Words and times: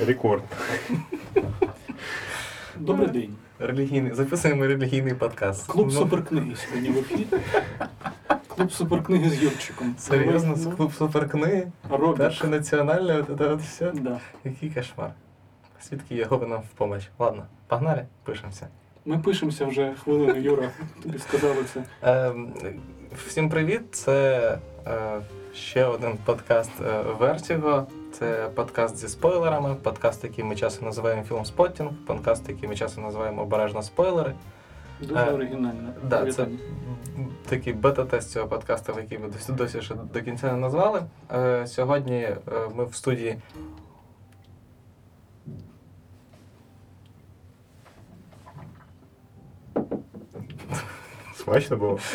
Рекорд. 0.00 0.42
Добрий 2.76 3.08
день. 3.08 3.34
Релігійний. 3.58 4.14
Записуємо 4.14 4.66
релігійний 4.66 5.14
подкаст. 5.14 5.66
Клуб 5.66 5.86
Ну, 5.86 5.92
суперкниги 5.92 6.56
сьогодні 6.56 6.90
в 6.90 6.98
ефірі. 6.98 7.26
Клуб 8.48 8.72
суперкниги 8.72 9.30
з 9.30 9.42
Юрчиком. 9.42 9.94
Серйозно, 9.98 10.54
Ну, 10.64 10.70
клуб 10.76 10.92
суперкниги. 10.92 11.72
Робік. 11.90 12.16
Перше 12.18 12.46
національне, 12.46 13.18
от 13.28 13.38
це 13.38 13.44
от 13.48 13.60
все. 13.60 13.90
Да. 13.94 14.20
Який 14.44 14.70
кошмар. 14.70 15.10
Свідки 15.80 16.14
Єгови 16.14 16.46
нам 16.46 16.60
в 16.60 16.78
помощь. 16.78 17.08
Ладно, 17.18 17.46
погнали, 17.66 18.06
пишемося. 18.24 18.68
Ми 19.04 19.18
пишемося 19.18 19.64
вже 19.64 19.94
хвилину, 20.04 20.36
Юра. 20.36 20.70
Тобі 21.02 21.18
сказали 21.18 21.64
це. 21.74 21.82
Ем, 22.02 22.52
всім 23.26 23.48
привіт! 23.50 23.82
Це 23.94 24.58
е, 24.86 25.20
ще 25.54 25.84
один 25.84 26.18
подкаст 26.24 26.70
е, 26.86 27.02
Vertigo. 27.20 27.84
Це 28.18 28.50
подкаст 28.54 28.96
зі 28.96 29.08
спойлерами, 29.08 29.74
подкаст, 29.74 30.24
який 30.24 30.44
ми 30.44 30.56
часом 30.56 30.84
називаємо 30.84 31.22
фільм-споттінг, 31.22 31.90
подкаст, 32.06 32.48
який 32.48 32.68
ми 32.68 32.76
часом 32.76 33.04
називаємо 33.04 33.42
обережно 33.42 33.82
спойлери. 33.82 34.34
Дуже 35.00 35.20
Е, 35.20 35.32
оригінально. 35.32 35.92
Да, 36.04 36.32
це 36.32 36.46
такий 37.48 37.72
бета-тест 37.72 38.30
цього 38.30 38.48
подкасту, 38.48 38.92
який 38.96 39.18
ми 39.18 39.28
досі, 39.28 39.52
досі 39.52 39.82
ще 39.82 39.94
до 39.94 40.22
кінця 40.22 40.52
не 40.52 40.58
назвали. 40.58 41.02
Е, 41.34 41.66
сьогодні 41.66 42.20
е, 42.22 42.38
ми 42.74 42.84
в 42.84 42.94
студії. 42.94 43.38
Смачно 51.34 51.76
було. 51.76 51.98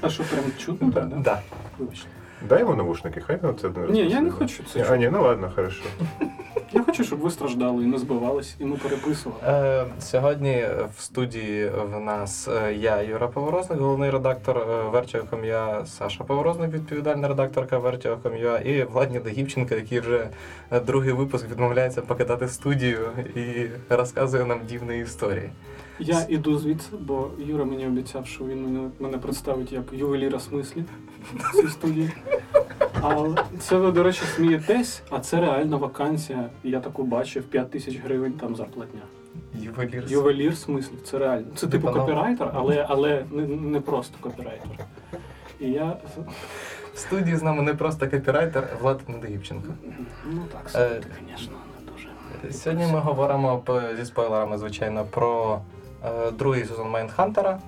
А 0.00 0.08
що 0.08 0.24
прям 0.24 0.44
чутно? 0.58 0.92
так, 0.92 1.08
да? 1.08 1.16
Да. 1.16 1.42
Вибачте. 1.78 2.08
Дай 2.42 2.60
йому 2.60 2.74
навушники, 2.74 3.20
хай 3.20 3.38
він 3.42 3.54
це 3.60 3.68
не 3.68 3.86
Ні, 3.86 4.08
я 4.08 4.20
не 4.20 4.30
хочу 4.30 4.62
це. 4.72 4.86
А, 4.90 4.96
ні, 4.96 5.08
ну 5.12 5.22
ладно, 5.22 5.52
хорошо. 5.54 5.84
Я 6.72 6.82
хочу, 6.82 7.04
щоб 7.04 7.18
ви 7.18 7.30
страждали 7.30 7.84
і 7.84 7.86
не 7.86 7.98
збивались, 7.98 8.56
і 8.58 8.64
ми 8.64 8.76
переписували. 8.76 9.40
Е, 9.46 9.84
сьогодні 10.00 10.66
в 10.96 11.00
студії 11.00 11.70
в 11.92 12.00
нас 12.00 12.48
е, 12.48 12.74
я, 12.74 13.02
Юра 13.02 13.28
Поворозник, 13.28 13.80
головний 13.80 14.10
редактор 14.10 14.58
е, 14.58 14.62
Vertigo.com.ua, 14.98 15.86
Саша 15.86 16.24
Поворозник, 16.24 16.72
відповідальна 16.72 17.28
редакторка 17.28 17.78
Vertigo.com.ua 17.78 18.62
і 18.62 18.84
Владні 18.84 19.20
Дагівченко, 19.20 19.74
який 19.74 20.00
вже 20.00 20.28
е, 20.70 20.80
другий 20.80 21.12
випуск 21.12 21.50
відмовляється 21.50 22.02
покидати 22.02 22.48
студію 22.48 23.10
і 23.36 23.66
розказує 23.88 24.44
нам 24.44 24.60
дивні 24.68 24.98
історії. 24.98 25.50
Я 25.98 26.26
іду 26.28 26.58
звідси, 26.58 26.96
бо 27.00 27.30
Юра 27.38 27.64
мені 27.64 27.86
обіцяв, 27.86 28.26
що 28.26 28.44
він 28.44 28.62
мене, 28.64 28.88
мене 29.00 29.18
представить 29.18 29.72
як 29.72 29.82
ювеліра 29.92 30.40
смислі 30.40 30.84
в 31.34 31.52
цій 31.62 31.68
студії. 31.68 32.10
А 33.02 33.28
це 33.58 33.76
ви, 33.76 33.92
до 33.92 34.02
речі, 34.02 34.22
смієтесь, 34.36 35.02
а 35.10 35.20
це 35.20 35.40
реальна 35.40 35.76
вакансія. 35.76 36.48
Я 36.64 36.80
таку 36.80 37.02
бачив 37.02 37.42
5 37.44 37.70
тисяч 37.70 37.98
гривень 38.00 38.32
там 38.32 38.56
зарплатня. 38.56 39.00
Ювелір. 39.54 40.04
Ювелір 40.08 40.56
смислі, 40.56 40.94
це 41.04 41.18
реально. 41.18 41.46
Це 41.54 41.66
типу 41.66 41.86
Типа, 41.86 41.98
ну- 41.98 42.06
копірайтер, 42.06 42.50
але, 42.54 42.86
але 42.88 43.24
не, 43.30 43.46
не 43.46 43.80
просто 43.80 44.16
копірайтер. 44.20 44.70
І 45.60 45.70
я. 45.70 45.96
В 46.94 46.98
студії 46.98 47.36
з 47.36 47.42
нами 47.42 47.62
не 47.62 47.74
просто 47.74 48.10
копірайтер 48.10 48.68
Влад 48.82 49.00
Недоївченко. 49.08 49.68
Ну 50.32 50.42
так, 50.52 50.70
Е, 50.74 51.00
звісно, 51.30 51.56
не 51.80 51.92
дуже. 51.92 52.58
Сьогодні 52.58 52.86
ми 52.92 52.98
говоримо 52.98 53.62
зі 53.96 54.04
спойлерами, 54.04 54.58
звичайно, 54.58 55.04
про 55.04 55.60
е, 55.75 55.75
другий 56.38 56.64
сезон 56.64 56.90
Майндхантера, 56.90 57.58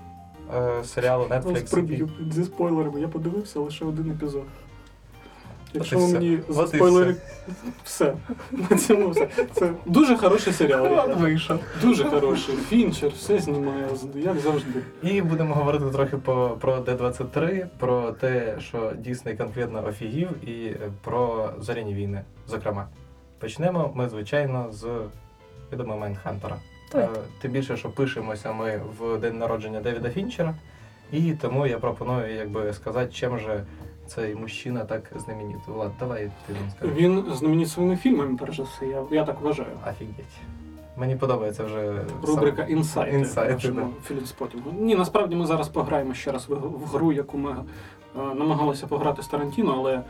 е, 0.57 0.85
серіалу 0.85 1.25
Netflix. 1.25 1.49
який- 1.49 1.63
приб'ю 1.71 2.09
зі 2.31 2.45
спойлерами. 2.45 3.01
Я 3.01 3.09
подивився 3.09 3.61
лише 3.61 3.85
один 3.85 4.11
епізод. 4.11 4.45
Якщо 5.75 5.99
ви 5.99 6.13
мені 6.13 6.39
От 6.49 6.69
спойлери. 6.69 7.17
Все. 7.85 8.15
На 8.71 8.77
цьому 8.77 9.09
все. 9.11 9.29
Це 9.53 9.73
дуже 9.87 10.17
хороший 10.17 10.53
серіал. 10.53 11.15
Вийшов. 11.19 11.59
Дуже 11.83 12.05
хороший. 12.05 12.55
Фінчер, 12.57 13.11
все 13.11 13.39
знімає, 13.39 13.89
як 14.15 14.39
завжди. 14.39 14.81
І 15.03 15.23
будемо 15.23 15.55
говорити 15.55 15.85
трохи 15.85 16.17
по, 16.17 16.57
про 16.61 16.81
Д-23, 16.81 17.67
про 17.79 18.13
те, 18.13 18.57
що 18.61 18.93
Дісней 18.99 19.37
конкретно 19.37 19.87
офігів, 19.87 20.49
і 20.49 20.67
е, 20.67 20.77
про 21.05 21.51
зоряні 21.61 21.95
війни, 21.95 22.25
зокрема. 22.49 22.87
Почнемо 23.39 23.93
ми, 23.95 24.09
звичайно, 24.09 24.67
з 24.73 24.87
відомого 25.73 25.99
Майндхантера. 25.99 26.57
Е, 26.95 27.09
Тим 27.41 27.53
більше, 27.53 27.77
що 27.77 27.91
пишемося 27.91 28.53
ми 28.53 28.81
в 28.99 29.19
день 29.19 29.39
народження 29.39 29.81
Девіда 29.81 30.11
Фінчера, 30.11 30.55
і 31.13 31.33
тому 31.33 31.67
я 31.67 31.79
пропоную 31.79 32.35
якби 32.35 32.73
сказати, 32.73 33.13
чим 33.13 33.39
же 33.39 33.65
цей 34.07 34.35
мужчина 34.35 34.85
так 34.85 35.03
знаменитий. 35.17 35.61
Влад, 35.67 35.91
давай 36.01 36.31
ти 36.47 36.53
нам 36.53 36.71
скажи. 36.77 36.93
Він 36.95 37.25
знаменит 37.35 37.69
своїми 37.69 37.97
фільмами, 37.97 38.37
перш 38.41 38.57
за 38.57 38.63
все, 38.63 38.87
я, 38.87 39.03
я 39.11 39.25
так 39.25 39.41
вважаю. 39.41 39.69
Офігеть. 39.91 40.15
Мені 40.97 41.17
подобається 41.17 41.65
вже 41.65 42.03
Рубрика 42.23 42.63
сам- 42.63 43.15
інсайти 43.15 43.73
філіпспотінгу. 44.05 44.73
Ні, 44.79 44.95
насправді 44.95 45.37
ми 45.37 45.47
зараз 45.47 45.69
пограємо 45.69 46.15
ще 46.15 46.33
раз 46.33 46.49
в, 46.49 46.55
в 46.55 46.85
гру, 46.85 47.13
яку 47.13 47.39
ми 47.39 47.51
е, 47.51 47.55
намагалися 48.35 48.87
пограти 48.87 49.23
з 49.23 49.27
Тарантіно, 49.27 49.75
але 49.79 50.03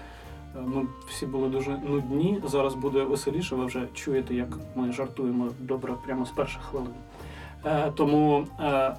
е, 0.59 0.63
ну, 0.75 0.87
всі 1.09 1.27
були 1.27 1.49
дуже 1.49 1.71
нудні. 1.71 2.41
Зараз 2.47 2.75
буде 2.75 3.03
веселіше. 3.03 3.55
Ви 3.55 3.67
вже 3.67 3.83
чуєте, 3.95 4.35
як 4.35 4.49
ми 4.75 4.93
жартуємо 4.93 5.49
добре 5.61 5.93
прямо 6.07 6.27
з 6.27 6.31
перших 6.31 6.63
хвилин. 6.63 6.91
Е, 7.67 7.93
тому 7.97 8.47
е, 8.61 8.95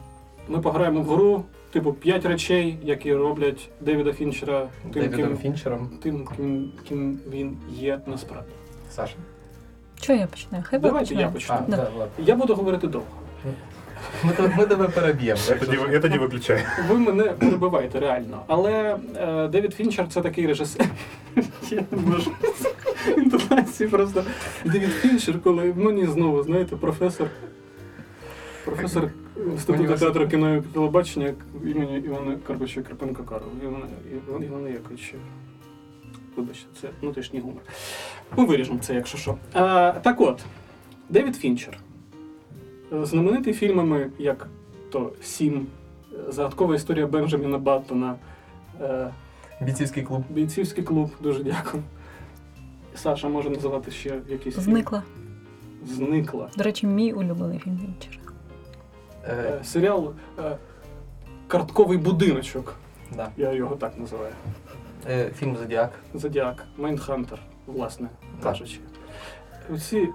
ми 0.48 0.60
пограємо 0.60 1.02
в 1.02 1.06
гру, 1.06 1.44
типу, 1.72 1.94
п'ять 1.94 2.26
речей, 2.26 2.78
які 2.84 3.14
роблять 3.14 3.70
Девіда 3.82 4.14
Фінчера 4.14 4.68
тим, 4.84 4.92
Девідом 4.92 5.28
ким, 5.28 5.38
Фінчером. 5.38 5.90
тим 6.02 6.28
ким, 6.38 6.72
ким 6.90 7.20
він 7.30 7.58
є 7.70 8.00
насправді. 8.06 8.50
Саша. 8.92 9.16
Що 10.02 10.14
я 10.14 10.28
починаю? 10.28 10.64
Хай 10.68 10.80
Давайте 10.80 11.16
я 11.16 11.28
почну. 11.30 11.56
А, 11.56 11.62
Да. 11.72 11.78
да, 11.78 12.08
Я 12.18 12.36
буду 12.36 12.56
говорити 12.56 12.88
довго. 12.88 13.08
Ми, 14.24 14.32
тебе- 14.34 14.54
ми 14.58 14.66
тебе 14.66 14.88
переб'ємо. 14.88 15.40
Я 15.50 15.56
тоді, 15.56 15.78
я 15.92 16.00
тоді 16.00 16.18
виключаю. 16.18 16.62
Ви 16.90 16.98
мене 16.98 17.24
перебиваєте 17.24 18.00
реально. 18.00 18.42
Але 18.48 18.98
е, 19.16 19.48
Девід 19.48 19.74
Фінчер 19.74 20.08
це 20.08 20.22
такий 20.22 20.48
режисер. 20.48 20.86
Я 21.72 21.86
не 21.92 21.98
можу. 21.98 22.32
Інтонації 23.18 23.90
просто. 23.90 24.24
Девід 24.66 24.90
Фінчер, 24.90 25.42
коли 25.42 25.74
мені 25.78 26.06
знову, 26.08 26.44
знаєте, 26.44 26.76
професор. 26.76 27.28
Професор 28.66 29.12
Інституту 29.52 29.96
театру 29.96 30.28
кіно 30.28 30.56
і 30.56 30.62
телебачення 30.62 31.34
імені 31.64 31.98
Івана 31.98 32.38
Карпача 32.48 32.82
Карпенка 32.82 33.24
Карова. 33.24 33.52
Івана, 33.64 33.86
Івана, 34.28 34.46
Івана 34.46 34.70
Яковича. 34.70 35.16
Вибачте, 36.36 36.66
це 36.82 36.88
внутрішній 37.02 37.40
гумор. 37.40 37.62
Ми 38.38 38.46
виріжемо 38.46 38.80
це, 38.82 38.94
якщо 38.96 39.18
що. 39.18 39.38
А, 39.54 39.92
так 39.92 40.22
от, 40.22 40.42
Девід 41.10 41.36
Фінчер. 41.36 41.78
Е, 42.94 43.06
Знаменитий 43.06 43.54
фільмами, 43.54 44.12
як 44.20 44.48
то 44.92 45.12
Сім, 45.22 45.68
Загадкова 46.30 46.76
історія 46.76 47.08
Бенджаміна 47.08 47.58
Баттона, 47.58 48.16
е, 48.82 49.10
Бійцівський 49.62 50.04
клуб. 50.04 50.24
Бійцівський 50.30 50.84
клуб, 50.84 51.12
дуже 51.22 51.44
дякую. 51.44 51.84
Саша 52.96 53.30
може 53.30 53.50
називати 53.50 53.92
ще 53.92 54.10
якісь 54.30 54.54
фільми. 54.56 54.64
Зникла. 54.64 55.04
Зникла. 55.86 56.50
До 56.58 56.64
речі, 56.64 56.88
мій 56.88 57.14
улюблений 57.14 57.60
фільм 57.60 57.78
Вінчера. 57.78 58.16
Е, 59.28 59.34
Е, 59.34 59.64
Серіал 59.64 60.14
е, 60.40 60.58
Картковий 61.48 61.98
будиночок. 61.98 62.76
да. 63.16 63.30
Я 63.38 63.54
його 63.54 63.76
так 63.76 63.98
називаю. 63.98 64.34
е, 65.10 65.30
фільм 65.36 65.58
Зодіак. 65.58 65.92
Зодіак, 66.14 66.66
Майндхантер, 66.78 67.40
власне 67.68 68.10
кажучи. 68.44 68.80
Ці 69.82 70.08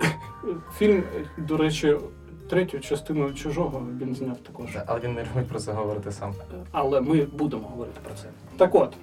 фільм, 0.79 1.03
до 1.39 1.57
речі, 1.57 1.97
третю 2.51 2.81
частину 2.81 3.33
чужого 3.33 3.87
він 4.01 4.15
зняв 4.15 4.37
також. 4.39 4.73
Да, 4.73 4.85
але 4.87 5.01
він 5.01 5.15
не 5.15 5.23
любить 5.23 5.49
про 5.49 5.59
це 5.61 5.73
говорити 5.73 6.13
сам. 6.13 6.35
Але 6.73 7.01
ми 7.01 7.25
будемо 7.25 7.69
говорити 7.69 8.01
про 8.05 8.15
це. 8.15 8.29
Так 8.57 8.75
от. 8.75 8.97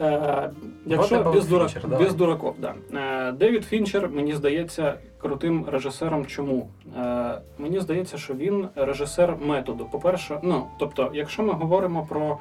Е, 0.00 0.50
якщо 0.86 1.22
без. 1.22 1.48
Фінчер, 1.48 1.82
давай. 1.82 2.04
без 2.04 2.14
дураков, 2.14 2.54
да. 2.58 2.74
Е, 2.94 3.32
Девід 3.32 3.64
Фінчер, 3.64 4.08
мені 4.08 4.34
здається, 4.34 4.94
крутим 5.18 5.66
режисером. 5.68 6.26
Чому? 6.26 6.68
Е, 6.98 7.38
мені 7.58 7.80
здається, 7.80 8.18
що 8.18 8.34
він 8.34 8.68
режисер 8.76 9.36
методу. 9.40 9.84
По-перше, 9.84 10.38
ну, 10.42 10.66
тобто, 10.78 11.10
якщо 11.14 11.42
ми 11.42 11.52
говоримо 11.52 12.06
про 12.06 12.38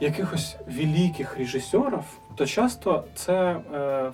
якихось 0.00 0.56
великих 0.66 1.38
режисерів, 1.38 2.04
то 2.36 2.46
часто 2.46 3.04
це 3.14 3.56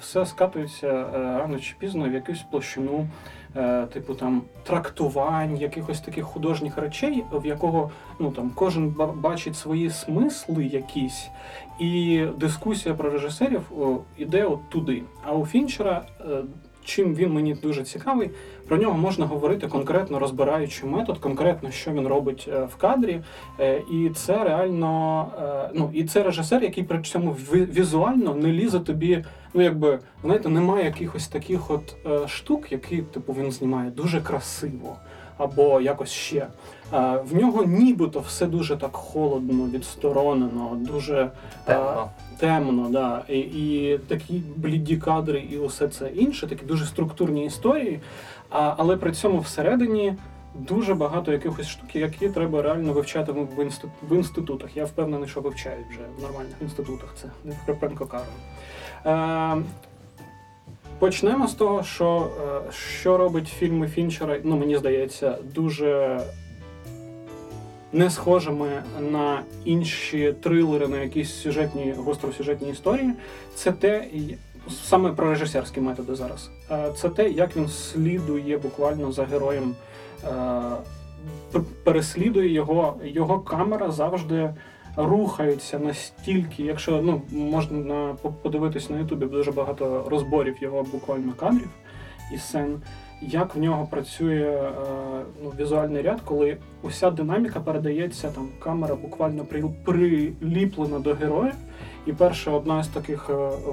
все 0.01 0.27
скатується 0.27 1.07
рано 1.13 1.59
чи 1.59 1.75
пізно 1.79 2.09
в 2.09 2.13
якусь 2.13 2.43
площину, 2.51 3.07
типу 3.93 4.15
там 4.15 4.43
трактувань, 4.63 5.57
якихось 5.57 6.01
таких 6.01 6.25
художніх 6.25 6.79
речей, 6.79 7.25
в 7.33 7.47
якого 7.47 7.91
ну 8.19 8.31
там 8.31 8.51
кожен 8.55 8.89
ба- 8.89 9.07
бачить 9.07 9.57
свої 9.57 9.91
смисли 9.91 10.65
якісь, 10.65 11.29
і 11.81 12.25
дискусія 12.39 12.95
про 12.95 13.11
режисерів 13.11 13.63
іде 14.19 14.45
от 14.45 14.69
туди. 14.69 15.03
А 15.25 15.33
у 15.33 15.47
Фінчера 15.47 16.03
е, 16.21 16.25
чим 16.85 17.15
він 17.15 17.33
мені 17.33 17.55
дуже 17.55 17.83
цікавий, 17.83 18.31
про 18.71 18.79
нього 18.79 18.99
можна 18.99 19.27
говорити 19.27 19.69
конкретно 19.69 20.19
розбираючи 20.19 20.87
метод, 20.87 21.19
конкретно 21.19 21.71
що 21.71 21.91
він 21.91 22.07
робить 22.07 22.49
е, 22.53 22.65
в 22.65 22.77
кадрі. 22.77 23.21
Е, 23.61 23.83
І 23.93 24.11
це 24.11 24.45
реально, 24.45 25.27
е, 25.43 25.71
ну 25.75 25.91
і 25.93 26.05
це 26.05 26.23
режисер, 26.23 26.63
який 26.63 26.85
при 26.85 27.03
цьому 27.03 27.37
ві- 27.51 27.73
візуально 27.73 28.35
не 28.35 28.53
лізе 28.53 28.81
тобі. 28.81 29.25
Ну, 29.55 29.63
якби 29.63 29.99
знаєте, 30.25 30.49
немає 30.49 30.85
якихось 30.85 31.29
таких 31.29 31.71
от 31.71 31.97
штук, 32.29 32.73
які 32.73 32.97
типу 33.03 33.33
він 33.33 33.53
знімає 33.53 33.91
дуже 33.91 34.21
красиво 34.21 34.97
або 35.39 35.81
якось 35.81 36.11
ще. 36.11 36.47
В 37.31 37.35
нього 37.35 37.65
нібито 37.65 38.21
все 38.21 38.47
дуже 38.47 38.77
так 38.77 38.97
холодно, 38.97 39.67
відсторонено, 39.75 40.79
дуже 40.81 41.31
Темно. 41.65 42.11
темно, 42.39 42.89
да. 42.91 43.23
І, 43.29 43.39
і 43.39 43.99
такі 43.99 44.43
бліді 44.57 44.97
кадри, 44.97 45.45
і 45.51 45.59
усе 45.59 45.89
це 45.89 46.09
інше, 46.09 46.47
такі 46.47 46.65
дуже 46.67 46.87
структурні 46.87 47.45
історії. 47.47 48.01
А, 48.51 48.75
але 48.77 48.97
при 48.97 49.13
цьому 49.13 49.39
всередині 49.41 50.15
дуже 50.55 50.95
багато 50.95 51.33
якихось 51.33 51.69
штук, 51.69 51.97
які 51.97 52.29
треба 52.29 52.63
реально 52.63 52.93
вивчати 52.93 53.33
в, 53.33 53.63
інститу, 53.63 53.93
в 54.09 54.17
інститутах. 54.17 54.77
Я 54.77 54.85
впевнений, 54.85 55.29
що 55.29 55.41
вивчають 55.41 55.87
вже 55.91 56.01
в 56.19 56.23
нормальних 56.23 56.55
інститутах. 56.63 57.15
Це 57.23 57.29
не 57.45 57.55
Карпенко 57.67 58.07
кажу. 58.07 58.25
Е, 59.07 59.63
Почнемо 60.99 61.49
з 61.49 61.55
того, 61.55 61.83
що, 61.83 62.31
е, 62.69 62.73
що 62.73 63.17
робить 63.17 63.49
фільми 63.49 63.89
Фінчера, 63.89 64.41
ну 64.45 64.57
мені 64.57 64.77
здається, 64.77 65.39
дуже 65.55 66.21
не 67.93 68.11
схожими 68.11 68.83
на 69.01 69.43
інші 69.65 70.33
трилери, 70.33 70.89
на 70.89 70.99
якісь 70.99 71.35
сюжетні, 71.35 71.95
гостросюжетні 71.99 72.71
історії. 72.71 73.13
Це 73.55 73.73
те, 73.73 74.07
саме 74.71 75.13
про 75.13 75.31
режисерські 75.31 75.81
методи 75.81 76.15
зараз. 76.15 76.51
Е, 76.71 76.93
Це 76.97 77.09
те, 77.09 77.29
як 77.29 77.57
він 77.57 77.69
слідує 77.69 78.59
буквально 78.59 79.13
за 79.13 79.25
героєм, 79.25 79.75
е, 80.25 80.61
переслідує 81.85 82.53
його. 82.53 82.97
Його 83.05 83.41
камера 83.41 83.91
завжди 83.91 84.55
рухається 84.97 85.79
настільки, 85.79 86.63
якщо 86.63 87.03
ну 87.03 87.23
можна 87.31 88.17
подивитись 88.43 88.91
на 88.91 88.99
Ютубі 88.99 89.27
дуже 89.27 89.53
багато 89.53 90.07
розборів 90.11 90.57
його 90.61 90.83
буквально 90.83 91.33
кадрів 91.33 91.69
і 92.35 92.39
сцен, 92.39 92.83
як 93.23 93.55
в 93.55 93.59
нього 93.59 93.89
працює 93.91 94.43
е, 94.43 94.71
ну, 95.43 95.53
візуальний 95.61 96.03
ряд, 96.03 96.21
коли 96.25 96.57
уся 96.83 97.11
динаміка 97.11 97.61
передається, 97.61 98.31
там 98.31 98.49
камера 98.59 98.95
буквально 98.95 99.45
при, 99.45 99.65
приліплена 99.85 100.99
до 100.99 101.15
героя. 101.15 101.53
І 102.07 102.13
перша 102.13 102.51
одна 102.51 102.83
з 102.83 102.89
таких 102.89 103.31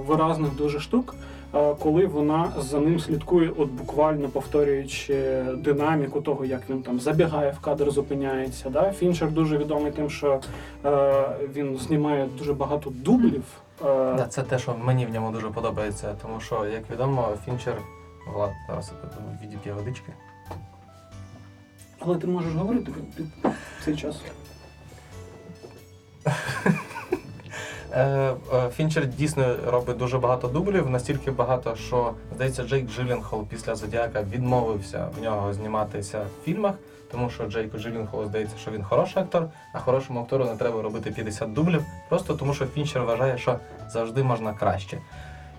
виразних 0.08 0.56
дуже 0.56 0.80
штук, 0.80 1.16
коли 1.52 2.06
вона 2.06 2.52
за 2.58 2.80
ним 2.80 3.00
слідкує, 3.00 3.52
от 3.58 3.70
буквально 3.70 4.30
повторюючи 4.30 5.44
динаміку 5.58 6.22
того, 6.22 6.46
як 6.46 6.70
він 6.70 6.82
там 6.82 7.00
забігає 7.00 7.52
в 7.52 7.60
кадр, 7.60 7.92
зупиняється. 7.92 8.70
Да? 8.70 8.92
Фінчер 8.92 9.32
дуже 9.32 9.58
відомий 9.58 9.92
тим, 9.92 10.10
що 10.10 10.42
е, 10.86 11.24
він 11.54 11.78
знімає 11.78 12.28
дуже 12.38 12.54
багато 12.54 12.90
дублів. 12.90 13.44
Е, 13.82 14.14
Да, 14.18 14.28
це 14.30 14.44
те, 14.44 14.60
що 14.60 14.76
мені 14.84 15.06
в 15.06 15.10
ньому 15.10 15.32
дуже 15.32 15.50
подобається, 15.50 16.16
тому 16.22 16.40
що, 16.40 16.66
як 16.66 16.92
відомо, 16.92 17.30
Фінчер. 17.46 17.78
Влад, 18.34 18.52
зараз 18.70 18.92
відіп'є 19.44 19.74
водички. 19.74 20.14
Але 22.00 22.18
ти 22.18 22.28
можеш 22.28 22.54
говорити 22.54 22.92
під 23.16 23.26
цей 23.86 23.96
час. 23.96 24.22
Е, 27.94 28.04
е, 28.04 28.36
Фінчер 28.76 29.08
дійсно 29.08 29.56
робить 29.68 29.98
дуже 29.98 30.18
багато 30.18 30.48
дублів, 30.48 30.90
настільки 30.90 31.32
багато, 31.32 31.76
що 31.76 32.14
здається, 32.36 32.64
Джейк 32.64 32.90
Джилленхол 32.90 33.46
після 33.48 33.76
Зодіака 33.76 34.24
відмовився 34.32 35.08
в 35.18 35.24
нього 35.24 35.54
зніматися 35.54 36.20
в 36.20 36.46
фільмах, 36.46 36.76
тому 37.12 37.30
що 37.30 37.46
Джейку 37.46 37.78
Джилленхолу 37.78 38.26
здається, 38.26 38.58
що 38.58 38.72
він 38.72 38.84
хороший 38.84 39.24
актор, 39.24 39.50
а 39.74 39.80
хорошому 39.80 40.20
актору 40.20 40.46
не 40.46 40.56
треба 40.56 40.82
робити 40.82 41.12
50 41.12 41.54
дублів, 41.54 41.84
просто 42.10 42.34
тому 42.34 42.54
що 42.54 42.66
Фінчер 42.66 43.04
вважає, 43.04 43.38
що 43.38 43.60
завжди 43.90 44.24
можна 44.24 44.54
краще. 44.54 44.98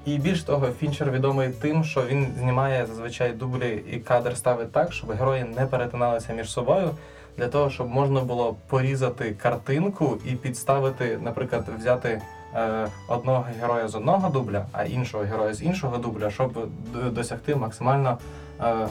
І 0.05 0.19
більш 0.19 0.43
того, 0.43 0.67
Фінчер 0.67 1.11
відомий 1.11 1.49
тим, 1.49 1.85
що 1.85 2.03
він 2.03 2.27
знімає 2.39 2.87
зазвичай 2.87 3.33
дублі 3.33 3.83
і 3.93 3.97
кадр 3.99 4.37
ставить 4.37 4.73
так, 4.73 4.93
щоб 4.93 5.11
герої 5.13 5.45
не 5.45 5.67
перетиналися 5.67 6.33
між 6.33 6.51
собою, 6.51 6.91
для 7.37 7.49
того, 7.49 7.71
щоб 7.71 7.89
можна 7.89 8.21
було 8.21 8.57
порізати 8.69 9.37
картинку 9.43 10.19
і 10.25 10.31
підставити, 10.31 11.19
наприклад, 11.23 11.65
взяти 11.79 12.23
е, 12.55 12.89
одного 13.09 13.47
героя 13.61 13.89
з 13.89 13.95
одного 13.95 14.29
дубля, 14.29 14.67
а 14.73 14.85
іншого 14.85 15.25
героя 15.25 15.55
з 15.55 15.63
іншого 15.63 15.99
дубля, 15.99 16.31
щоб 16.31 16.69
досягти 17.13 17.57
максимально 17.57 18.19
е, 18.61 18.89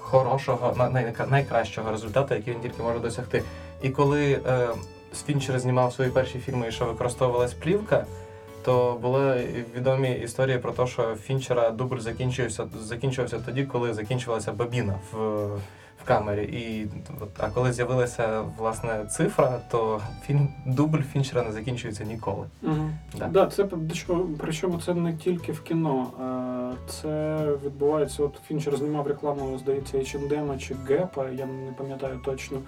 хорошого, 0.00 0.88
най- 0.90 1.14
найкращого 1.30 1.90
результату, 1.90 2.34
який 2.34 2.54
він 2.54 2.60
тільки 2.60 2.82
може 2.82 2.98
досягти. 2.98 3.42
І 3.82 3.90
коли 3.90 4.32
е, 4.32 4.68
Фінчер 5.26 5.58
знімав 5.58 5.92
свої 5.92 6.10
перші 6.10 6.38
фільми, 6.38 6.70
що 6.70 6.84
використовувалась 6.84 7.54
плівка. 7.54 8.06
То 8.64 8.98
були 9.02 9.48
відомі 9.76 10.12
історії 10.12 10.58
про 10.58 10.72
те, 10.72 10.86
що 10.86 11.14
Фінчера 11.14 11.70
дубль 11.70 11.98
закінчився, 11.98 12.66
закінчувався 12.80 13.38
тоді, 13.38 13.64
коли 13.64 13.94
закінчувалася 13.94 14.52
бабіна 14.52 14.94
в, 15.12 15.18
в 16.04 16.06
камері. 16.06 16.44
І, 16.44 16.88
от, 17.20 17.28
а 17.38 17.48
коли 17.50 17.72
з'явилася 17.72 18.44
власне 18.58 19.06
цифра, 19.10 19.60
то 19.70 20.00
фільм 20.26 20.48
дубль 20.66 21.02
Фінчера 21.12 21.42
не 21.42 21.52
закінчується 21.52 22.04
ніколи. 22.04 22.46
Угу. 22.62 22.90
Да. 23.18 23.26
Да. 23.26 23.46
це 23.46 23.64
причому- 24.38 24.80
це 24.80 24.94
не 24.94 25.16
тільки 25.16 25.52
в 25.52 25.60
кіно. 25.60 26.06
Це 26.88 27.38
відбувається. 27.64 28.22
От 28.22 28.40
Фінчер 28.46 28.76
знімав 28.76 29.06
рекламу, 29.06 29.58
здається, 29.58 29.98
H&M 29.98 30.58
чи 30.58 30.74
Гепа, 30.88 31.28
я 31.28 31.46
не 31.46 31.72
пам'ятаю 31.78 32.20
точно. 32.24 32.58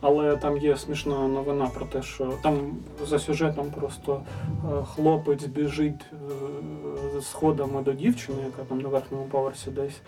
Але 0.00 0.36
там 0.36 0.58
є 0.58 0.76
смішна 0.76 1.28
новина 1.28 1.66
про 1.74 1.86
те, 1.86 2.02
що 2.02 2.32
там 2.42 2.76
за 3.06 3.18
сюжетом 3.18 3.70
просто 3.70 4.22
е, 4.48 4.84
хлопець 4.94 5.44
біжить 5.44 6.00
е, 6.12 7.20
сходами 7.20 7.82
до 7.82 7.92
дівчини, 7.92 8.38
яка 8.46 8.62
там 8.68 8.80
на 8.80 8.88
верхньому 8.88 9.24
поверсі 9.24 9.70
десь. 9.70 10.00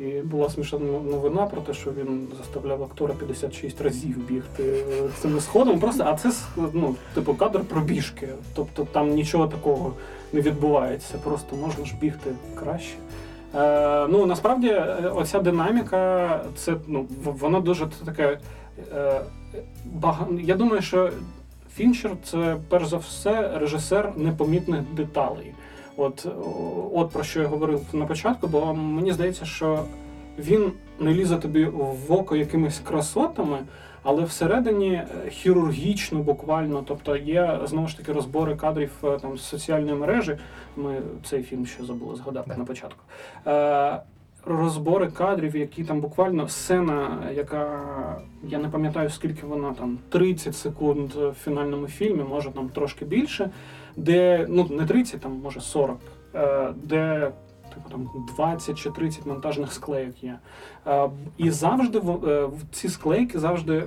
І 0.00 0.20
була 0.20 0.50
смішна 0.50 0.78
новина 0.78 1.46
про 1.46 1.60
те, 1.60 1.74
що 1.74 1.90
він 1.92 2.28
заставляв 2.38 2.82
актора 2.82 3.14
56 3.14 3.80
разів 3.80 4.18
бігти 4.28 4.62
е, 4.62 5.08
цими 5.20 5.40
сходами. 5.40 5.80
Просто, 5.80 6.04
а 6.06 6.14
це 6.14 6.32
ну, 6.56 6.94
типу 7.14 7.34
кадр 7.34 7.60
пробіжки. 7.60 8.28
Тобто 8.54 8.86
там 8.92 9.10
нічого 9.10 9.46
такого 9.46 9.94
не 10.32 10.40
відбувається. 10.40 11.18
Просто 11.24 11.56
можна 11.56 11.84
ж 11.84 11.94
бігти 12.00 12.30
краще. 12.54 12.94
Е, 13.54 14.06
ну 14.08 14.26
насправді 14.26 14.68
е, 14.68 15.12
оця 15.14 15.40
динаміка, 15.40 16.40
це 16.56 16.76
ну 16.86 17.06
вона 17.24 17.60
дуже 17.60 17.86
таке. 18.04 18.38
Е, 18.94 19.20
бага... 19.84 20.26
Я 20.40 20.54
думаю, 20.54 20.82
що 20.82 21.10
Фінчер 21.74 22.10
це 22.24 22.56
перш 22.68 22.86
за 22.86 22.96
все 22.96 23.58
режисер 23.58 24.12
непомітних 24.16 24.80
деталей. 24.92 25.52
От, 26.00 26.26
от 26.94 27.10
про 27.10 27.24
що 27.24 27.40
я 27.40 27.46
говорив 27.46 27.80
на 27.92 28.06
початку, 28.06 28.46
бо 28.46 28.74
мені 28.74 29.12
здається, 29.12 29.44
що 29.44 29.84
він 30.38 30.72
не 31.00 31.14
лізе 31.14 31.36
тобі 31.36 31.64
в 31.64 32.12
око 32.12 32.36
якимись 32.36 32.78
красотами, 32.78 33.58
але 34.02 34.24
всередині 34.24 34.92
е, 34.92 35.06
хірургічно, 35.30 36.18
буквально. 36.18 36.84
Тобто 36.86 37.16
є 37.16 37.60
знову 37.64 37.88
ж 37.88 37.96
таки 37.96 38.12
розбори 38.12 38.56
кадрів 38.56 38.92
е, 39.04 39.18
там 39.22 39.38
з 39.38 39.42
соціальної 39.42 39.94
мережі. 39.94 40.38
Ми 40.76 40.96
цей 41.24 41.42
фільм 41.42 41.66
ще 41.66 41.84
забули 41.84 42.16
згадати 42.16 42.50
Да. 42.50 42.56
на 42.56 42.64
початку. 42.64 43.00
Е, 43.46 44.00
розбори 44.46 45.06
кадрів, 45.10 45.56
які 45.56 45.84
там 45.84 46.00
буквально 46.00 46.48
сцена, 46.48 47.18
яка 47.34 47.82
я 48.44 48.58
не 48.58 48.68
пам'ятаю, 48.68 49.10
скільки 49.10 49.46
вона 49.46 49.74
там 49.74 49.98
30 50.08 50.56
секунд 50.56 51.10
в 51.14 51.32
фінальному 51.44 51.86
фільмі, 51.86 52.22
може 52.22 52.50
там 52.50 52.68
трошки 52.68 53.04
більше, 53.04 53.50
де 53.98 54.46
ну 54.48 54.66
не 54.70 54.86
30, 54.86 55.20
там 55.20 55.40
може 55.42 55.60
40, 55.60 55.98
е, 56.34 56.68
де 56.82 57.30
типу 57.74 57.90
там 57.90 58.10
20 58.36 58.78
чи 58.78 58.90
30 58.90 59.26
монтажних 59.26 59.72
склейок 59.72 60.22
є. 60.24 60.38
Е, 60.86 61.10
І 61.38 61.50
завжди 61.50 61.98
в, 61.98 62.28
е, 62.28 62.48
ці 62.72 62.88
склейки 62.88 63.38
завжди 63.38 63.84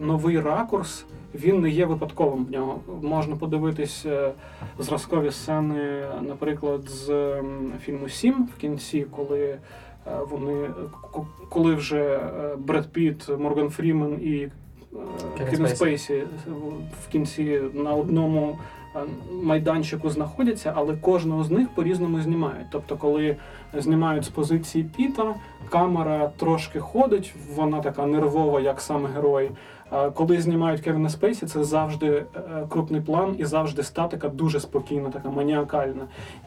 новий 0.00 0.40
ракурс. 0.40 1.06
Він 1.34 1.60
не 1.60 1.70
є 1.70 1.86
випадковим 1.86 2.44
в 2.44 2.50
нього. 2.50 2.80
Можна 3.02 3.36
подивитись 3.36 4.06
зразкові 4.78 5.30
сцени, 5.30 6.04
наприклад, 6.20 6.88
з 6.88 7.34
фільму 7.80 8.08
Сім 8.08 8.48
в 8.56 8.60
кінці, 8.60 9.06
коли 9.10 9.58
вони 10.30 10.70
коли 11.48 11.74
вже 11.74 12.20
Бред 12.58 12.92
Піт, 12.92 13.28
Морган 13.38 13.70
Фрімен 13.70 14.12
і 14.22 14.48
Кевін 15.38 15.68
Спейсі. 15.68 16.22
В 17.04 17.12
кінці 17.12 17.60
на 17.74 17.94
одному 17.94 18.58
майданчику 19.42 20.10
знаходяться, 20.10 20.72
але 20.76 20.96
кожного 20.96 21.44
з 21.44 21.50
них 21.50 21.68
по-різному 21.68 22.20
знімають. 22.20 22.66
Тобто, 22.70 22.96
коли 22.96 23.36
знімають 23.74 24.24
з 24.24 24.28
позиції 24.28 24.84
Піта, 24.96 25.34
камера 25.68 26.30
трошки 26.36 26.80
ходить, 26.80 27.34
вона 27.54 27.80
така 27.80 28.06
нервова, 28.06 28.60
як 28.60 28.80
сам 28.80 29.06
герой. 29.06 29.50
Коли 30.14 30.40
знімають 30.40 30.80
Кевіна 30.80 31.08
Спейсі, 31.08 31.46
це 31.46 31.64
завжди 31.64 32.06
е, 32.06 32.24
крупний 32.68 33.00
план 33.00 33.34
і 33.38 33.44
завжди 33.44 33.82
статика 33.82 34.28
дуже 34.28 34.60
спокійна, 34.60 35.10
така 35.10 35.30
маніакальна. 35.30 36.06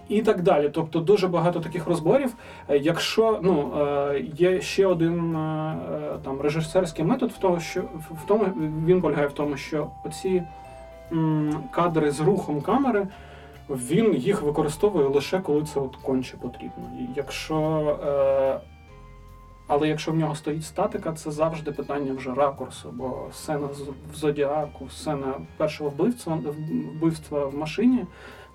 І 0.10 0.22
так 0.22 0.42
далі. 0.42 0.70
Тобто 0.74 1.00
дуже 1.00 1.28
багато 1.28 1.60
таких 1.60 1.88
розборів. 1.88 2.34
Е, 2.70 2.78
Якщо 2.78 3.40
ну 3.44 3.72
е, 3.80 4.20
є 4.36 4.62
ще 4.62 4.86
один 4.86 5.36
е, 5.36 5.40
е, 5.40 6.18
там 6.24 6.42
режисерський 6.42 7.06
метод, 7.06 7.32
в 7.32 7.38
тому, 7.38 7.60
що 7.60 7.82
в 7.96 8.28
тому 8.28 8.46
він 8.86 9.02
полягає 9.02 9.28
в 9.28 9.34
тому, 9.34 9.58
що 9.58 9.88
оці 10.06 10.44
кадри 11.72 12.12
з 12.12 12.20
рухом 12.20 12.62
камери. 12.62 13.08
Він 13.70 14.16
їх 14.16 14.42
використовує 14.42 15.08
лише 15.08 15.40
коли 15.40 15.64
це 15.64 15.80
от 15.80 15.96
конче 15.96 16.38
потрібно. 16.38 16.90
Якщо, 17.16 17.58
е, 18.06 18.60
але 19.68 19.88
якщо 19.88 20.12
в 20.12 20.16
нього 20.16 20.36
стоїть 20.36 20.66
статика, 20.66 21.14
це 21.14 21.32
завжди 21.32 21.72
питання 21.72 22.14
вже 22.14 22.34
ракурсу, 22.34 22.90
бо 22.94 23.28
сцена 23.34 23.68
в 24.14 24.16
Зодіаку, 24.16 24.90
сцена 24.90 25.34
першого 25.58 25.90
вбивства, 25.90 26.40
вбивства 26.96 27.46
в 27.46 27.56
машині 27.56 28.06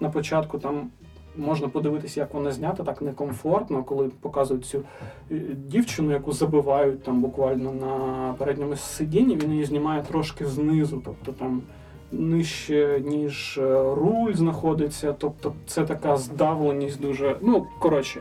на 0.00 0.10
початку 0.10 0.58
там 0.58 0.90
можна 1.36 1.68
подивитися, 1.68 2.20
як 2.20 2.34
вона 2.34 2.52
знята, 2.52 2.84
так 2.84 3.02
некомфортно, 3.02 3.84
коли 3.84 4.08
показують 4.08 4.64
цю 4.64 4.82
е, 5.30 5.34
дівчину, 5.54 6.12
яку 6.12 6.32
забивають 6.32 7.02
там 7.02 7.20
буквально 7.20 7.72
на 7.72 8.34
передньому 8.38 8.76
сидінні, 8.76 9.36
він 9.36 9.52
її 9.52 9.64
знімає 9.64 10.02
трошки 10.02 10.46
знизу, 10.46 11.02
тобто 11.04 11.32
там 11.32 11.62
нижче, 12.12 13.02
ніж 13.04 13.58
е, 13.58 13.94
руль 13.94 14.32
знаходиться. 14.34 15.12
Тобто 15.12 15.52
це 15.66 15.84
така 15.84 16.16
здавленість 16.16 17.00
дуже. 17.00 17.36
Ну, 17.40 17.66
коротше, 17.78 18.20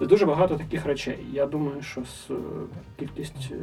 дуже 0.00 0.26
багато 0.26 0.56
таких 0.56 0.86
речей. 0.86 1.18
Я 1.32 1.46
думаю, 1.46 1.82
що 1.82 2.00
з, 2.00 2.30
е, 2.30 2.34
кількість 2.98 3.50
е, 3.52 3.56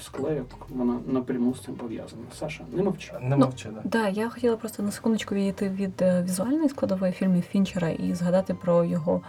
склейок 0.00 0.46
вона 0.68 0.98
напряму 1.06 1.54
з 1.54 1.60
цим 1.60 1.74
пов'язана. 1.74 2.22
Саша, 2.38 2.64
не 2.72 2.82
мовчи. 2.82 3.12
Не 3.20 3.36
Ну, 3.36 3.52
да. 3.64 3.80
Да, 3.84 4.08
я 4.08 4.28
хотіла 4.28 4.56
просто 4.56 4.82
на 4.82 4.90
секундочку 4.90 5.34
відійти 5.34 5.68
від 5.68 6.02
візуальної 6.24 6.68
складової 6.68 7.12
фільмів 7.12 7.42
Фінчера 7.42 7.88
і 7.88 8.14
згадати 8.14 8.54
про 8.54 8.84
його 8.84 9.20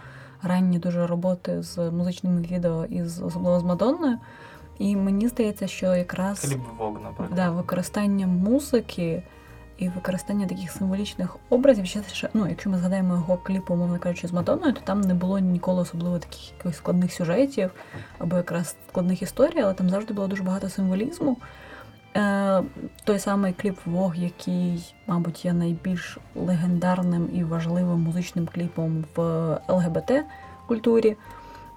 ранні 0.42 0.78
дуже 0.78 1.06
роботи 1.06 1.62
з 1.62 1.90
музичними 1.90 2.40
відео 2.40 2.84
і 2.84 3.04
з 3.04 3.22
особливо 3.22 3.60
з 3.60 3.64
Мадонною. 3.64 4.18
І 4.78 4.96
мені 4.96 5.28
здається, 5.28 5.66
що 5.66 5.94
якраз 5.94 6.40
Філіп 6.40 6.60
Вог, 6.78 6.92
наприклад. 7.02 7.30
да, 7.36 7.50
використання 7.50 8.26
музики 8.26 9.22
і 9.78 9.88
використання 9.88 10.46
таких 10.46 10.70
символічних 10.70 11.36
образів. 11.50 11.86
Ще, 11.86 12.28
ну, 12.34 12.48
якщо 12.48 12.70
ми 12.70 12.78
згадаємо 12.78 13.14
його 13.14 13.36
кліп, 13.36 13.70
умовно 13.70 13.98
кажучи, 13.98 14.28
з 14.28 14.32
Мадонною, 14.32 14.72
то 14.72 14.80
там 14.84 15.00
не 15.00 15.14
було 15.14 15.38
ніколи 15.38 15.82
особливо 15.82 16.18
таких 16.18 16.52
якихось 16.52 16.76
складних 16.76 17.12
сюжетів 17.12 17.70
або 18.18 18.36
якраз 18.36 18.76
складних 18.88 19.22
історій, 19.22 19.60
але 19.62 19.74
там 19.74 19.90
завжди 19.90 20.14
було 20.14 20.26
дуже 20.26 20.42
багато 20.42 20.68
символізму. 20.68 21.36
Е, 22.16 22.62
той 23.04 23.18
самий 23.18 23.52
кліп 23.52 23.78
Вог, 23.86 24.16
який, 24.16 24.94
мабуть, 25.06 25.44
є 25.44 25.52
найбільш 25.52 26.18
легендарним 26.34 27.30
і 27.34 27.44
важливим 27.44 28.00
музичним 28.00 28.46
кліпом 28.46 29.04
в 29.16 29.22
ЛГБТ 29.68 30.12
культурі. 30.66 31.16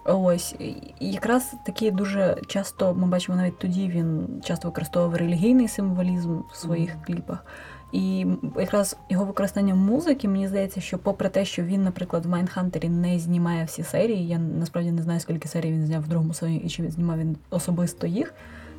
Ось 0.05 0.55
і 0.59 0.75
якраз 1.11 1.53
такі 1.65 1.91
дуже 1.91 2.37
часто 2.47 2.93
ми 2.93 3.07
бачимо 3.07 3.37
навіть 3.37 3.59
тоді 3.59 3.87
він 3.87 4.41
часто 4.43 4.67
використовував 4.67 5.15
релігійний 5.15 5.67
символізм 5.67 6.39
в 6.51 6.55
своїх 6.55 7.03
кліпах. 7.05 7.45
І 7.91 8.25
якраз 8.59 8.97
його 9.09 9.25
використання 9.25 9.75
музики, 9.75 10.27
мені 10.27 10.47
здається, 10.47 10.81
що 10.81 10.97
попри 10.97 11.29
те, 11.29 11.45
що 11.45 11.63
він, 11.63 11.83
наприклад, 11.83 12.25
в 12.25 12.29
Майнхантері 12.29 12.89
не 12.89 13.19
знімає 13.19 13.65
всі 13.65 13.83
серії, 13.83 14.27
я 14.27 14.39
насправді 14.39 14.91
не 14.91 15.01
знаю, 15.01 15.19
скільки 15.19 15.47
серій 15.47 15.71
він 15.71 15.85
зняв 15.85 16.01
в 16.03 16.07
другому 16.07 16.33
сезоні 16.33 16.57
і 16.57 16.69
чи 16.69 16.91
знімав 16.91 17.19
він 17.19 17.37
особисто 17.49 18.07
їх. 18.07 18.33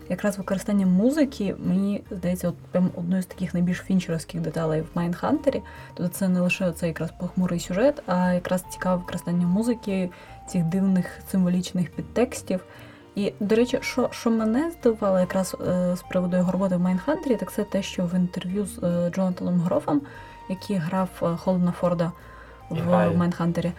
Якраз 0.09 0.39
використання 0.39 0.87
музики, 0.87 1.55
мені 1.59 2.05
здається, 2.11 2.49
от 2.49 2.57
прям 2.57 2.91
одною 2.95 3.23
з 3.23 3.27
таких 3.27 3.55
найбільш 3.55 3.79
фінчеровських 3.79 4.41
деталей 4.41 4.81
в 4.81 4.87
Майнхантері. 4.95 5.63
Тобто 5.95 6.13
це 6.13 6.29
не 6.29 6.41
лише 6.41 6.73
цей 6.73 6.89
якраз 6.89 7.11
похмурий 7.21 7.61
сюжет, 7.61 8.03
а 8.07 8.33
якраз 8.33 8.65
цікаве 8.71 8.97
використання 8.97 9.47
музики, 9.47 10.11
цих 10.49 10.65
дивних 10.65 11.07
символічних 11.31 11.91
підтекстів. 11.91 12.65
І, 13.15 13.33
до 13.41 13.55
речі, 13.55 13.79
що, 13.83 14.09
що 14.13 14.31
мене 14.31 14.71
здивувало 14.71 15.21
якраз 15.21 15.57
е, 15.69 15.97
з 15.97 16.03
приводу 16.03 16.37
його 16.37 16.53
роботи 16.53 16.77
в 16.77 16.81
Майнхантері, 16.81 17.37
так 17.37 17.53
це 17.53 17.65
те, 17.65 17.83
що 17.83 18.05
в 18.05 18.15
інтерв'ю 18.15 18.67
з 18.67 18.79
е, 18.83 19.11
Джонатаном 19.11 19.61
Грофом, 19.61 20.01
який 20.49 20.77
грав 20.77 21.09
е, 21.23 21.37
Холдена 21.37 21.73
Форда 21.73 22.13
в. 22.71 23.17
Майнхантері, 23.17 23.73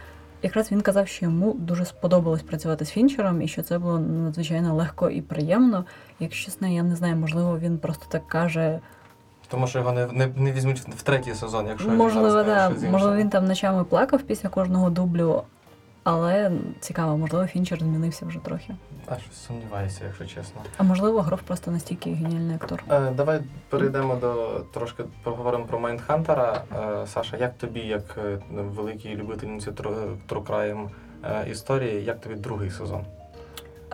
якраз 0.43 0.71
він 0.71 0.81
казав, 0.81 1.07
що 1.07 1.25
йому 1.25 1.53
дуже 1.53 1.85
сподобалось 1.85 2.41
працювати 2.41 2.85
з 2.85 2.89
Фінчером, 2.89 3.41
і 3.41 3.47
що 3.47 3.63
це 3.63 3.79
було 3.79 3.99
надзвичайно 3.99 4.75
легко 4.75 5.09
і 5.09 5.21
приємно. 5.21 5.85
Якщо 6.19 6.45
чесно, 6.45 6.67
я 6.67 6.83
не 6.83 6.95
знаю, 6.95 7.15
можливо, 7.15 7.59
він 7.59 7.77
просто 7.77 8.05
так 8.09 8.27
каже. 8.27 8.79
Тому 9.47 9.67
що 9.67 9.79
його 9.79 9.91
не, 9.91 10.07
не, 10.07 10.27
не 10.35 10.51
візьмуть 10.51 10.79
в 10.79 11.01
третій 11.01 11.33
сезон, 11.33 11.67
якщо 11.67 11.89
він 11.89 12.09
зараз 12.09 12.81
да. 12.81 12.89
Можливо, 12.89 13.15
він 13.15 13.29
там 13.29 13.45
ночами 13.45 13.83
плакав 13.83 14.21
після 14.21 14.49
кожного 14.49 14.89
дублю, 14.89 15.43
але 16.03 16.51
цікаво, 16.79 17.17
можливо, 17.17 17.47
Фінчер 17.47 17.79
змінився 17.79 18.25
вже 18.25 18.39
трохи. 18.39 18.75
А 19.07 19.17
щось 19.17 19.45
сумніваюся, 19.47 20.01
якщо 20.05 20.25
чесно. 20.25 20.61
А 20.77 20.83
можливо, 20.83 21.21
Гроф 21.21 21.41
просто 21.41 21.71
настільки 21.71 22.13
геніальний 22.13 22.55
актор. 22.55 22.83
Е, 22.89 23.11
давай 23.11 23.41
перейдемо 23.69 24.15
до 24.15 24.59
трошки 24.73 25.03
поговоримо 25.23 25.65
про 25.65 25.79
Майндхантера. 25.79 26.63
Е, 27.03 27.07
Саша, 27.07 27.37
як 27.37 27.57
тобі, 27.57 27.79
як 27.79 28.17
е, 28.17 28.39
великій 28.51 29.15
любительниці 29.15 29.71
True 29.71 30.89
е, 31.23 31.49
історії, 31.51 32.03
як 32.03 32.21
тобі 32.21 32.35
другий 32.35 32.69
сезон? 32.71 33.05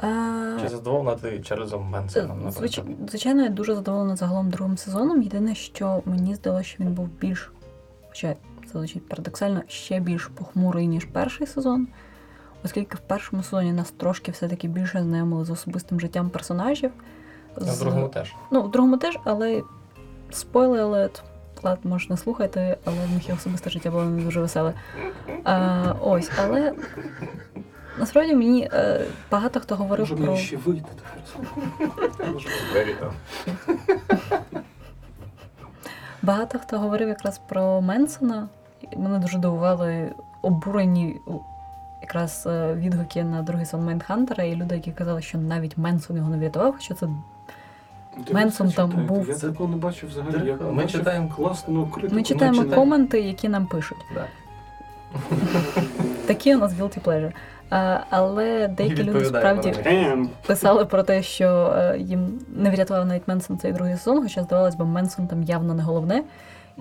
А, 0.02 0.58
Чи 0.62 0.70
задоволена 0.70 1.16
ти 1.16 1.40
Чарльзом 1.40 1.90
Менсоном? 1.90 2.52
Звич... 2.52 2.82
Звичайно, 3.10 3.44
я 3.44 3.50
дуже 3.50 3.76
задоволена 3.76 4.16
загалом 4.16 4.50
другим 4.50 4.78
сезоном. 4.78 5.22
Єдине, 5.22 5.56
що 5.56 6.02
мені 6.06 6.36
здалося, 6.36 6.64
що 6.64 6.84
він 6.84 6.94
був 6.94 7.08
більш, 7.08 7.52
хоча 8.08 8.36
це 8.74 8.80
звучить 8.80 9.10
парадоксально, 9.10 9.62
ще 9.68 10.00
більш 10.00 10.28
похмурий, 10.28 10.88
ніж 10.88 11.06
перший 11.06 11.48
сезон. 11.48 11.88
Оскільки 12.64 12.98
в 12.98 13.00
першому 13.00 13.44
сезоні 13.44 13.74
нас 13.74 13.92
трошки 13.92 14.32
все-таки 14.32 14.68
більше 14.68 15.04
знайомили 15.04 15.46
з 15.46 15.50
особистим 15.50 16.00
життям 16.00 16.30
персонажів. 16.30 16.92
А 17.56 17.60
в 17.60 17.80
другому 17.80 18.10
теж. 18.10 18.36
Ну, 18.52 18.62
в 18.62 18.72
другому 18.72 18.98
теж, 18.98 19.18
але 19.24 19.64
спойлер 20.32 20.82
алерт. 20.82 21.24
Влад, 21.62 21.80
може, 21.84 22.08
не 22.10 22.18
слухайте, 22.18 22.78
але 22.86 23.06
в 23.06 23.12
них 23.14 23.30
і 23.30 23.34
особисте 23.34 23.70
життя 23.70 23.92
було 23.92 24.04
не 24.04 24.24
дуже 24.24 24.42
веселе. 24.42 24.74
А, 25.44 25.94
ось, 26.02 26.32
але 26.40 26.74
насправді 27.98 28.36
мені 28.36 28.70
е, 28.74 29.06
багато 29.32 29.60
хто 29.60 29.76
говорив 29.76 30.10
Може 30.10 30.24
про. 30.24 30.36
ще 30.38 30.58
там. 33.00 33.14
Багато 36.22 36.60
хто 36.60 36.80
говорив 36.80 37.08
якраз 37.08 37.42
про 37.50 37.82
Менсона. 37.82 38.48
Мене 38.98 39.20
дуже 39.20 39.38
дивували 39.38 40.12
обурені 40.42 41.20
якраз 42.02 42.44
е, 42.48 42.74
відгуки 42.74 43.24
на 43.24 43.42
другий 43.42 43.66
сон 43.66 43.86
Майнхантера, 43.86 44.44
і 44.44 44.56
люди, 44.56 44.76
які 44.76 44.92
казали, 44.92 45.22
що 45.22 45.38
навіть 45.38 45.78
Менсон 45.78 46.18
його 46.18 46.30
не 46.30 46.38
врятував, 46.38 46.74
хоча 46.74 46.94
це 46.94 47.08
Ти 48.28 48.34
Менсон 48.34 48.72
там 48.72 48.90
читаєте? 48.90 49.14
був. 49.14 49.30
Я 49.30 49.36
такого 49.36 49.70
не 49.70 49.78
бачив 49.78 50.10
взагалі. 50.10 50.48
Я 50.48 50.56
Ми 50.56 50.72
бачив 50.74 50.92
читаємо- 51.02 51.30
класну 51.36 51.88
критику. 51.88 52.16
ми 52.16 52.24
читаємо 52.24 52.58
читаємо. 52.58 52.82
коменти, 52.84 53.22
які 53.22 53.50
нам 53.50 53.66
пишуть. 53.68 53.98
Да. 54.14 54.26
Такі 56.28 56.56
у 56.56 56.60
нас 56.60 56.74
guilty 56.74 57.02
pleasure. 57.04 57.32
А, 57.70 58.00
але 58.10 58.68
деякі 58.68 59.04
люди 59.04 59.26
справді 59.26 59.74
писали 60.48 60.86
про 60.86 61.04
те, 61.04 61.24
що 61.24 61.74
е, 61.78 61.98
їм 62.00 62.40
не 62.56 62.70
врятував 62.70 63.06
навіть 63.06 63.28
Менсон 63.28 63.58
цей 63.58 63.72
другий 63.74 63.98
сезон, 63.98 64.24
хоча 64.24 64.44
здавалось 64.44 64.76
би, 64.76 64.86
Менсон 64.86 65.28
там 65.28 65.44
явно 65.44 65.74
не 65.74 65.84
головне. 65.84 66.24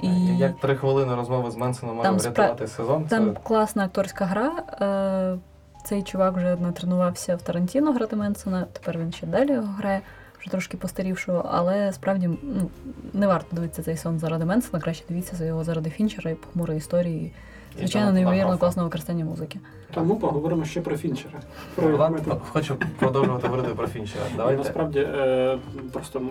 І 0.02 0.36
Як 0.38 0.60
три 0.60 0.76
хвилини 0.76 1.14
розмови 1.14 1.50
з 1.50 1.56
Менсоном 1.56 1.96
може 1.96 2.08
врятувати 2.08 2.28
врятувати 2.28 2.66
сезон, 2.66 3.04
там 3.04 3.34
це 3.34 3.40
класна 3.42 3.84
акторська 3.84 4.24
гра. 4.24 4.52
Е, 4.80 5.38
цей 5.84 6.02
чувак 6.02 6.36
вже 6.36 6.56
натренувався 6.56 7.36
в 7.36 7.42
Тарантіно 7.42 7.92
грати 7.92 8.16
Менсона, 8.16 8.66
тепер 8.72 8.98
він 8.98 9.12
ще 9.12 9.26
далі 9.26 9.52
його 9.52 9.74
грає, 9.78 10.00
вже 10.40 10.50
трошки 10.50 10.76
постарівшого, 10.76 11.48
але 11.50 11.92
справді 11.92 12.30
ну, 12.42 12.70
не 13.12 13.26
варто 13.26 13.56
дивитися 13.56 13.82
цей 13.82 13.96
сон 13.96 14.18
заради 14.18 14.44
Менсона, 14.44 14.82
краще 14.82 15.04
дивіться 15.08 15.44
його 15.44 15.64
заради 15.64 15.90
Фінчера 15.90 16.30
і 16.30 16.34
похмурої 16.34 16.78
історії. 16.78 17.32
Звичайно, 17.78 18.12
неймовірно 18.12 18.58
класного 18.58 18.88
використання 18.88 19.24
музики. 19.24 19.58
Тому 19.94 20.16
поговоримо 20.16 20.64
ще 20.64 20.80
про 20.80 20.96
Фінчера. 20.96 21.40
Про 21.74 22.16
хочу 22.52 22.76
продовжувати 22.98 23.48
говорити 23.48 23.74
про 23.74 23.86
Фінчера. 23.86 24.24
Давайте. 24.36 24.58
Насправді 24.58 24.98
е, 24.98 25.58
просто 25.92 26.22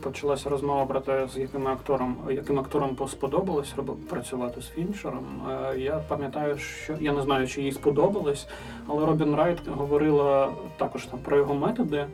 почалася 0.00 0.48
розмова 0.48 0.86
про 0.86 1.00
те, 1.00 1.28
з 1.34 1.38
яким 1.38 1.68
актором, 1.68 2.16
яким 2.30 2.58
актором 2.58 2.96
сподобалось 3.08 3.74
працювати 4.10 4.62
з 4.62 4.68
Фінчером. 4.68 5.24
Е, 5.50 5.78
я 5.78 6.00
пам'ятаю, 6.08 6.58
що 6.58 6.94
я 7.00 7.12
не 7.12 7.22
знаю, 7.22 7.48
чи 7.48 7.62
їй 7.62 7.72
сподобалось, 7.72 8.46
але 8.86 9.06
Робін 9.06 9.34
Райт 9.34 9.58
говорила 9.68 10.52
також 10.76 11.06
там 11.06 11.18
про 11.18 11.36
його 11.36 11.54
методи. 11.54 12.06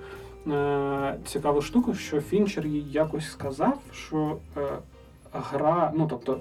Е, 0.47 1.19
цікаву 1.25 1.63
штуку, 1.63 1.95
що 1.95 2.21
Фінчер 2.21 2.67
їй 2.67 2.91
якось 2.91 3.31
сказав, 3.31 3.79
що 3.93 4.37
е, 4.57 4.61
гра, 5.33 5.93
ну 5.95 6.07
тобто. 6.11 6.41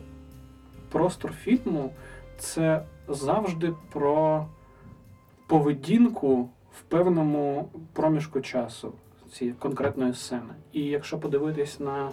простор 0.92 1.32
фільму 1.32 1.92
це 2.38 2.84
завжди 3.08 3.74
про 3.92 4.46
поведінку 5.48 6.50
в 6.78 6.82
певному 6.82 7.70
проміжку 7.94 8.42
часу 8.42 8.92
цієї 9.32 9.56
конкретної 9.60 10.14
сцени. 10.14 10.54
І 10.74 10.84
якщо 10.84 11.18
подивитись 11.18 11.80
на 11.80 12.10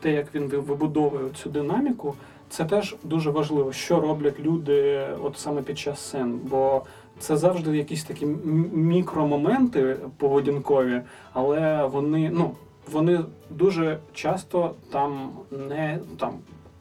те, 0.00 0.12
як 0.12 0.34
він 0.34 0.48
вибудовує 0.48 1.30
цю 1.30 1.50
динаміку, 1.50 2.14
це 2.48 2.64
теж 2.64 2.96
дуже 3.04 3.30
важливо, 3.30 3.72
що 3.72 4.00
роблять 4.00 4.40
люди 4.40 5.06
от 5.22 5.38
саме 5.38 5.62
під 5.62 5.78
час 5.78 6.00
сцен. 6.00 6.40
Бо 6.44 6.82
це 7.18 7.36
завжди 7.36 7.76
якісь 7.76 8.04
такі 8.04 8.26
мікромоменти 8.72 9.96
поведінкові, 10.16 11.00
але 11.32 11.86
вони, 11.86 12.30
ну, 12.34 12.50
вони 12.92 13.20
дуже 13.50 13.98
часто 14.12 14.74
там 14.90 15.30
не 15.68 15.98
там 16.18 16.32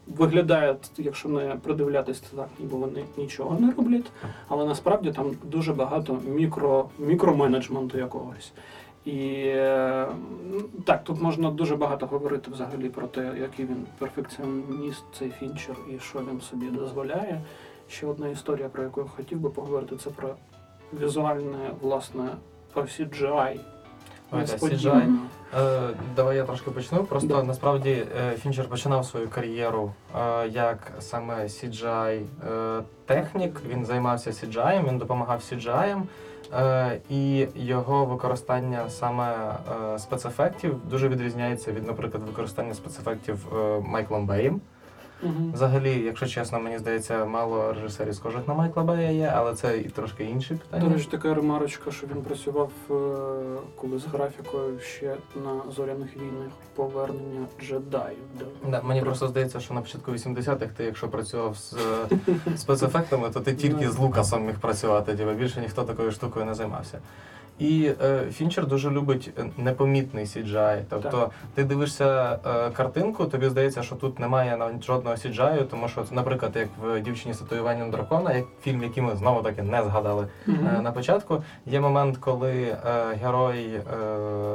виглядають, 0.08 0.92
якщо 0.98 1.30
не 1.30 1.56
придивлятися, 1.64 2.24
так, 2.36 2.50
ніби 2.60 2.78
вони 2.78 3.04
нічого 3.18 3.60
не 3.60 3.72
роблять, 3.72 4.12
але 4.48 4.66
насправді 4.66 5.12
там 5.12 5.32
дуже 5.44 5.74
багато 5.74 6.18
мікро, 6.28 6.90
мікроменеджменту 7.00 7.98
якогось. 7.98 8.52
І 9.06 9.52
так, 10.86 11.04
тут 11.04 11.22
можна 11.22 11.52
дуже 11.52 11.76
багато 11.76 12.06
говорити 12.06 12.52
взагалі 12.52 12.90
про 12.90 13.08
те, 13.08 13.32
який 13.42 13.66
він 13.66 13.86
перфекціоніст, 13.98 15.04
цей 15.20 15.30
фінчер, 15.30 15.76
і 15.96 16.00
що 16.00 16.20
він 16.20 16.42
собі 16.42 16.66
дозволяє. 16.66 17.42
Ще 17.88 18.08
одна 18.08 18.28
історія, 18.28 18.70
про 18.70 18.84
яку 18.84 19.02
я 19.02 19.08
хотів 19.08 19.40
би 19.40 19.50
поговорити, 19.50 19.96
це 19.96 20.10
про 20.10 20.30
візуальне, 21.02 21.72
власне, 21.82 22.30
про 22.74 22.84
CGI. 22.84 23.52
Ой, 23.52 23.60
та, 24.32 24.38
Несподівано. 24.38 25.20
Е, 25.58 25.90
давай 26.16 26.38
я 26.38 26.44
трошки 26.44 26.72
почну. 26.72 27.04
Просто 27.04 27.28
Да. 27.28 27.44
насправді 27.44 28.06
е, 28.18 28.38
Фінчер 28.38 28.70
починав 28.70 29.06
свою 29.06 29.30
кар'єру 29.30 29.92
е, 30.16 30.48
як 30.48 30.92
саме 31.00 31.44
CGI 31.44 32.22
е, 32.52 32.82
технік. 33.06 33.62
Він 33.68 33.86
займався 33.86 34.32
CGI, 34.32 34.88
він 34.88 34.98
допомагав 34.98 35.40
CGI. 35.40 36.02
Е, 36.54 37.00
і 37.10 37.48
його 37.56 38.06
використання 38.06 38.90
саме 38.90 39.56
е, 39.96 40.00
спецефектів 40.00 40.76
дуже 40.90 41.08
відрізняється 41.08 41.72
від, 41.72 41.88
наприклад, 41.88 42.24
використання 42.24 42.74
спецефектів 42.74 43.48
е, 43.58 43.80
Майклом 43.86 44.26
Беєм. 44.26 44.62
Мгм. 45.24 45.52
Взагалі, 45.54 46.04
якщо 46.06 46.28
чесно, 46.28 46.60
мені 46.60 46.78
здається, 46.78 47.26
мало 47.26 47.74
режисерів 47.74 48.16
схожих 48.16 48.48
на 48.48 48.54
Майкла 48.54 48.84
Бея 48.84 49.12
є, 49.12 49.34
але 49.36 49.56
це 49.56 49.78
і 49.78 49.84
трошки 49.84 50.24
інші 50.24 50.56
питання. 50.56 50.90
До 50.90 50.94
речі, 50.94 51.08
така 51.12 51.34
ремарочка, 51.34 51.92
що 51.92 52.08
він 52.08 52.22
працював 52.22 52.72
е, 52.92 52.94
коли 53.76 54.00
з 54.00 54.06
графікою 54.06 54.80
ще 54.80 55.16
на 55.36 55.72
зоряних 55.72 56.18
війнах 56.18 56.52
повернення 56.76 57.46
джедаїв. 57.62 58.18
Да, 58.70 58.82
мені 58.82 59.02
просто 59.02 59.28
здається, 59.28 59.60
що 59.60 59.74
на 59.74 59.82
початку 59.82 60.12
80-х 60.12 60.68
ти, 60.78 60.84
якщо 60.84 61.08
працював 61.08 61.58
з 61.58 61.74
е, 61.74 62.58
спецефектами, 62.58 63.30
то 63.30 63.40
ти 63.40 63.54
тільки 63.54 63.90
з 63.90 63.98
Лукасом 63.98 64.46
міг 64.46 64.60
працювати, 64.60 65.16
типу, 65.16 65.32
більше 65.32 65.62
ніхто 65.62 65.84
такою 65.84 66.12
штукою 66.12 66.46
не 66.46 66.54
займався. 66.54 67.00
І 67.60 67.92
е, 68.04 68.22
Фінчер 68.32 68.68
дуже 68.68 68.90
любить 68.92 69.32
е, 69.40 69.46
непомітний 69.58 70.26
CGI. 70.26 70.82
Тобто 70.90 71.10
Так. 71.10 71.30
ти 71.54 71.64
дивишся 71.64 72.40
е, 72.46 72.70
картинку, 72.70 73.26
тобі 73.26 73.50
здається, 73.50 73.84
що 73.84 73.96
тут 73.96 74.20
немає 74.20 74.58
навіть 74.58 74.84
жодного 74.84 75.16
CGI, 75.16 75.66
тому 75.66 75.88
що, 75.88 76.06
наприклад, 76.12 76.52
як 76.56 76.70
в 76.84 77.00
дівчині 77.02 77.34
з 77.34 77.38
татуюванням 77.38 77.92
дракона, 77.92 78.34
як 78.34 78.46
фільм, 78.62 78.84
який 78.84 79.04
ми 79.04 79.16
знову 79.16 79.42
таки 79.42 79.62
не 79.64 79.84
згадали 79.84 80.28
Мгм. 80.46 80.68
Е, 80.78 80.82
на 80.82 80.92
початку. 80.92 81.44
Є 81.66 81.80
момент, 81.80 82.18
коли 82.18 82.54
е, 82.54 82.78
герой 83.22 83.66
е, 83.66 83.84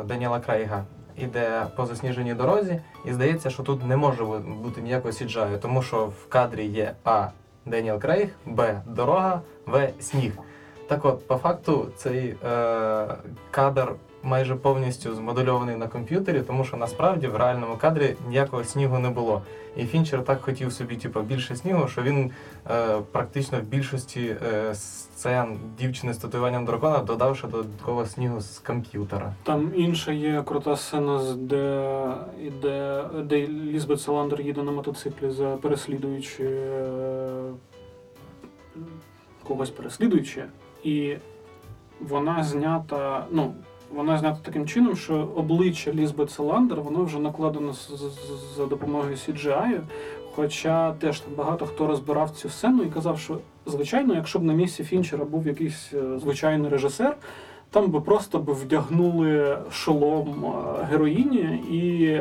Даніела 0.05 0.41
Крейга 0.41 0.85
іде 1.17 1.67
по 1.77 1.87
засніженій 1.87 2.35
дорозі, 2.35 2.81
і 3.05 3.13
здається, 3.13 3.51
що 3.51 3.63
тут 3.63 3.85
не 3.87 3.97
може 3.97 4.25
бути 4.63 4.81
ніякого 4.81 5.13
сіджаю, 5.13 5.59
тому 5.59 5.83
що 5.83 6.07
в 6.07 6.29
кадрі 6.29 6.67
є 6.67 6.93
А. 7.05 7.29
Деніел 7.67 7.99
Крейг, 7.99 8.29
Б. 8.47 8.81
Дорога, 8.87 9.41
В. 9.67 9.91
Сніг. 10.01 10.33
Так 10.91 11.05
от, 11.05 11.27
по 11.27 11.37
факту, 11.37 11.89
цей 11.97 12.35
е, 12.45 13.07
кадр 13.51 13.93
майже 14.23 14.55
повністю 14.55 15.15
змодельований 15.15 15.77
на 15.77 15.89
комп'ютері, 15.89 16.43
тому 16.47 16.65
що 16.65 16.77
насправді 16.77 17.27
в 17.27 17.37
реальному 17.37 17.77
кадрі 17.77 18.17
ніякого 18.29 18.65
снігу 18.65 18.99
не 18.99 19.11
було. 19.11 19.43
І 19.77 19.85
Фінчер 19.85 20.25
так 20.25 20.41
хотів 20.41 20.73
собі, 20.73 20.97
типу, 20.97 21.21
більше 21.21 21.57
снігу, 21.57 21.89
що 21.89 22.03
він 22.03 22.31
е, 22.71 22.99
практично 23.13 23.59
в 23.61 23.63
більшості 23.63 24.37
е, 24.53 24.75
сцен 24.75 25.59
дівчини 25.79 26.15
з 26.15 26.19
татуюванням 26.19 26.65
дракона 26.65 26.99
додав 26.99 27.37
ще 27.37 27.49
додаткового 27.49 28.07
снігу 28.07 28.41
з 28.41 28.59
комп'ютера. 28.59 29.33
Там 29.43 29.73
інша 29.77 30.13
є 30.13 30.43
крута 30.43 30.77
сцена, 30.77 31.35
де, 31.37 32.05
іде, 32.43 33.05
де 33.25 33.47
Лізбет 33.47 34.01
Саландер 34.01 34.41
їде 34.41 34.63
на 34.63 34.73
мотоциклі 34.73 35.31
за 35.31 35.57
переслідуючи 35.57 36.45
е, 36.45 37.53
когось 39.51 39.71
переслідуючи, 39.71 40.45
і 40.85 41.17
вона 42.01 42.45
знята, 42.45 43.27
ну, 43.31 43.55
вона 43.95 44.19
знята 44.19 44.39
таким 44.43 44.67
чином, 44.67 44.97
що 44.97 45.29
обличчя 45.37 45.93
Лізбет 45.93 46.31
Саландер 46.31 46.81
воно 46.81 47.05
вже 47.05 47.19
накладено 47.19 47.75
за 48.57 48.67
допомогою 48.67 49.15
CGI, 49.15 49.81
Хоча 50.35 50.93
теж 50.93 51.23
багато 51.37 51.67
хто 51.67 51.87
розбирав 51.87 52.31
цю 52.31 52.49
сцену 52.49 52.83
і 52.83 52.91
казав, 52.91 53.19
що 53.19 53.39
звичайно, 53.67 54.15
якщо 54.15 54.39
б 54.39 54.43
на 54.43 54.53
місці 54.53 54.85
Фінчера 54.85 55.25
був 55.25 55.47
якийсь 55.47 55.91
е, 55.95 56.19
звичайний 56.19 56.71
режисер, 56.71 57.17
там 57.71 57.91
би 57.91 58.01
просто 58.01 58.39
б 58.39 58.51
вдягнули 58.51 59.59
шолом 59.71 60.45
е, 60.45 60.85
героїні, 60.85 61.63
і 61.71 62.21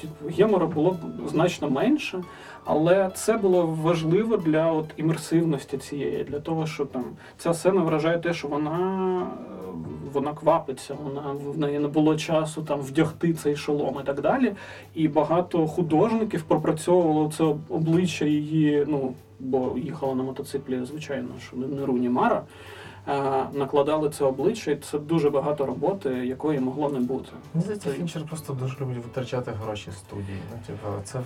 типу, 0.00 0.36
гемора 0.38 0.66
було 0.66 0.90
б 0.90 0.96
значно 1.28 1.70
менше. 1.70 2.22
Але 2.70 3.10
це 3.14 3.36
було 3.36 3.66
важливо 3.82 4.36
для 4.36 4.72
от 4.72 4.86
імерсивності 4.96 5.78
цієї, 5.78 6.24
для 6.24 6.40
того, 6.40 6.66
що 6.66 6.84
там 6.84 7.04
ця 7.38 7.54
сцена 7.54 7.82
вражає 7.82 8.18
те, 8.18 8.34
що 8.34 8.48
вона, 8.48 9.20
е, 9.22 9.70
вона 10.12 10.34
квапиться, 10.34 10.96
вона 11.04 11.34
в 11.52 11.58
неї 11.58 11.78
не 11.78 11.88
було 11.88 12.16
часу 12.16 12.62
там 12.62 12.80
вдягти 12.80 13.32
цей 13.32 13.56
шолом 13.56 13.96
і 14.02 14.06
так 14.06 14.20
далі. 14.20 14.52
І 14.94 15.08
багато 15.08 15.66
художників 15.66 16.42
пропрацьовувало 16.42 17.32
це 17.36 17.44
обличчя 17.68 18.24
її, 18.24 18.84
ну 18.88 19.14
бо 19.40 19.72
їхала 19.76 20.14
на 20.14 20.22
мотоциклі, 20.22 20.84
звичайно, 20.84 21.28
що 21.46 21.56
не 21.56 21.66
не 21.66 21.86
Руні 21.86 22.08
Мара. 22.08 22.42
Е, 23.08 23.44
Накладали 23.52 24.10
це 24.10 24.24
обличчя, 24.24 24.70
і 24.70 24.76
це 24.76 24.98
дуже 24.98 25.30
багато 25.30 25.66
роботи, 25.66 26.10
якої 26.10 26.60
могло 26.60 26.88
не 26.88 27.00
бути. 27.00 27.28
Мені 27.54 27.64
здається, 27.64 27.90
Це- 27.90 27.96
Фінчер 27.96 28.22
просто 28.26 28.52
дуже 28.52 28.76
любить 28.80 28.96
витрачати 28.96 29.50
гроші 29.64 29.90
студії. 29.92 30.38
Ну, 30.52 30.58
типу, 30.66 30.88
це 31.04 31.20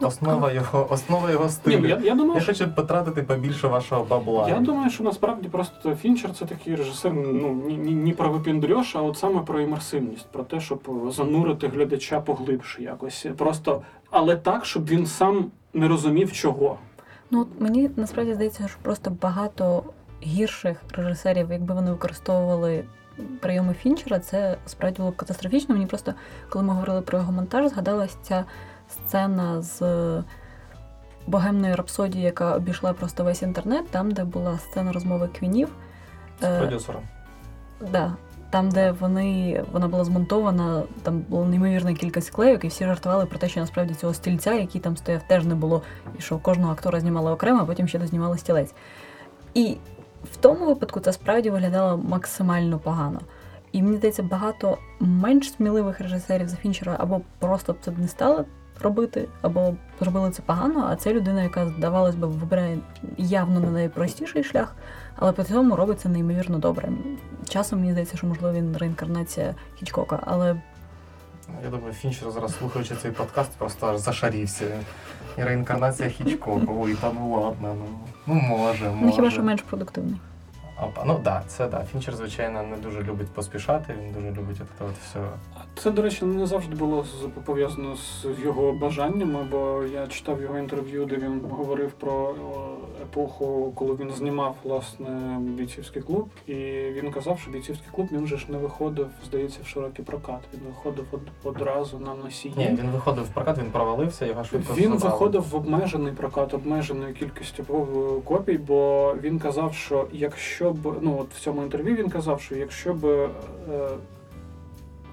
ну, 0.00 0.08
основа 0.08 0.52
його, 0.52 0.86
основа 0.90 1.30
його 1.30 1.44
Ні, 1.44 1.50
стилю. 1.50 1.86
я, 1.86 2.00
я 2.04 2.14
думаю, 2.14 2.34
Я 2.34 2.40
що 2.40 2.52
хочу 2.52 2.74
потратити 2.74 3.22
побільше 3.22 3.68
вашого 3.68 4.04
бабла. 4.04 4.48
Я 4.48 4.60
думаю, 4.60 4.90
що 4.90 5.04
насправді 5.04 5.48
просто 5.48 5.96
Фінчер 5.96 6.32
це 6.34 6.44
такий 6.44 6.74
режисер, 6.74 7.12
ну 7.12 7.62
ні, 7.66 7.76
ні, 7.76 7.94
ні 7.94 8.12
про 8.12 8.30
випіндрьош, 8.30 8.96
а 8.96 9.02
от 9.02 9.18
саме 9.18 9.40
про 9.40 9.60
імерсивність, 9.60 10.26
про 10.32 10.42
те, 10.44 10.60
щоб 10.60 11.10
занурити 11.10 11.68
глядача 11.68 12.20
поглибше 12.20 12.82
якось. 12.82 13.26
Просто, 13.36 13.82
але 14.10 14.36
так, 14.36 14.64
щоб 14.64 14.88
він 14.88 15.06
сам 15.06 15.50
не 15.74 15.88
розумів 15.88 16.32
чого. 16.32 16.78
Ну, 17.30 17.40
от 17.40 17.48
мені 17.60 17.90
насправді 17.96 18.34
здається, 18.34 18.68
що 18.68 18.78
просто 18.82 19.10
багато 19.22 19.82
гірших 20.22 20.82
режисерів, 20.92 21.52
якби 21.52 21.74
вони 21.74 21.90
використовували 21.90 22.84
прийоми 23.40 23.74
Фінчера, 23.74 24.18
це 24.18 24.56
справді 24.66 24.98
було 24.98 25.10
б 25.10 25.16
катастрофічно. 25.16 25.74
Мені 25.74 25.86
просто, 25.86 26.14
коли 26.48 26.64
ми 26.64 26.74
говорили 26.74 27.00
про 27.00 27.18
його 27.18 27.32
монтаж, 27.32 27.70
згадалась 27.70 28.16
ця 28.22 28.44
сцена 28.88 29.62
з 29.62 29.82
богемної 31.26 31.74
рапсодії, 31.74 32.24
яка 32.24 32.54
обійшла 32.54 32.92
просто 32.92 33.24
весь 33.24 33.42
інтернет, 33.42 33.90
там, 33.90 34.10
де 34.10 34.24
була 34.24 34.58
сцена 34.58 34.92
розмови 34.92 35.28
квінів. 35.38 35.68
з 36.40 36.44
Е, 36.44 36.58
продюсером. 36.58 37.02
Да. 37.92 38.16
Там, 38.50 38.68
де 38.68 38.90
вони, 38.92 39.62
вона 39.72 39.88
була 39.88 40.04
змонтована, 40.04 40.82
там 41.02 41.18
було 41.28 41.44
неймовірна 41.44 41.94
кількість 41.94 42.30
клейок, 42.30 42.64
і 42.64 42.68
всі 42.68 42.84
жартували 42.84 43.26
про 43.26 43.38
те, 43.38 43.48
що 43.48 43.60
насправді 43.60 43.94
цього 43.94 44.14
стільця, 44.14 44.54
який 44.54 44.80
там 44.80 44.96
стояв, 44.96 45.22
теж 45.28 45.44
не 45.44 45.54
було, 45.54 45.82
і 46.18 46.22
що 46.22 46.38
кожного 46.38 46.72
актора 46.72 47.00
знімали 47.00 47.30
окремо, 47.30 47.60
а 47.62 47.64
потім 47.64 47.88
ще 47.88 47.98
дознімали 47.98 48.38
стілець. 48.38 48.74
І 49.54 49.76
в 50.24 50.36
тому 50.36 50.66
випадку 50.66 51.00
це 51.00 51.12
справді 51.12 51.50
виглядало 51.50 51.98
максимально 51.98 52.78
погано. 52.78 53.20
І 53.72 53.82
мені 53.82 53.96
здається, 53.96 54.22
багато 54.22 54.78
менш 55.00 55.52
сміливих 55.52 56.00
режисерів 56.00 56.48
за 56.48 56.56
Фінчера 56.56 56.96
або 56.98 57.20
просто 57.38 57.72
б 57.72 57.76
це 57.80 57.90
б 57.90 57.98
не 57.98 58.08
стали 58.08 58.44
робити, 58.82 59.28
або 59.42 59.74
зробили 60.00 60.30
це 60.30 60.42
погано, 60.42 60.86
а 60.90 60.96
це 60.96 61.12
людина, 61.12 61.42
яка, 61.42 61.68
здавалось 61.68 62.14
би, 62.14 62.26
вибирає 62.26 62.78
явно 63.18 63.60
не 63.60 63.70
найпростіший 63.70 64.44
шлях, 64.44 64.74
але 65.16 65.32
при 65.32 65.44
цьому 65.44 65.76
робить 65.76 66.00
це 66.00 66.08
неймовірно 66.08 66.58
добре. 66.58 66.88
Часом 67.48 67.78
мені 67.78 67.92
здається, 67.92 68.16
що 68.16 68.26
можливо 68.26 68.54
він 68.54 68.76
реінкарнація 68.76 69.54
Хічкока, 69.76 70.20
але 70.26 70.56
Я 71.64 71.70
думаю, 71.70 71.92
Фінчер 71.92 72.30
зараз 72.30 72.58
слухаючи 72.58 72.94
цей 73.02 73.10
подкаст, 73.10 73.50
просто 73.58 73.86
аж 73.86 73.98
зашарівся. 73.98 74.64
Реінкарнація 75.36 76.08
Хічкока. 76.08 76.66
Ой, 76.80 76.94
та 76.94 77.12
ну 77.12 77.30
ладно, 77.34 77.76
ну. 77.78 77.98
Ну 78.26 78.34
може, 78.34 78.84
може. 78.84 78.96
ну 79.02 79.12
хіба 79.12 79.30
що 79.30 79.42
менш 79.42 79.62
продуктивний. 79.62 80.16
Опа, 80.82 81.04
ну 81.06 81.20
да, 81.24 81.42
це 81.46 81.68
да. 81.68 81.84
Фінчер, 81.92 82.16
звичайно, 82.16 82.62
не 82.62 82.76
дуже 82.76 83.02
любить 83.02 83.28
поспішати, 83.28 83.94
він 84.02 84.12
дуже 84.12 84.26
любить 84.40 84.56
от, 84.60 84.88
от 84.88 84.96
все. 85.04 85.20
Це, 85.76 85.90
до 85.90 86.02
речі, 86.02 86.24
не 86.24 86.46
завжди 86.46 86.74
було 86.76 87.04
пов'язано 87.44 87.96
з 87.96 88.26
його 88.44 88.72
бажаннями, 88.72 89.46
бо 89.50 89.82
я 89.92 90.06
читав 90.06 90.42
його 90.42 90.58
інтерв'ю, 90.58 91.04
де 91.06 91.16
він 91.16 91.40
говорив 91.50 91.90
про 91.92 92.34
епоху, 93.02 93.72
коли 93.74 93.94
він 93.94 94.10
знімав 94.10 94.54
власне 94.64 95.36
бійцівський 95.40 96.02
клуб. 96.02 96.28
І 96.46 96.54
він 96.90 97.10
казав, 97.12 97.38
що 97.40 97.50
бійцівський 97.50 97.88
клуб 97.92 98.08
він 98.12 98.26
же 98.26 98.36
ж 98.36 98.46
не 98.48 98.58
виходив, 98.58 99.06
здається, 99.26 99.58
в 99.64 99.66
широкий 99.66 100.04
прокат. 100.04 100.40
Він 100.54 100.60
виходив 100.66 101.04
од- 101.12 101.20
одразу 101.56 101.98
на 101.98 102.14
носії. 102.14 102.54
Ні, 102.56 102.66
він 102.80 102.90
виходив 102.90 103.24
в 103.24 103.28
прокат, 103.28 103.58
він 103.58 103.70
провалився, 103.70 104.26
його 104.26 104.44
швидко 104.44 104.74
Він 104.74 104.82
забрали. 104.82 105.04
виходив 105.12 105.42
в 105.48 105.54
обмежений 105.56 106.12
прокат, 106.12 106.54
обмеженою 106.54 107.14
кількістю 107.14 107.64
копій, 108.24 108.58
бо 108.58 109.14
він 109.22 109.38
казав, 109.38 109.74
що 109.74 110.06
якщо 110.12 110.69
б 110.72 110.94
ну 111.00 111.18
от 111.20 111.34
в 111.34 111.40
цьому 111.40 111.62
інтерв'ю 111.62 111.94
він 111.96 112.10
казав, 112.10 112.40
що 112.40 112.56
якщо 112.56 112.94
б 112.94 113.04
е, 113.04 113.28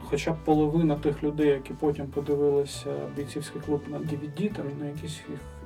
хоча 0.10 0.32
б 0.32 0.36
половина 0.46 0.96
тих 0.96 1.24
людей, 1.24 1.48
які 1.48 1.74
потім 1.74 2.08
подивилися 2.08 2.94
бійцівський 3.18 3.62
клуб 3.62 3.82
на 3.88 3.98
DVD, 3.98 4.56
там 4.56 4.66
на 4.80 4.86
якісь 4.86 5.22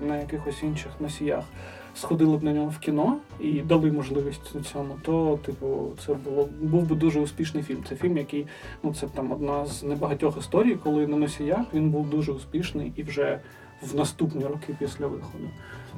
на 0.08 0.17
якихось 0.17 0.63
інших 0.63 0.91
носіях, 0.99 1.43
сходили 1.95 2.38
б 2.38 2.43
на 2.43 2.54
нього 2.54 2.69
в 2.69 2.80
кіно 2.80 3.17
і 3.39 3.62
дали 3.62 3.91
можливість 3.91 4.65
цьому, 4.71 4.95
то 5.01 5.39
типу 5.45 5.91
це 6.06 6.13
було 6.13 6.49
був 6.62 6.84
би 6.84 6.95
дуже 6.95 7.19
успішний 7.19 7.63
фільм. 7.63 7.84
Це 7.89 7.95
фільм, 7.95 8.17
який 8.17 8.47
ну 8.84 8.93
це 8.93 9.08
там 9.08 9.32
одна 9.32 9.65
з 9.65 9.84
небагатьох 9.84 10.38
історій, 10.38 10.77
коли 10.84 11.08
на 11.08 11.17
носіях 11.17 11.65
він 11.73 11.89
був 11.89 12.10
дуже 12.10 12.32
успішний 12.32 12.93
і 12.95 13.04
вже 13.04 13.39
в 13.82 13.95
наступні 13.95 14.43
роки 14.45 14.75
після 14.80 15.08
виходу. 15.08 15.49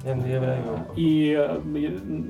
Я 0.06 0.15
не 0.15 0.23
уявляю. 0.23 0.79
І 0.95 1.29
е, 1.29 1.60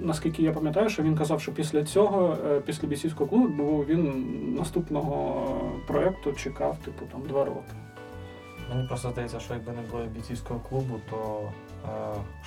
наскільки 0.03 0.43
я 0.43 0.51
пам'ятаю, 0.51 0.89
що 0.89 1.03
він 1.03 1.17
казав, 1.17 1.41
що 1.41 1.51
після 1.51 1.83
цього, 1.83 2.37
е, 2.47 2.59
після 2.59 2.87
бійцівського 2.87 3.29
клубу, 3.29 3.85
він 3.89 4.13
наступного 4.59 5.45
проекту 5.87 6.33
чекав, 6.33 6.77
типу, 6.85 7.05
там 7.11 7.21
два 7.27 7.45
роки. 7.45 7.73
Мені 8.69 8.87
просто 8.87 9.11
здається, 9.11 9.39
що 9.39 9.53
якби 9.53 9.71
не 9.71 9.81
було 9.91 10.03
бійцівського 10.15 10.59
клубу, 10.69 10.99
то 11.09 11.51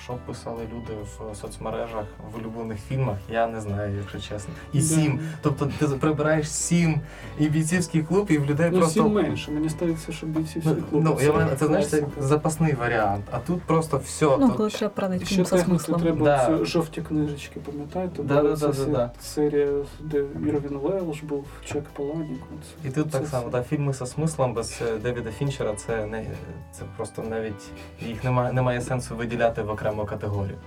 що 0.03 0.13
писали 0.13 0.61
люди 0.73 0.93
в 1.31 1.35
соцмережах 1.35 2.05
в 2.33 2.37
улюблених 2.37 2.77
фільмах, 2.89 3.17
я 3.31 3.47
не 3.47 3.61
знаю, 3.61 3.95
якщо 3.97 4.19
чесно. 4.19 4.53
І 4.73 4.77
Да. 4.79 4.83
сім. 4.85 5.19
Тобто 5.41 5.69
ти 5.79 5.87
прибираєш 5.87 6.51
сім 6.51 7.01
і 7.39 7.49
бійцівський 7.49 8.03
клуб, 8.03 8.27
і 8.31 8.37
в 8.37 8.45
людей 8.45 8.69
Ну, 8.71 8.77
просто. 8.79 9.03
сім 9.03 9.13
менше. 9.13 9.51
Мені 9.51 9.69
здається, 9.69 10.11
що 10.11 10.25
бійцівський 10.25 10.73
Ну, 10.77 10.83
клуб. 10.89 11.03
ну, 11.03 11.17
я 11.21 11.33
маю, 11.33 11.47
це 11.55 11.67
знаєш, 11.67 11.87
це 11.87 12.03
запасний 12.19 12.73
варіант. 12.73 13.25
А 13.31 13.39
тут 13.39 13.61
просто 13.61 13.97
все. 13.97 14.25
Ну, 14.39 14.51
коли 14.57 14.69
треба 14.69 14.93
правити 14.93 15.23
І 15.23 15.27
ще 15.27 15.45
со 15.45 15.55
техніку 15.55 15.79
смислом. 15.79 16.01
треба 16.01 16.25
Да. 16.25 16.65
жовті 16.65 17.01
книжечки, 17.01 17.59
пам'ятаєте? 17.59 18.23
Да, 18.23 18.41
да, 18.41 18.55
да, 18.55 18.71
да, 18.85 19.11
серія, 19.21 19.67
де 19.99 20.17
Ірвін 20.47 20.77
Велш 20.83 21.21
був, 21.23 21.45
Чек 21.65 21.83
Паланік. 21.83 22.41
І 22.85 22.89
тут 22.89 23.09
так 23.09 23.27
само, 23.27 23.49
да, 23.49 23.63
фільми 23.63 23.93
зі 23.93 24.05
смислом 24.05 24.53
без 24.53 24.81
е, 24.87 24.97
Девіда 24.97 25.31
Фінчера 25.31 25.73
це 25.75 26.05
не 26.05 26.25
це 26.71 26.83
просто 26.97 27.21
навіть 27.29 27.63
їх 28.01 28.23
немає, 28.23 28.53
немає 28.53 28.81
сенсу 28.81 29.15
виділяти 29.27 29.61
в 29.61 29.69
окрему 29.69 30.05
категорію. 30.05 30.57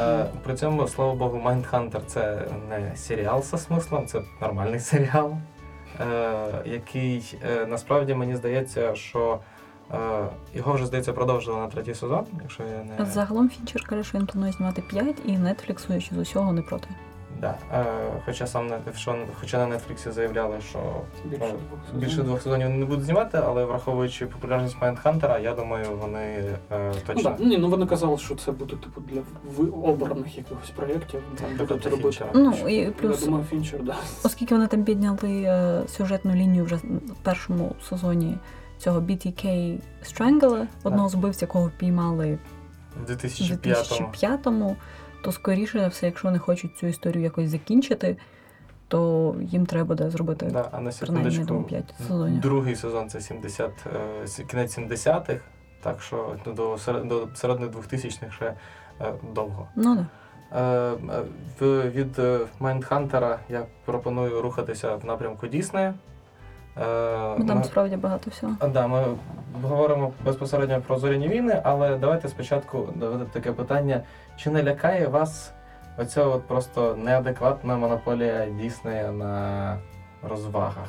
Е, 0.00 0.26
при 0.44 0.54
цьому, 0.54 0.88
слава 0.88 1.14
Богу, 1.14 1.38
Майндхантер 1.38 2.00
це 2.06 2.48
не 2.68 2.96
серіал 2.96 3.42
зі 3.42 3.58
смислом, 3.58 4.06
це 4.06 4.20
нормальний 4.40 4.80
серіал, 4.90 5.36
е, 6.00 6.62
який 6.64 7.38
е, 7.46 7.66
насправді 7.66 8.14
мені 8.14 8.36
здається, 8.36 8.94
що 8.94 9.38
його 10.54 10.72
вже 10.72 10.86
здається 10.86 11.12
продовжили 11.12 11.58
на 11.58 11.66
третій 11.66 11.94
сезон, 11.94 12.26
якщо 12.42 12.62
я 12.62 12.84
не 12.98 13.04
Загалом 13.04 13.50
Фінчер 13.50 13.86
каже, 13.86 14.04
що 14.04 14.18
він 14.18 14.26
планує 14.26 14.52
знімати 14.52 14.82
5, 14.82 15.16
і 15.24 15.30
Netflix, 15.30 15.78
судячи 15.78 16.14
з 16.14 16.18
усього, 16.18 16.52
не 16.52 16.62
проти. 16.62 16.88
Да. 17.40 17.54
е, 17.72 17.84
хоча 18.26 18.46
сам 18.46 18.70
що, 18.96 19.16
хоча 19.40 19.58
на 19.66 19.76
Нетфліксі 19.76 20.10
заявляли, 20.10 20.56
що 20.68 20.78
Більше 21.24 21.44
Ну, 21.52 21.58
двох 21.68 21.80
сезонів. 21.86 22.00
Більше 22.06 22.22
двох 22.22 22.42
сезонів 22.42 22.66
вони 22.66 22.78
не 22.78 22.84
будуть 22.86 23.04
знімати, 23.04 23.40
але 23.46 23.64
враховуючи 23.64 24.26
популярність 24.26 24.76
Майндхантера, 24.80 25.38
я 25.38 25.54
думаю, 25.54 25.86
вони 26.00 26.20
е, 26.20 26.54
Ну, 26.70 26.92
точно. 27.06 27.22
так. 27.30 27.40
Ні, 27.40 27.58
ну 27.58 27.68
вони 27.68 27.86
казали, 27.86 28.18
що 28.18 28.34
це 28.34 28.52
буде 28.52 28.76
типу 28.76 29.00
для 29.00 29.20
обраних 29.88 30.36
якихось 30.38 30.70
проєктів. 30.70 31.22
Там 31.38 31.46
Тобто 31.58 31.74
будуть 31.74 31.82
для 31.82 31.90
робити. 31.90 32.08
Фінчера. 32.10 32.30
Ну, 32.34 32.68
і 32.68 32.90
плюс- 32.90 33.20
Я 33.20 33.26
думаю, 33.26 33.44
Фінчер, 33.44 33.82
да. 33.82 33.94
Оскільки 34.24 34.54
вони 34.54 34.66
там 34.66 34.84
підняли 34.84 35.42
е, 35.42 35.82
сюжетну 35.88 36.32
лінію 36.34 36.64
вже 36.64 36.76
в 36.76 36.82
першому 37.22 37.74
сезоні 37.88 38.38
цього 38.78 39.00
BTK 39.00 39.78
Strangle, 40.04 40.66
одного 40.82 41.08
з 41.08 41.14
вбивць, 41.14 41.42
якого 41.42 41.66
впіймали 41.66 42.38
В 43.06 43.10
у 43.10 43.12
2005-му. 43.12 44.06
2005-му, 44.12 44.76
то 45.22 45.32
скоріше 45.32 45.80
за 45.80 45.88
все, 45.88 46.06
якщо 46.06 46.28
вони 46.28 46.38
хочуть 46.38 46.76
цю 46.78 46.86
історію 46.86 47.24
якось 47.24 47.48
закінчити, 47.48 48.16
то 48.88 49.34
їм 49.40 49.66
треба 49.66 49.84
буде 49.86 50.10
зробити 50.10 50.46
Да, 50.46 50.68
а 50.72 50.80
на 50.80 50.90
принаймні 51.00 51.38
думаю, 51.38 51.64
5 51.64 51.94
сезонів. 51.98 52.40
другий 52.40 52.76
сезон 52.76 53.08
це 53.08 53.20
70, 53.20 53.70
е, 54.40 54.44
кінець 54.44 54.78
70-х, 54.78 55.40
так 55.82 56.02
що 56.02 56.36
ну, 56.46 56.52
до, 56.52 56.78
серед- 56.78 57.08
до 57.08 57.28
середини 57.34 57.66
2000-х 57.66 58.34
ще 58.34 58.54
е, 59.00 59.12
довго. 59.34 59.68
Ну 59.76 59.96
да. 59.96 60.06
Е, 60.52 61.62
е, 61.62 61.90
від 61.90 62.20
Майндхантера 62.60 63.38
я 63.48 63.66
пропоную 63.84 64.42
рухатися 64.42 64.96
в 64.96 65.04
напрямку 65.04 65.46
Діснея. 65.46 65.94
Ну, 67.38 67.44
там 67.46 67.58
ми- 67.58 67.64
справді 67.64 67.96
багато 67.96 68.30
всього. 68.30 68.52
Да, 68.72 68.86
ми 68.86 69.04
говоримо 69.62 70.12
безпосередньо 70.24 70.80
про 70.86 70.98
зоряні 70.98 71.28
війни, 71.28 71.60
але 71.64 71.96
давайте 71.96 72.28
спочатку 72.28 72.88
доведе 72.94 73.24
таке 73.32 73.52
питання: 73.52 74.00
чи 74.36 74.50
не 74.50 74.62
лякає 74.62 75.06
вас 75.06 75.52
оця 75.98 76.24
от 76.24 76.42
просто 76.48 76.96
неадекватна 77.04 77.76
монополія 77.76 78.46
Діснея 78.60 79.12
на 79.12 79.76
розвагах? 80.28 80.88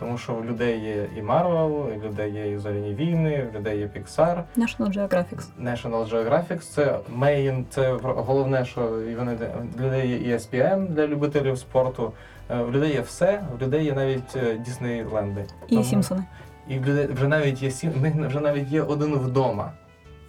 Тому 0.00 0.18
що 0.18 0.34
у 0.34 0.44
людей 0.44 0.80
є 0.80 1.08
і 1.16 1.22
Marvel, 1.22 1.96
у 1.98 2.02
людей 2.08 2.32
є 2.32 2.50
і 2.50 2.58
зоряні 2.58 2.94
війни, 2.94 3.48
у 3.52 3.58
людей 3.58 3.78
є 3.78 3.86
Pixar, 3.86 4.42
National 4.56 4.98
Geographic. 4.98 5.44
National 5.62 6.08
Geographic, 6.10 6.58
це 6.58 6.98
main, 7.18 7.64
це 7.70 7.92
головне, 8.02 8.64
що 8.64 9.00
і 9.02 9.14
вони 9.14 9.38
в 9.76 9.80
людей 9.80 10.08
є 10.28 10.36
ESPN 10.36 10.88
для 10.88 11.06
любителів 11.06 11.58
спорту. 11.58 12.12
Е, 12.50 12.62
В 12.62 12.72
людей 12.72 12.92
є 12.92 13.00
все, 13.00 13.44
в 13.58 13.62
людей 13.62 13.84
є 13.84 13.92
навіть 13.92 14.36
е, 14.36 14.54
Діснейленди. 14.58 15.44
І 15.66 15.70
Тому- 15.70 15.84
Сімпсони. 15.84 16.24
і 16.68 16.78
в 16.78 16.86
людей 16.86 17.06
вже 17.06 17.28
навіть 17.28 17.62
є 17.62 17.70
сім, 17.70 17.90
в 17.96 18.00
них 18.00 18.14
вже 18.14 18.40
навіть 18.40 18.68
є 18.68 18.82
один 18.82 19.14
вдома. 19.14 19.72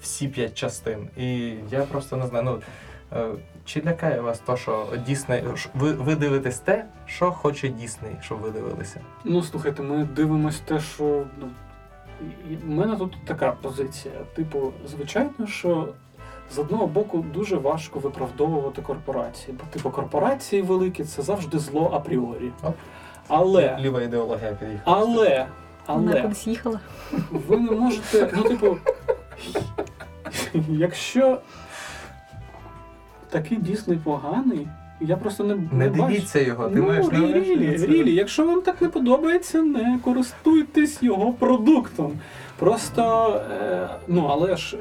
Всі 0.02 0.28
п'ять 0.28 0.54
частин. 0.54 1.10
І 1.18 1.54
я 1.72 1.82
просто 1.82 2.18
не 2.18 2.28
знаю. 2.28 2.46
Ну 2.46 2.60
е, 3.20 3.28
чи 3.66 3.82
лякає 3.86 4.22
вас 4.22 4.40
то, 4.40 4.58
що 4.58 4.88
Дісней. 5.08 5.44
Ви, 5.76 5.92
ви 5.94 6.16
дивитесь 6.16 6.60
те, 6.60 6.86
що 7.06 7.32
хоче 7.32 7.68
Дісней, 7.70 8.12
щоб 8.22 8.38
ви 8.40 8.52
дивилися? 8.52 9.00
Ну, 9.24 9.44
слухайте, 9.44 9.84
ми 9.84 10.04
дивимось 10.16 10.60
те, 10.60 10.80
що. 10.80 11.24
Ну, 11.40 11.48
і- 12.50 12.54
і 12.54 12.56
в 12.56 12.70
мене 12.70 12.96
тут 12.96 13.16
така 13.26 13.52
позиція. 13.52 14.14
Типу, 14.36 14.72
звичайно, 14.88 15.48
що 15.48 15.88
з 16.52 16.60
одного 16.60 16.88
боку 16.88 17.26
дуже 17.34 17.56
важко 17.56 18.00
виправдовувати 18.00 18.82
корпорації. 18.82 19.58
Бо, 19.60 19.64
типу, 19.74 19.90
корпорації 19.90 20.62
великі 20.62 21.04
це 21.04 21.22
завжди 21.22 21.60
зло 21.60 21.92
апріорі. 21.94 22.52
Але, 23.28 23.78
Ліва 23.82 24.02
ідеологія 24.02 24.52
під'їхала. 24.60 24.98
але, 24.98 25.46
Вона 25.88 26.12
але, 26.12 26.22
кудись 26.22 26.48
їхала. 26.48 26.80
ви 27.32 27.58
не 27.58 27.72
можете. 27.72 28.32
Ну, 28.38 28.44
типу, 28.44 28.78
якщо 30.70 31.42
такий 33.30 33.58
дійсний 33.58 33.98
поганий, 33.98 34.68
я 35.02 35.18
просто 35.18 35.44
не, 35.44 35.56
Не 35.72 35.90
бачу. 35.90 36.04
дивіться 36.04 36.40
його, 36.40 36.70
ти 36.70 36.76
ну, 36.76 36.88
маєш 36.88 37.06
рі- 37.06 37.20
не 37.34 37.34
рілі, 37.40 37.86
рілі, 37.86 38.14
якщо 38.16 38.46
вам 38.46 38.62
так 38.62 38.82
не 38.82 38.90
подобається, 38.90 39.62
не 39.62 40.00
користуйтесь 40.04 41.04
його 41.04 41.34
продуктом. 41.34 42.12
Просто, 42.60 43.34
е, 43.52 43.90
ну 44.08 44.28
але 44.30 44.58
ж, 44.58 44.78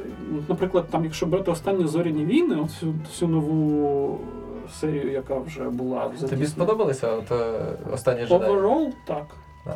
наприклад, 0.48 0.84
там, 0.90 1.04
якщо 1.04 1.26
брати 1.26 1.50
останні 1.50 1.86
зоряні 1.86 2.24
війни, 2.24 2.56
оцю 2.56 2.94
всю 3.08 3.28
нову 3.28 4.18
серію, 4.80 5.12
яка 5.12 5.38
вже 5.38 5.62
була 5.62 6.10
Тобі 6.30 6.46
сподобалися 6.46 7.12
от, 7.12 7.32
е, 7.32 7.60
останні? 7.92 8.24
Overall, 8.24 8.92
так. 9.04 9.26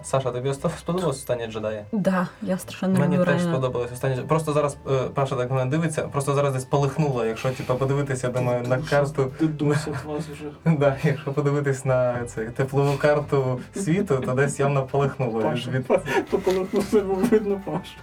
Саша, 0.02 0.30
тобі 0.30 0.54
сподобалось 0.54 1.16
останні 1.16 1.46
джедаї? 1.46 1.84
Да, 1.92 2.28
я 2.42 2.58
страшенно 2.58 2.98
Мені 2.98 3.14
люблю 3.14 3.24
теж 3.24 3.34
реально. 3.34 3.52
сподобалось 3.52 3.92
останні 3.92 4.14
джедаї. 4.14 4.28
Просто 4.28 4.52
зараз 4.52 4.76
е, 4.90 4.98
Паша 5.14 5.36
так 5.36 5.50
мене 5.50 5.70
дивиться, 5.70 6.02
просто 6.02 6.34
зараз 6.34 6.52
десь 6.52 6.64
полихнуло, 6.64 7.24
якщо 7.24 7.50
типу, 7.50 7.74
подивитися, 7.74 8.26
я 8.26 8.32
думаю, 8.32 8.62
на 8.62 8.78
карту. 8.78 9.32
Дедусять 9.40 10.04
вас 10.04 10.24
вже. 10.26 10.44
Да, 10.78 10.96
якщо 11.02 11.32
подивитись 11.32 11.84
на 11.84 12.24
цю 12.24 12.50
теплову 12.50 12.98
карту 12.98 13.60
світу, 13.74 14.22
то 14.26 14.32
десь 14.32 14.60
явно 14.60 14.82
полихнуло. 14.86 15.40
Паша, 15.40 15.70
Від... 15.70 15.86
то 16.30 16.38
повернувся, 16.38 17.00
бо 17.00 17.14
видно 17.14 17.60
Пашу. 17.64 17.94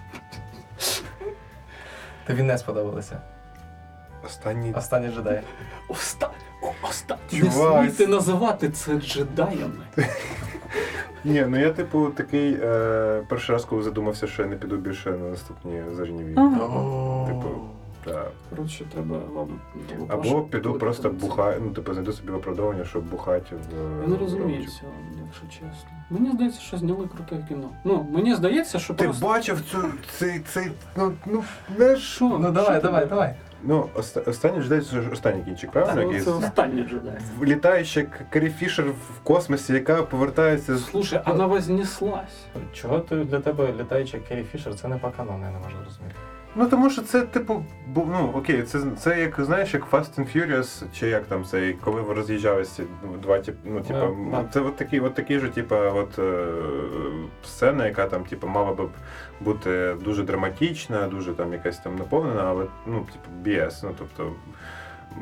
Тобі 2.28 2.44
не 2.44 2.58
сподобалося. 2.58 3.22
Останній. 4.26 4.74
Останні 4.74 5.10
джедаї. 5.15 5.42
Оста... 5.89 6.30
оста... 6.89 7.18
Не 7.32 7.39
Чувак. 7.39 7.82
смійте 7.84 8.08
називати 8.08 8.70
це 8.70 8.96
джедаями. 8.96 9.86
Ні, 11.26 11.46
ну 11.50 11.60
я, 11.60 11.72
типу, 11.72 12.10
такий 12.10 12.58
е, 12.64 13.22
перший 13.30 13.54
раз, 13.54 13.66
коли 13.66 13.84
задумався, 13.84 14.28
що 14.28 14.42
я 14.42 14.48
не 14.48 14.56
піду 14.56 14.78
більше 14.78 15.12
на 15.12 15.30
наступні 15.30 15.82
зоряні 15.96 16.24
війни. 16.24 16.34
Ага. 16.38 17.26
Типу, 17.28 17.50
Так. 18.06 18.32
Коротше, 18.50 18.86
треба 18.94 19.18
вам. 19.34 19.48
Або 20.08 20.42
піду 20.42 20.74
просто 20.74 21.10
бухаю, 21.10 21.62
ну 21.66 21.70
типу 21.72 21.94
знайду 21.94 22.14
собі 22.14 22.32
виправдовування, 22.32 22.86
щоб 22.86 23.04
бухати 23.04 23.56
в. 23.56 24.02
Я 24.02 24.08
не 24.08 24.18
розумію 24.18 24.66
цього, 24.66 24.92
якщо 25.26 25.46
чесно. 25.48 25.90
Мені 26.10 26.32
здається, 26.32 26.62
що 26.62 26.78
зняли 26.78 27.08
круте 27.16 27.46
кіно. 27.50 27.70
Ну, 27.84 28.08
мені 28.12 28.36
здається, 28.36 28.80
що 28.80 28.94
Ти 28.94 29.04
просто. 29.04 29.26
бачив 29.26 29.62
цю 29.72 29.78
цей 30.18 30.40
цей. 30.40 30.72
Ну, 30.98 31.12
ну 31.26 31.44
не 31.78 31.96
Що? 31.98 32.26
Ну 32.26 32.40
Що 32.42 32.52
давай, 32.52 32.76
ти 32.82 32.88
давай, 32.88 33.06
давай. 33.06 33.36
Ну, 33.63 33.89
оста- 33.95 34.30
останній 34.30 34.62
джедай 34.62 34.82
це 34.82 35.02
ж 35.02 35.10
останній 35.13 35.43
кінчик, 35.43 35.72
правильно? 35.72 35.95
Це, 36.02 36.08
Який 36.08 36.22
це 36.22 36.32
останній 36.32 36.84
джедай. 36.84 37.17
Літаюча 37.43 38.06
Карі 38.30 38.50
Фішер 38.50 38.86
в 38.86 39.19
космосі, 39.24 39.74
яка 39.74 40.04
повертається 40.04 40.78
з. 40.78 40.86
Слушай, 40.86 41.22
вона 41.28 41.45
вознеслась. 41.45 42.45
Чого 42.74 43.00
ти 43.00 43.15
для 43.15 43.39
тебе 43.39 43.74
літаюча 43.80 44.19
Керрі 44.19 44.43
Фішер? 44.43 44.76
Це 44.76 44.88
не 44.88 44.98
по 44.98 45.10
канону, 45.10 45.45
я 45.45 45.52
не 45.52 45.60
можу 45.60 45.76
зрозуміти. 45.84 46.15
Ну 46.56 46.68
тому 46.68 46.90
що 46.90 47.02
це, 47.02 47.22
типу, 47.22 47.66
ну 47.96 48.32
окей, 48.36 48.64
це, 48.64 48.80
це 48.98 49.20
як 49.20 49.42
знаєш, 49.42 49.74
як 49.74 49.92
Fast 49.92 50.20
and 50.20 50.38
Furious, 50.38 50.84
чи 50.94 51.08
як 51.08 51.26
там 51.26 51.46
це, 51.46 51.74
коли 51.84 52.02
ви 52.02 52.14
роз'їжджалися 52.14 52.84
ну, 53.04 53.18
два 53.18 53.40
тип, 53.40 53.56
ну, 53.66 53.82
типу, 53.82 54.00
Да, 54.32 54.38
да. 54.42 54.46
це 54.54 54.60
от 54.60 54.76
такі, 54.76 55.00
от 55.00 55.14
такі 55.14 55.40
ж, 55.40 55.48
типу, 55.48 55.76
от 55.76 56.20
е, 56.20 56.48
сцена, 57.44 57.86
яка 57.86 58.06
там, 58.08 58.24
типу, 58.24 58.48
мала 58.48 58.74
би 58.74 58.86
бути 59.40 59.96
дуже 60.04 60.24
драматична, 60.24 61.08
дуже 61.08 61.34
там 61.34 61.54
якась 61.54 61.78
там 61.78 61.96
наповнена, 61.96 62.44
але 62.44 62.66
ну, 62.88 63.00
типу, 63.00 63.50
BS. 63.50 63.80
Ну 63.84 63.96
тобто, 63.98 64.32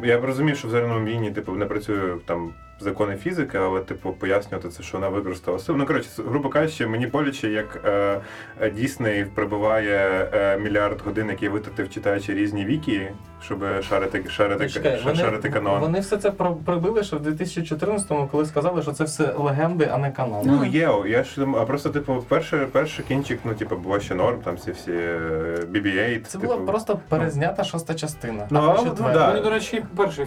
я 0.04 0.20
б 0.20 0.26
розумів, 0.26 0.58
що 0.58 0.68
в 0.68 0.72
зоряному 0.72 1.06
війні, 1.06 1.32
типу, 1.32 1.52
не 1.52 1.66
працює 1.66 2.16
там. 2.26 2.54
Закони 2.80 3.16
фізики, 3.16 3.58
але 3.58 3.80
типу 3.80 4.12
пояснювати 4.12 4.70
це, 4.70 4.84
що 4.84 4.98
вона 4.98 5.10
використала 5.10 5.60
силу. 5.60 5.78
Ну 5.78 5.86
коротше, 5.86 6.10
грубо 6.30 6.50
кажучи, 6.50 6.88
мені 6.88 7.08
боляче, 7.08 7.50
як 7.50 7.82
е, 7.86 8.20
е, 8.62 8.70
Дісней 8.70 9.26
прибиває 9.36 10.30
е, 10.34 10.58
мільярд 10.58 11.02
годин, 11.02 11.30
які 11.30 11.50
витратив 11.50 11.90
читаючи 11.90 12.34
різні 12.34 12.66
віки, 12.66 13.12
щоб 13.42 13.66
шарити 13.90 14.24
шарити, 14.30 14.64
Ну, 14.64 14.70
чекай, 14.70 15.00
ша- 15.04 15.16
шарити 15.16 15.50
канон. 15.50 15.80
вони 15.80 16.00
все 16.00 16.18
це 16.18 16.32
про- 16.32 16.56
прибили, 16.56 17.04
що 17.04 17.18
в 17.18 17.22
2014-му, 17.22 18.28
коли 18.32 18.46
сказали, 18.46 18.82
що 18.82 18.92
це 18.92 19.04
все 19.04 19.34
легенди, 19.38 19.90
а 19.94 19.98
не 19.98 20.12
канон. 20.12 20.42
Ну 20.46 20.66
є, 20.66 20.92
я 21.08 21.24
ж 21.24 21.48
а 21.58 21.66
просто 21.66 21.90
типу, 21.90 22.26
перший, 22.28 22.60
перший 22.60 23.06
кінчик, 23.06 23.40
ну 23.44 23.54
типу, 23.54 23.76
було 23.76 24.00
ще 24.00 24.16
норм, 24.16 24.38
там 24.44 24.56
всі 24.56 24.72
всі 24.72 24.92
е, 24.92 25.20
BB-8. 25.72 26.22
Це 26.22 26.38
типу, 26.38 26.54
була 26.54 26.66
просто 26.66 27.00
перезнята 27.10 27.64
шоста 27.64 27.94
частина. 27.94 28.48
Ну, 28.50 28.60
а, 28.60 28.82
ну, 28.84 28.96
да. 29.14 29.28
Мені, 29.28 29.42
до 29.42 29.50
речі, 29.50 29.84
перший 29.96 30.26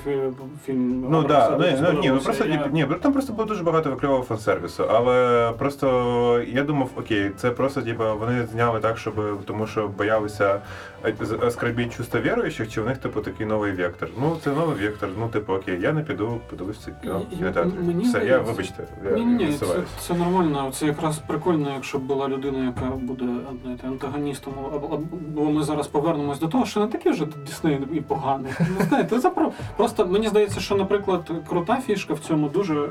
фільм. 0.67 1.07
Ну 1.11 1.23
да, 1.23 1.51
ну, 1.51 1.65
ну, 1.93 2.01
ні, 2.01 2.11
ну 2.11 2.19
просто 2.19 2.40
Я- 2.45 2.67
ні, 2.73 2.87
там 3.03 3.13
просто 3.13 3.33
було 3.33 3.45
дуже 3.49 3.63
багато 3.63 3.91
викривого 3.91 4.23
фан-сервісу. 4.25 4.87
Але 4.91 5.53
просто 5.59 6.43
я 6.49 6.63
думав, 6.63 6.91
окей, 6.97 7.31
це 7.37 7.51
просто 7.51 7.83
типу, 7.83 8.05
вони 8.21 8.47
зняли 8.47 8.81
так, 8.81 8.99
щоб 8.99 9.15
тому 9.47 9.67
що 9.67 9.89
боялися 9.89 10.61
е, 11.05 11.47
оскорбити 11.47 11.91
чувства 11.91 12.21
віруючих, 12.21 12.69
чи 12.69 12.81
в 12.81 12.87
них 12.87 12.99
типу 12.99 13.21
такий 13.21 13.47
новий 13.47 13.73
вектор. 13.73 14.09
Ну 14.21 14.37
це 14.45 14.51
новий 14.51 14.89
вектор. 14.89 15.09
Ну, 15.19 15.29
типу, 15.29 15.53
окей, 15.53 15.81
я 15.81 15.93
не 15.93 16.03
піду, 16.03 16.41
подивлюсь 16.51 16.79
це 16.79 16.93
кіно 17.03 17.23
в 17.33 17.39
кінотеатрі. 17.39 17.71
мені 17.81 18.05
Все, 18.05 18.19
я 18.19 18.25
здається- 18.25 18.51
вибачте, 18.51 18.85
я 19.05 19.11
Ні, 19.11 19.25
ні, 19.25 19.53
це, 19.53 19.67
це 20.01 20.15
нормально. 20.15 20.71
Це 20.75 20.87
якраз 20.87 21.19
прикольно, 21.19 21.73
якщо 21.75 21.99
б 21.99 22.03
була 22.03 22.29
людина, 22.29 22.65
яка 22.65 22.91
буде 22.97 23.25
знаєте, 23.63 23.87
антагоністом. 23.87 24.55
Або, 24.75 24.87
або 24.87 25.51
ми 25.51 25.63
зараз 25.63 25.89
повернемось 25.89 26.39
до 26.39 26.49
того, 26.49 26.67
що 26.67 26.81
не 26.81 26.87
такий 26.87 27.13
вже 27.13 27.27
Дісней 27.47 27.79
і 27.93 28.01
поганий. 28.01 28.53
Ну, 28.61 28.87
знаєте, 28.89 29.19
це 29.19 29.31
про 29.31 29.53
просто 29.77 30.07
мені 30.07 30.29
здається, 30.29 30.61
що, 30.61 30.75
наприклад, 30.75 31.31
крута 31.49 31.77
фішка 31.77 32.15
в 32.15 32.19
цьому 32.19 32.49
дуже 32.49 32.81
е, 32.81 32.89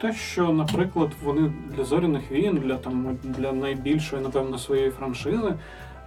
те, 0.00 0.12
що, 0.12 0.52
наприклад, 0.52 1.10
вони 1.22 1.52
для 1.76 1.84
зоряних 1.84 2.32
війн, 2.32 2.62
для 2.64 2.76
там 2.76 3.18
для 3.22 3.52
найбільшої, 3.52 4.22
напевно, 4.22 4.58
своєї 4.58 4.90
франшизи 4.90 5.54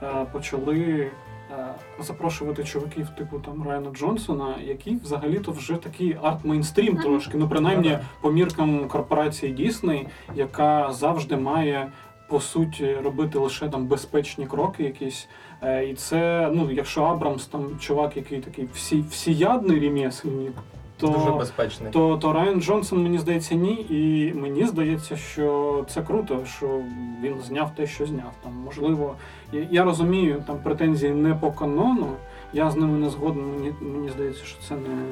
е, 0.04 0.26
почали. 0.32 1.12
Е, 1.52 1.66
Запрошувати 2.00 2.64
чуваків 2.64 3.10
типу 3.10 3.40
там 3.40 3.64
Райана 3.68 3.90
Джонсона, 3.92 4.56
які 4.64 4.96
взагалі-то 4.96 5.52
вже 5.52 5.76
такий 5.76 6.18
арт-мейнстрім 6.18 7.02
трошки. 7.02 7.38
Ну, 7.38 7.50
принаймні, 7.50 7.98
по 8.22 8.32
міркам 8.32 8.88
корпорації 8.88 9.52
Дісней, 9.52 10.08
яка 10.36 10.92
завжди 10.94 11.38
має 11.38 11.92
по 12.28 12.40
суті 12.40 12.94
робити 12.94 13.40
лише 13.40 13.70
там 13.70 13.86
безпечні 13.88 14.46
кроки 14.48 14.84
якісь. 14.84 15.28
Е, 15.62 15.86
І 15.86 15.94
це, 15.94 16.50
ну, 16.54 16.72
якщо 16.72 17.04
Абрамс 17.04 17.46
там 17.46 17.80
чувак, 17.80 18.18
який 18.18 18.40
такий 18.40 18.68
всі, 18.74 19.04
всіядний 19.10 19.80
ремесленник, 19.80 20.54
Дуже 21.02 21.26
то, 21.26 21.36
безпечний. 21.36 21.92
то, 21.92 22.18
то 22.18 22.34
Райан 22.34 22.62
Джонсон, 22.62 23.04
мені 23.04 23.18
здається, 23.18 23.56
ні. 23.56 23.86
І 23.90 24.34
мені 24.34 24.66
здається, 24.66 25.16
що 25.16 25.86
це 25.90 26.02
круто, 26.02 26.46
що 26.46 26.82
він 27.22 27.42
зняв 27.42 27.76
те, 27.76 27.88
що 27.88 28.06
зняв. 28.06 28.32
Там, 28.44 28.54
можливо, 28.66 29.16
я, 29.52 29.68
я 29.72 29.84
розумію, 29.84 30.44
там 30.48 30.58
претензії 30.64 31.14
не 31.14 31.36
по 31.36 31.52
канону. 31.52 32.08
Я 32.54 32.72
з 32.72 32.76
ними 32.76 32.98
не 32.98 33.10
згоден. 33.10 33.44
Мені, 33.52 33.74
мені 33.82 34.10
здається, 34.10 34.46
що 34.46 34.62
це 34.62 34.76
не. 34.76 35.06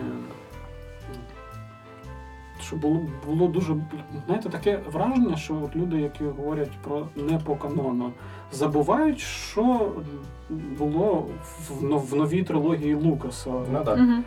Що 2.61 2.75
було, 2.75 2.99
було 3.25 3.47
дуже 3.47 3.75
знаєте, 4.25 4.49
таке 4.49 4.79
враження, 4.91 5.35
що 5.37 5.55
от 5.65 5.75
люди, 5.75 5.99
які 5.99 6.23
говорять 6.23 6.71
про 6.83 7.07
не 7.15 7.37
по 7.37 7.55
канону, 7.55 8.11
забувають, 8.51 9.19
що 9.19 9.91
було 10.49 11.27
в, 11.69 12.09
в 12.11 12.15
новій 12.15 12.43
трилогії 12.43 12.95
Лукаса. 12.95 13.49
Ну 13.71 13.83
так. 13.85 13.97
Мгм. 13.97 14.23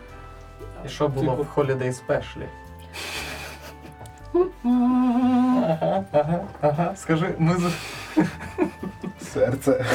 І 0.85 0.89
що 0.89 1.07
було 1.07 1.33
в 1.35 1.59
Holiday 1.59 1.99
Special? 2.07 2.43
Ага, 4.63 6.03
ага, 6.11 6.39
ага. 6.61 6.95
Скажи, 6.95 7.35
ми 7.37 7.55
з... 7.57 7.71
Серце. 9.25 9.85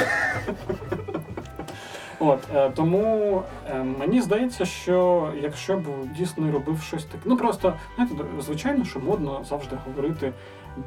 От 2.18 2.38
е, 2.54 2.70
тому 2.70 3.42
е, 3.70 3.74
мені 3.84 4.20
здається, 4.20 4.64
що 4.64 5.28
якщо 5.42 5.76
б 5.76 5.86
Дісней 6.16 6.50
робив 6.50 6.82
щось 6.82 7.04
таке, 7.04 7.22
ну 7.24 7.36
просто 7.36 7.74
знаєте, 7.96 8.16
звичайно, 8.40 8.84
що 8.84 9.00
модно 9.00 9.44
завжди 9.48 9.76
говорити, 9.86 10.32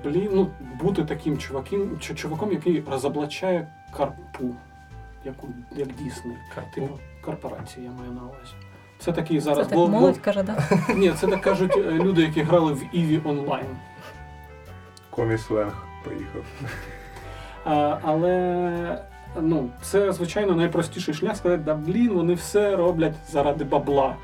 блін, 0.03 0.29
ну 0.33 0.47
бути 0.81 1.03
таким 1.05 1.37
чуваком, 1.37 1.99
чи 1.99 2.15
чуваком, 2.15 2.51
який 2.51 2.83
розоблачає 2.91 3.67
карпу, 3.97 4.55
як, 5.25 5.43
у- 5.43 5.47
як 5.79 5.87
Дісней, 5.87 6.37
типу 6.75 6.99
корпорації, 7.21 7.85
я 7.85 7.91
маю 7.91 8.11
на 8.11 8.21
увазі. 8.21 8.53
Це 9.05 9.11
такий 9.11 9.37
Це 9.37 9.43
зараз 9.43 9.67
так 9.67 9.77
бо- 9.77 9.87
бо- 9.87 9.91
молодь 9.91 10.17
каже, 10.17 10.43
да? 10.43 10.57
Ні, 10.95 11.11
це 11.11 11.27
так 11.27 11.41
кажуть 11.41 11.77
е, 11.77 11.91
люди, 11.91 12.21
які 12.21 12.41
грали 12.41 12.73
в 12.73 12.81
Іві 12.91 13.21
онлайн. 13.23 13.65
Комі-сленг 15.09 15.73
поїхав. 16.03 16.43
А, 17.65 17.97
але 18.03 18.99
ну, 19.41 19.69
це, 19.81 20.11
звичайно, 20.11 20.55
найпростіший 20.55 21.13
шлях 21.13 21.37
сказати, 21.37 21.63
да 21.65 21.75
блін, 21.75 22.09
вони 22.09 22.33
все 22.33 22.75
роблять 22.75 23.13
заради 23.29 23.63
бабла. 23.63 24.15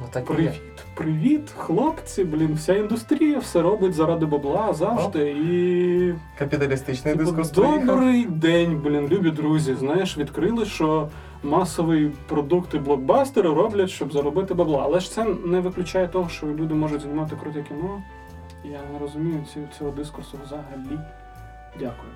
Ну 0.00 0.06
так 0.10 0.24
і 0.24 0.30
є. 0.30 0.36
Привіт, 0.36 0.84
привіт, 0.94 1.50
хлопці, 1.56 2.24
блін, 2.24 2.54
вся 2.54 2.74
індустрія 2.74 3.38
все 3.38 3.62
робить 3.62 3.94
заради 3.94 4.26
бабла 4.26 4.74
завжди. 4.74 5.30
І 5.30 6.14
Капіталістичний 6.38 7.14
типу, 7.14 7.24
дискурс 7.24 7.50
поїхав. 7.50 7.86
добрий 7.86 8.26
день, 8.26 8.80
блін, 8.84 9.08
любі 9.08 9.30
друзі. 9.30 9.74
Знаєш, 9.74 10.18
відкрили, 10.18 10.64
що 10.64 11.08
масові 11.42 12.12
продукти 12.28 12.78
блокбастери 12.78 13.48
роблять, 13.48 13.90
щоб 13.90 14.12
заробити 14.12 14.54
бабла. 14.54 14.82
Але 14.84 15.00
ж 15.00 15.12
це 15.12 15.24
не 15.24 15.60
виключає 15.60 16.08
того, 16.08 16.28
що 16.28 16.46
люди 16.46 16.74
можуть 16.74 17.00
знімати 17.02 17.36
круте 17.36 17.62
кіно. 17.62 18.02
Я 18.64 18.80
не 18.92 18.98
розумію 18.98 19.44
цього 19.78 19.90
дискурсу 19.90 20.38
взагалі. 20.44 21.00
Дякую. 21.78 22.12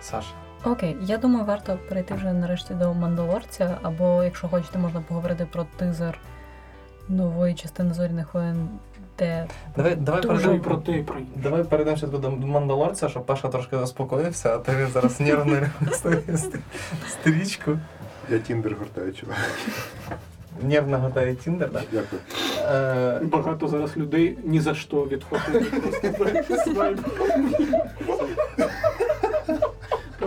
Саша. 0.00 0.34
Окей, 0.64 0.96
я 1.00 1.18
думаю, 1.18 1.44
варто 1.44 1.78
перейти 1.88 2.14
вже 2.14 2.32
нарешті 2.32 2.74
до 2.74 2.94
Мандалорця, 2.94 3.78
або 3.82 4.22
якщо 4.22 4.48
хочете, 4.48 4.78
можна 4.78 5.00
поговорити 5.00 5.46
про 5.52 5.64
тизер 5.76 6.20
нової 7.08 7.54
частини 7.54 7.94
зоряних 7.94 8.34
воєн, 8.34 8.68
де 9.18 9.46
Давай, 9.76 9.96
давай 9.96 10.22
Дуже 10.22 10.34
Вже 10.34 10.58
про 10.58 10.76
те, 10.76 10.92
і 10.98 11.02
про 11.02 11.18
інше. 11.18 11.30
Давай 11.36 11.64
перейдемо 11.64 11.96
ще 11.96 12.06
до 12.06 12.30
Мандалорця, 12.30 13.08
щоб 13.08 13.26
Паша 13.26 13.48
трошки 13.48 13.78
заспокоївся, 13.78 14.54
а 14.54 14.58
ти 14.58 14.86
зараз 14.92 15.20
нервно 15.20 15.60
стрічку. 17.08 17.78
Я 18.30 18.38
тіндер 18.38 18.76
гортаю, 18.78 19.12
чувак. 19.12 19.36
Нервно 20.62 20.98
гортає 20.98 21.34
Тіндер, 21.34 21.70
так? 21.70 21.82
Дякую. 21.92 22.22
Е, 22.72 23.20
Багато 23.22 23.68
зараз 23.68 23.96
людей 23.96 24.38
ні 24.44 24.60
за 24.60 24.74
що 24.74 24.96
відхопили. 24.96 25.66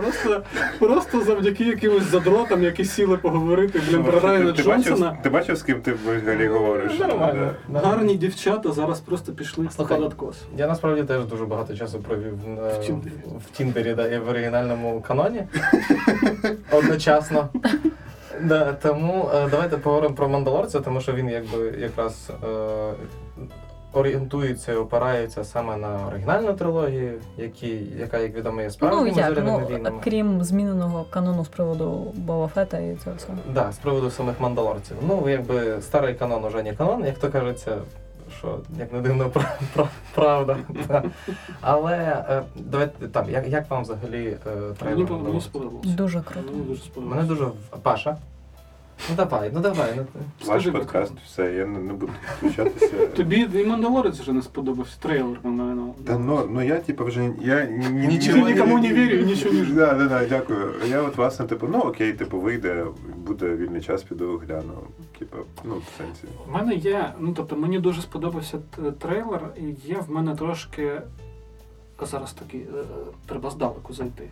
Просто, 0.08 0.42
просто 0.78 1.20
завдяки 1.20 1.64
якимось 1.64 2.02
задротам, 2.02 2.62
які 2.62 2.84
сіли 2.84 3.16
поговорити 3.16 3.80
блін, 3.90 4.04
про 4.04 4.20
Райана 4.20 4.52
ти, 4.52 4.62
Джонсона. 4.62 5.18
ти 5.22 5.30
бачив, 5.30 5.56
з 5.56 5.62
ким 5.62 5.80
ти 5.80 5.92
взагалі 5.92 6.46
говориш? 6.48 6.98
Нормально. 6.98 7.50
Гарні 7.74 8.14
дівчата 8.16 8.72
зараз 8.72 9.00
просто 9.00 9.32
пішли 9.32 9.68
Слухай, 9.76 9.96
під 9.96 10.06
откос. 10.06 10.36
Я 10.56 10.66
насправді 10.66 11.02
теж 11.02 11.24
дуже 11.24 11.44
багато 11.44 11.76
часу 11.76 11.98
провів 11.98 12.34
В 12.56 12.80
Тіндері. 12.80 13.12
в 13.48 13.56
Тіндері, 13.56 13.94
да, 13.94 14.08
і 14.08 14.18
в 14.18 14.28
оригінальному 14.28 15.00
каноні. 15.00 15.42
Одночасно. 16.72 17.48
Да, 18.42 18.72
тому 18.72 19.30
е, 19.34 19.48
давайте 19.50 19.76
поговоримо 19.76 20.14
про 20.14 20.28
Мандалорця, 20.28 20.80
тому 20.80 21.00
що 21.00 21.12
він 21.12 21.28
якби 21.28 21.74
якраз 21.78 22.30
е, 22.44 22.46
орієнтуються 23.92 24.72
і 24.72 24.76
опираються 24.76 25.44
саме 25.44 25.76
на 25.76 26.06
оригінальну 26.06 26.52
трилогію, 26.52 27.20
які, 27.36 27.82
яка, 27.98 28.18
як 28.18 28.34
відомо, 28.34 28.60
є 28.60 28.66
Ну 28.66 28.70
справжніми 28.72 29.08
як, 29.16 29.28
зоряними 29.28 29.66
ну, 29.70 29.76
війнами. 29.76 30.00
крім 30.04 30.44
зміненого 30.44 31.04
канону 31.10 31.44
з 31.44 31.48
приводу 31.48 32.12
Боба 32.14 32.46
Фета 32.48 32.78
і 32.78 32.96
це 33.04 33.10
все. 33.16 33.28
Да, 33.54 33.72
з 33.72 33.78
приводу 33.78 34.10
самих 34.10 34.40
мандалорців. 34.40 34.96
Ну, 35.08 35.28
якби 35.28 35.82
старий 35.82 36.14
канон 36.14 36.44
уже 36.44 36.62
не 36.62 36.72
канон, 36.74 37.04
як 37.04 37.18
то 37.18 37.30
кажеться, 37.30 37.76
що 38.38 38.58
як 38.78 38.92
не 38.92 39.00
дивно, 39.00 39.24
пра- 39.34 39.58
пра- 39.76 39.88
правда. 40.14 40.56
Але 41.60 41.96
е, 42.30 42.42
давайте 42.56 43.08
там, 43.08 43.30
як, 43.30 43.48
як 43.48 43.70
вам 43.70 43.82
взагалі 43.82 44.36
е, 44.46 44.50
Мені, 44.60 44.74
трейлер? 44.78 45.12
мені 45.12 45.40
сподобалося. 45.40 45.88
Дуже 45.90 46.20
круто. 46.20 46.50
Мені 46.52 46.62
дуже 46.64 46.80
сподобалося. 46.82 47.16
Мене 47.16 47.28
дуже 47.28 47.44
в- 47.44 47.78
Паша. 47.82 48.16
Ну 49.10 49.16
давай, 49.16 49.50
ну 49.54 49.60
давай. 49.60 49.92
Ну. 49.96 50.02
Ваш 50.22 50.62
Скажи, 50.62 50.72
подкаст, 50.72 51.12
все, 51.26 51.54
я 51.54 51.66
не, 51.66 51.78
не 51.78 51.92
буду 51.92 52.12
включатися. 52.38 53.06
Тобі 53.16 53.48
і 53.54 53.64
Мандалорець 53.64 54.20
вже 54.20 54.32
не 54.32 54.42
сподобався 54.42 54.96
трейлер 55.00 55.38
на 55.44 55.50
мене. 55.50 55.92
Да, 55.98 56.18
но, 56.18 56.46
но 56.46 56.62
я 56.62 56.78
типа 56.78 57.04
вже 57.04 57.30
я 57.40 57.64
ні- 57.64 57.88
ні- 57.88 58.06
Нічого 58.06 58.36
ні- 58.38 58.44
нікому 58.54 58.78
не 58.78 58.92
вірю 58.92 59.16
і 59.18 59.24
нічого 59.24 59.54
не. 59.54 59.64
Да, 59.64 59.94
да, 59.94 60.04
да, 60.08 60.26
дякую. 60.26 60.74
Я 60.88 61.02
от 61.02 61.16
власне, 61.16 61.46
типу, 61.46 61.68
ну 61.72 61.78
окей, 61.78 62.12
типу, 62.12 62.40
вийде, 62.40 62.86
буде 63.16 63.56
вільний 63.56 63.80
час, 63.82 64.02
піду 64.02 64.38
гляну. 64.46 64.74
Типу, 65.18 65.36
ну, 65.64 65.74
в 65.74 65.98
сенсі. 65.98 66.24
У 66.48 66.52
мене 66.52 66.74
є, 66.74 67.12
ну 67.18 67.32
тобто 67.36 67.56
мені 67.56 67.78
дуже 67.78 68.02
сподобався 68.02 68.58
т- 68.76 68.90
трейлер, 68.92 69.40
і 69.56 69.88
є 69.88 69.96
в 70.08 70.10
мене 70.10 70.36
трошки. 70.36 71.02
а 71.98 72.06
Зараз 72.06 72.32
таки 72.32 72.58
е, 72.58 72.84
треба 73.26 73.50
здалеку 73.50 73.92
зайти. 73.94 74.28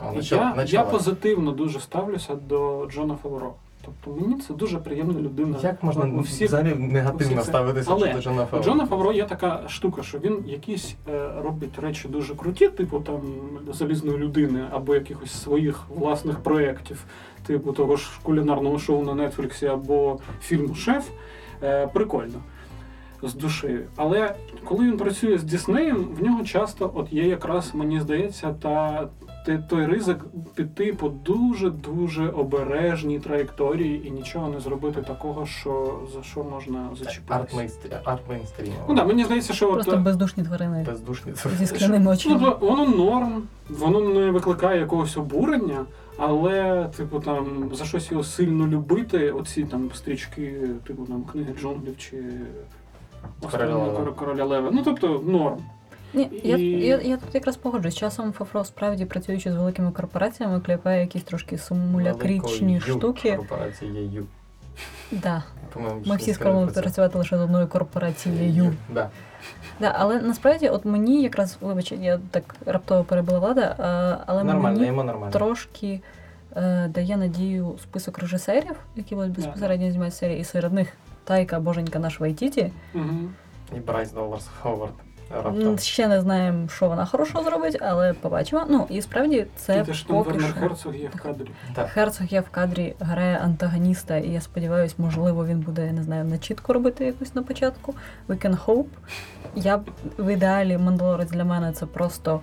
А, 0.00 0.12
І 0.12 0.16
начало- 0.16 0.42
я, 0.42 0.48
я 0.50 0.54
начало. 0.56 0.90
позитивно 0.90 1.52
дуже 1.52 1.80
ставлюся 1.80 2.34
до 2.34 2.86
Джона 2.90 3.16
Фавро. 3.22 3.54
Тобто 3.84 4.20
мені 4.20 4.40
це 4.40 4.54
дуже 4.54 4.78
приємна 4.78 5.20
людина. 5.20 5.58
Як 5.62 5.82
можна 5.82 6.04
У 6.04 6.20
всіх- 6.20 6.48
взагалі 6.48 6.74
негативно 6.74 7.42
ставитися 7.42 7.90
Але 7.92 8.12
до 8.14 8.20
Джона 8.20 8.46
У 8.52 8.62
Джона 8.62 8.86
Фавро 8.86 9.12
є 9.12 9.24
така 9.24 9.68
штука, 9.68 10.02
що 10.02 10.18
він 10.18 10.44
якісь 10.46 10.94
е, 11.08 11.30
робить 11.42 11.78
речі 11.78 12.08
дуже 12.08 12.34
круті, 12.34 12.68
типу 12.68 13.00
там 13.00 13.20
залізної 13.72 14.18
людини 14.18 14.64
або 14.70 14.94
якихось 14.94 15.42
своїх 15.42 15.82
власних 15.88 16.38
проєктів, 16.38 17.04
типу 17.46 17.72
того 17.72 17.96
ж 17.96 18.10
кулінарного 18.22 18.78
шоу 18.78 19.04
на 19.04 19.28
Нетфліксі 19.28 19.66
або 19.66 20.18
фільму 20.42 20.74
Шеф. 20.74 21.08
Е, 21.62 21.86
прикольно. 21.86 22.38
З 23.22 23.34
душею. 23.34 23.86
Але 23.96 24.34
коли 24.64 24.84
він 24.84 24.96
працює 24.96 25.38
з 25.38 25.44
Діснеєм, 25.44 26.08
в 26.18 26.22
нього 26.22 26.44
часто 26.44 26.90
от 26.94 27.12
є 27.12 27.26
якраз, 27.28 27.74
мені 27.74 28.00
здається, 28.00 28.52
та 28.62 29.08
той 29.68 29.86
ризик 29.86 30.18
піти 30.54 30.92
по 30.92 31.08
дуже-дуже 31.08 32.28
обережній 32.28 33.20
траєкторії 33.20 34.08
і 34.08 34.10
нічого 34.10 34.48
не 34.48 34.60
зробити 34.60 35.02
такого, 35.02 35.46
що 35.46 36.00
за 36.14 36.22
що 36.22 36.44
можна 36.44 36.88
зачепитися. 36.98 37.56
Арт-мейнстрі- 37.56 38.02
Арт-мейнстрім. 38.04 38.72
Ну 38.88 38.96
так, 38.96 39.06
мені 39.06 39.24
здається, 39.24 39.52
що 39.52 39.72
от, 39.72 39.98
бездушні 39.98 40.44
тварини 40.44 40.86
Бездушні. 40.90 41.32
зі 41.58 41.66
скляними 41.66 42.04
ну, 42.04 42.10
очима. 42.10 42.50
то 42.50 42.66
воно 42.66 42.86
норм, 42.86 43.42
воно 43.68 44.00
не 44.00 44.30
викликає 44.30 44.80
якогось 44.80 45.16
обурення, 45.16 45.84
але, 46.18 46.88
типу, 46.96 47.20
там 47.20 47.70
за 47.72 47.84
щось 47.84 48.10
його 48.10 48.24
сильно 48.24 48.66
любити, 48.66 49.30
оці 49.30 49.64
там 49.64 49.90
стрічки, 49.94 50.60
типу 50.86 51.04
там 51.04 51.22
книги 51.24 51.54
джунглів 51.60 51.98
чи 51.98 52.16
Короля 53.50 54.12
короля 54.16 54.44
Лева. 54.44 54.70
Ну 54.72 54.82
тобто 54.84 55.22
норм. 55.26 55.58
Ні, 56.14 56.30
я, 56.44 56.56
І- 56.56 56.62
я, 56.62 57.00
я 57.00 57.16
тут 57.16 57.34
якраз 57.34 57.56
погоджуюсь. 57.56 57.94
Часом 57.96 58.32
Фафро 58.32 58.64
справді 58.64 59.04
працюючи 59.04 59.52
з 59.52 59.54
великими 59.56 59.92
корпораціями, 59.92 60.60
кліпає 60.60 61.00
якісь 61.00 61.22
трошки 61.22 61.58
симулякричні 61.58 62.78
Великою 62.78 62.98
штуки. 62.98 63.36
Корпорацією. 63.36 64.26
Да. 65.12 65.42
По-моєму, 65.74 66.02
Ми 66.06 66.16
всі 66.16 66.32
це. 66.32 66.40
працювати 66.80 67.18
лише 67.18 67.38
з 67.38 67.40
одною 67.40 67.66
корпорацією. 67.68 68.72
Да. 68.88 69.10
Да, 69.80 69.94
але 69.98 70.20
насправді, 70.20 70.68
от 70.68 70.84
мені 70.84 71.22
якраз, 71.22 71.56
вибач, 71.60 71.92
я 71.92 72.20
так 72.30 72.56
раптово 72.66 73.04
перебила 73.04 73.38
Влада, 73.38 73.76
а, 73.78 74.16
але 74.26 74.44
Нормально, 74.44 74.74
мені 74.78 74.86
йому 74.86 75.02
нормально. 75.04 75.32
трошки 75.32 76.00
е, 76.56 76.88
дає 76.88 77.16
надію 77.16 77.74
список 77.82 78.18
режисерів, 78.18 78.76
які 78.96 79.14
будуть 79.14 79.32
безпосередньо 79.32 79.90
знімати 79.90 80.10
серії, 80.10 80.40
і 80.40 80.44
серед 80.44 80.72
них 80.72 80.88
Тайка, 81.24 81.60
боженька 81.60 81.98
наш 81.98 82.20
Вайтіті. 82.20 82.72
Угу. 82.94 83.04
І 83.76 83.80
Брайс 83.80 84.12
Даллас 84.12 84.46
Ховард. 84.60 84.92
Раптом. 85.30 85.78
Ще 85.78 86.08
не 86.08 86.20
знаємо, 86.20 86.68
що 86.68 86.88
вона 86.88 87.06
хорошого 87.06 87.44
зробить, 87.44 87.78
але 87.80 88.12
побачимо. 88.12 88.64
Ну 88.68 88.86
і 88.90 89.02
справді 89.02 89.46
це 89.56 89.84
Це 89.84 89.92
ж 89.92 90.06
поки 90.06 90.40
що. 90.40 90.52
Херцог 90.52 90.96
є 90.96 91.10
в 91.14 91.22
кадрі. 91.22 91.50
Так. 91.74 91.88
Херцог 91.88 92.26
є 92.26 92.40
в 92.40 92.50
кадрі, 92.50 92.94
грає 93.00 93.38
антагоніста, 93.38 94.16
і 94.16 94.28
я 94.28 94.40
сподіваюся, 94.40 94.94
можливо, 94.98 95.46
він 95.46 95.60
буде, 95.60 95.86
я 95.86 95.92
не 95.92 96.02
знаю, 96.02 96.24
начітку 96.24 96.72
робити 96.72 97.04
якусь 97.04 97.34
на 97.34 97.42
початку. 97.42 97.94
We 98.28 98.46
can 98.46 98.64
hope. 98.64 98.86
Я 99.54 99.80
в 100.18 100.32
ідеалі 100.32 100.78
Мандалорець 100.78 101.30
для 101.30 101.44
мене 101.44 101.72
це 101.72 101.86
просто 101.86 102.40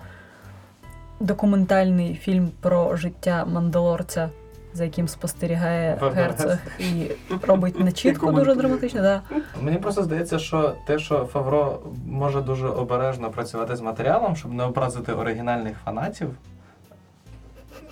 документальний 1.20 2.16
фільм 2.16 2.52
про 2.62 2.96
життя 2.96 3.46
мандалорця, 3.46 4.30
за 4.78 4.84
яким 4.84 5.08
спостерігає 5.08 6.00
герцог 6.14 6.52
і 6.80 7.12
робить 7.48 7.80
начітку 7.80 8.32
дуже 8.32 8.56
драматично. 8.56 9.02
Да. 9.02 9.22
Мені 9.62 9.78
просто 9.78 10.04
здається, 10.04 10.40
що 10.40 10.76
те, 10.88 11.00
що 11.00 11.26
Фавро 11.34 11.80
може 12.08 12.42
дуже 12.42 12.68
обережно 12.68 13.30
працювати 13.30 13.76
з 13.76 13.82
матеріалом, 13.82 14.36
щоб 14.36 14.54
не 14.54 14.64
образити 14.64 15.14
оригінальних 15.14 15.78
фанатів. 15.86 16.30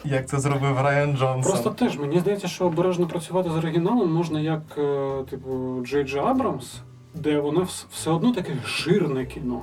Як 0.04 0.28
це 0.28 0.40
зробив 0.40 0.82
Райан 0.82 1.18
Джонсон. 1.18 1.52
Просто 1.52 1.70
теж 1.70 1.98
мені 1.98 2.20
здається, 2.20 2.48
що 2.48 2.66
обережно 2.66 3.08
працювати 3.08 3.50
з 3.50 3.56
оригіналом 3.56 4.14
можна 4.14 4.40
як, 4.40 4.62
е, 4.78 5.24
типу, 5.30 5.82
Джей 5.84 6.04
Джей 6.04 6.22
Абрамс, 6.22 6.76
де 7.14 7.40
воно 7.40 7.68
все 7.92 8.10
одно 8.10 8.34
таке 8.34 8.54
жирне 8.66 9.26
кіно. 9.26 9.62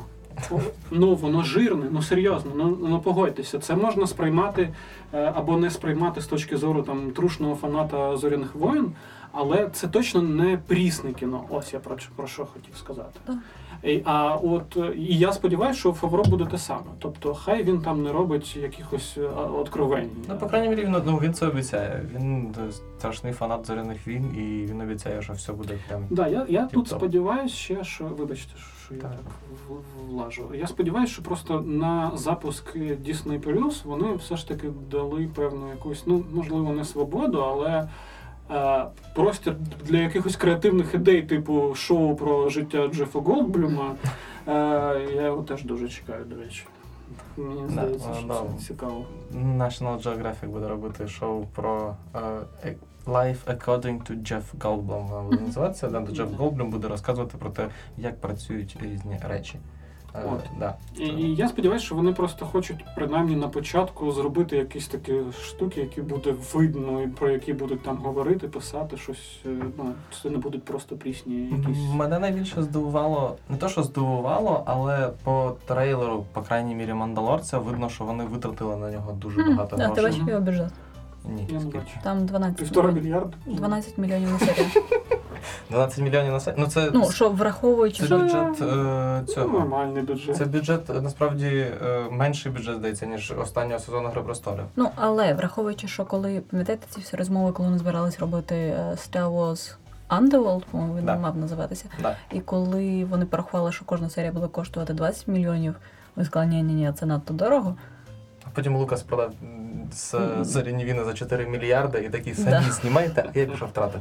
Ну, 0.90 1.14
воно 1.14 1.42
жирне, 1.42 1.86
ну 1.90 2.02
серйозно, 2.02 2.50
ну, 2.56 2.78
ну 2.80 3.00
погодьтеся, 3.00 3.58
це 3.58 3.76
можна 3.76 4.06
сприймати 4.06 4.68
е, 5.14 5.32
або 5.34 5.56
не 5.56 5.70
сприймати 5.70 6.20
з 6.20 6.26
точки 6.26 6.56
зору 6.56 6.82
там 6.82 7.10
трушного 7.10 7.54
фаната 7.54 8.16
зоряних 8.16 8.54
воїн, 8.54 8.92
але 9.32 9.68
це 9.72 9.88
точно 9.88 10.22
не 10.22 10.58
прісне 10.66 11.12
кіно. 11.12 11.44
Ось 11.50 11.72
я 11.72 11.80
про, 11.80 11.96
про 12.16 12.26
що 12.26 12.46
хотів 12.46 12.76
сказати. 12.76 13.20
І, 13.82 14.02
а 14.04 14.34
от 14.34 14.76
е, 14.76 14.94
і 14.96 15.18
я 15.18 15.32
сподіваюся, 15.32 15.80
що 15.80 15.92
Фавро 15.92 16.24
буде 16.24 16.44
те 16.44 16.58
саме. 16.58 16.86
Тобто, 16.98 17.34
хай 17.34 17.62
він 17.62 17.80
там 17.80 18.02
не 18.02 18.12
робить 18.12 18.56
якихось 18.56 19.14
е, 19.18 19.26
откровень. 19.58 20.10
Ну, 20.28 20.38
по 20.38 20.46
крайній 20.46 20.68
мірі, 20.68 20.84
він, 20.84 20.96
ну, 21.06 21.16
він 21.16 21.34
це 21.34 21.46
обіцяє. 21.46 22.02
Він 22.14 22.54
страшний 22.98 23.32
фанат 23.32 23.66
зоряних 23.66 24.06
війн, 24.06 24.34
і 24.36 24.70
він 24.70 24.80
обіцяє, 24.80 25.22
що 25.22 25.32
все 25.32 25.52
буде 25.52 25.78
прям. 25.88 26.06
Да, 26.10 26.28
я, 26.28 26.46
я 26.48 26.66
тут 26.66 26.88
сподіваюся 26.88 27.54
ще, 27.54 27.84
що 27.84 28.04
вибачте, 28.04 28.52
що 28.56 28.66
я 28.94 29.00
Так. 29.02 29.10
так 29.10 29.20
в- 29.68 30.10
влажу. 30.10 30.42
Я 30.54 30.66
сподіваюся, 30.66 31.12
що 31.12 31.22
просто 31.22 31.60
на 31.60 32.10
запуск 32.14 32.76
Disney 32.76 33.40
Plus 33.40 33.74
вони 33.84 34.14
все 34.14 34.36
ж 34.36 34.48
таки 34.48 34.68
дали 34.90 35.28
певну 35.34 35.68
якусь, 35.68 36.02
ну 36.06 36.24
можливо, 36.32 36.72
не 36.72 36.84
свободу, 36.84 37.38
але 37.38 37.88
е, 38.50 38.84
простір 39.14 39.56
для 39.84 39.98
якихось 39.98 40.36
креативних 40.36 40.94
ідей, 40.94 41.22
типу 41.22 41.74
шоу 41.74 42.16
про 42.16 42.48
життя 42.48 42.88
Джефа 42.88 43.18
Голдблюма. 43.18 43.94
Е, 44.48 44.52
я 45.14 45.22
його 45.26 45.42
теж 45.42 45.62
дуже 45.64 45.88
чекаю, 45.88 46.24
до 46.24 46.36
речі. 46.36 46.64
Мені 47.36 47.62
Да, 47.62 47.68
здається, 47.68 48.14
що 48.18 48.26
да. 48.28 48.34
це 48.58 48.66
цікаво. 48.66 49.04
National 49.34 50.02
Geographic 50.02 50.48
буде 50.48 50.68
робити 50.68 51.08
шоу 51.08 51.46
про 51.54 51.96
е, 52.14 52.18
е, 52.64 52.76
Life 53.06 53.36
According 53.46 54.10
to 54.10 54.22
Jeff 54.32 54.42
Goldblum, 54.58 55.06
воно 55.08 55.22
буде 55.30 55.42
називатися, 55.42 55.88
де 55.88 56.12
Джеф 56.14 56.32
Голдблюм 56.38 56.70
буде 56.70 56.88
розказувати 56.88 57.36
про 57.38 57.50
те, 57.50 57.68
як 57.98 58.20
працюють 58.20 58.76
різні 58.82 59.18
речі. 59.28 59.58
Е, 60.14 60.22
От. 60.32 60.40
да. 60.58 60.74
І, 60.96 61.04
і 61.06 61.34
я 61.34 61.48
сподіваюся, 61.48 61.86
що 61.86 61.94
вони 61.94 62.12
просто 62.12 62.46
хочуть 62.46 62.84
принаймні 62.96 63.36
на 63.36 63.48
початку 63.48 64.12
зробити 64.12 64.56
якісь 64.56 64.88
такі 64.88 65.20
штуки, 65.44 65.80
які 65.80 66.02
буде 66.02 66.34
видно, 66.54 67.02
і 67.02 67.06
про 67.08 67.30
які 67.30 67.52
будуть 67.52 67.82
там 67.82 67.96
говорити, 67.96 68.48
писати 68.48 68.96
щось. 68.96 69.38
е, 69.46 69.48
Ну 69.78 69.84
це 70.22 70.30
не 70.30 70.36
будуть 70.38 70.64
просто 70.64 70.96
прісні 70.96 71.34
якісь. 71.34 71.78
Мене 71.94 72.18
найбільше 72.18 72.62
здивувало, 72.62 73.36
не 73.48 73.56
то, 73.56 73.68
що 73.68 73.82
здивувало, 73.82 74.62
але 74.66 75.10
по 75.24 75.56
трейлеру, 75.66 76.24
по 76.32 76.42
крайній 76.42 76.74
мірі, 76.74 76.94
Мандалорця, 76.94 77.58
видно, 77.58 77.88
що 77.88 78.04
вони 78.04 78.24
витратили 78.24 78.76
на 78.76 78.90
нього 78.90 79.12
дуже 79.12 79.42
багато 79.42 79.76
Да, 79.76 79.88
ти 79.88 80.00
грошей. 80.00 80.04
бачив 80.04 80.28
його 80.28 80.40
бюджет? 80.40 80.70
Ні, 81.24 81.46
Я 81.48 81.54
не 81.54 81.60
скільки? 81.60 81.78
бачу. 81.78 81.90
Там 82.02 82.26
12 82.26 82.56
Півтора 82.58 82.88
мільйонів. 82.88 83.04
мільярда. 83.12 83.36
12 83.46 83.98
мільйонів 83.98 84.30
на 84.32 84.38
серію. 84.38 84.66
12 85.70 85.98
мільйонів 86.04 86.32
на 86.32 86.40
се... 86.40 86.54
Ну, 86.58 86.66
це, 86.66 86.90
Ну, 86.94 87.10
що 87.10 87.30
враховуючи, 87.30 87.98
це 88.00 88.06
що 88.06 88.18
бюджет 88.18 88.62
е, 88.62 89.22
Це 89.26 89.32
цього. 89.34 89.58
нормальний 89.58 90.02
бюджет. 90.02 90.36
Це 90.36 90.44
бюджет 90.44 90.90
е, 90.90 91.00
насправді 91.00 91.46
е, 91.46 92.06
менший 92.10 92.52
бюджет 92.52 92.76
здається, 92.76 93.06
ніж 93.06 93.32
останнього 93.42 93.80
сезону 93.80 94.08
Гри 94.08 94.22
престолів. 94.22 94.64
Ну, 94.76 94.88
але 94.96 95.34
враховуючи, 95.34 95.88
що 95.88 96.04
коли 96.04 96.40
пам'ятаєте 96.40 96.86
ці 96.90 97.00
всі 97.00 97.16
розмови, 97.16 97.52
коли 97.52 97.68
вони 97.68 97.78
збирались 97.78 98.18
робити 98.20 98.54
е, 98.54 98.90
Star 98.96 99.30
Wars 99.36 99.74
Underworld, 100.10 100.62
по-моєму, 100.70 100.96
він 100.98 101.04
Да. 101.04 101.16
мав 101.18 101.36
називатися. 101.36 101.84
Да. 102.02 102.16
І 102.32 102.40
коли 102.40 103.04
вони 103.04 103.24
порахували, 103.26 103.72
що 103.72 103.84
кожна 103.84 104.10
серія 104.10 104.32
буде 104.32 104.46
коштувати 104.48 104.92
20 104.94 105.28
мільйонів, 105.28 105.74
вони 106.16 106.26
сказали, 106.26 106.50
ні, 106.50 106.62
ні, 106.62 106.74
ні, 106.74 106.92
це 106.98 107.06
надто 107.06 107.34
дорого. 107.34 107.74
Потім 108.54 108.76
Лукас 108.76 109.02
продав 109.02 109.32
з 109.92 110.16
зоряні 110.40 110.84
війни 110.84 111.04
за 111.04 111.14
4 111.14 111.46
мільярди 111.46 111.98
і 111.98 112.08
такий 112.10 112.34
самі 112.34 112.50
Да. 112.50 112.62
знімайте, 112.62 113.30
а 113.34 113.38
я 113.38 113.46
пішов 113.46 113.68
втратив. 113.68 114.00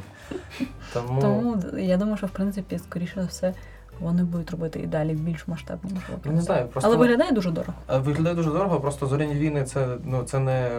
Тому, 0.93 1.21
Тому 1.21 1.57
я 1.77 1.97
думаю, 1.97 2.17
що 2.17 2.27
в 2.27 2.29
принципі, 2.31 2.79
скоріше 2.79 3.21
за 3.21 3.27
все, 3.27 3.53
вони 3.99 4.23
будуть 4.23 4.51
робити 4.51 4.79
і 4.79 4.87
далі 4.87 5.13
більш 5.13 5.47
масштабні. 5.47 5.91
Я 6.25 6.31
не 6.31 6.41
знаю, 6.41 6.67
просто 6.67 6.89
Але 6.89 6.97
виглядає 6.97 7.31
дуже 7.31 7.51
дорого. 7.51 7.73
Виглядає 7.89 8.35
дуже 8.35 8.49
дорого, 8.49 8.79
просто 8.79 9.07
зоряні 9.07 9.33
війни 9.33 9.63
це 9.63 9.87
ну 10.05 10.23
це 10.23 10.39
не 10.39 10.69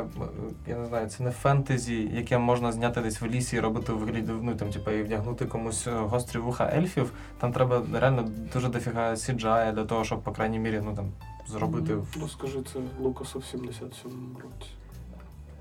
я 0.67 0.77
не 0.77 0.87
знаю, 0.87 1.07
це 1.09 1.23
не 1.25 1.31
фентезі, 1.31 2.11
яке 2.15 2.39
можна 2.39 2.73
зняти 2.73 3.01
десь 3.01 3.21
в 3.21 3.27
лісі 3.27 3.57
і 3.57 3.61
робити 3.61 3.93
у 3.93 3.99
вигляді, 3.99 4.33
ну 4.43 4.55
там 4.55 4.71
типу, 4.71 4.91
і 4.91 5.03
вдягнути 5.03 5.47
комусь 5.47 5.87
е, 5.87 5.91
гострі 5.91 6.39
вуха 6.39 6.73
ельфів. 6.77 7.13
Там 7.41 7.53
треба 7.53 7.83
реально 8.01 8.29
дуже 8.53 8.69
дофіга 8.69 9.11
CGI 9.11 9.73
для 9.75 9.85
того, 9.85 10.05
щоб, 10.05 10.23
по 10.23 10.33
крайній 10.33 10.59
мірі, 10.59 10.81
ну 10.85 10.95
там 10.97 11.13
зробити 11.49 11.95
в- 11.95 12.07
Ну, 12.21 12.29
скажи, 12.29 12.59
це 12.73 12.79
Лукасу 13.01 13.39
в 13.39 13.43
77-му 13.57 14.39
році. 14.43 14.71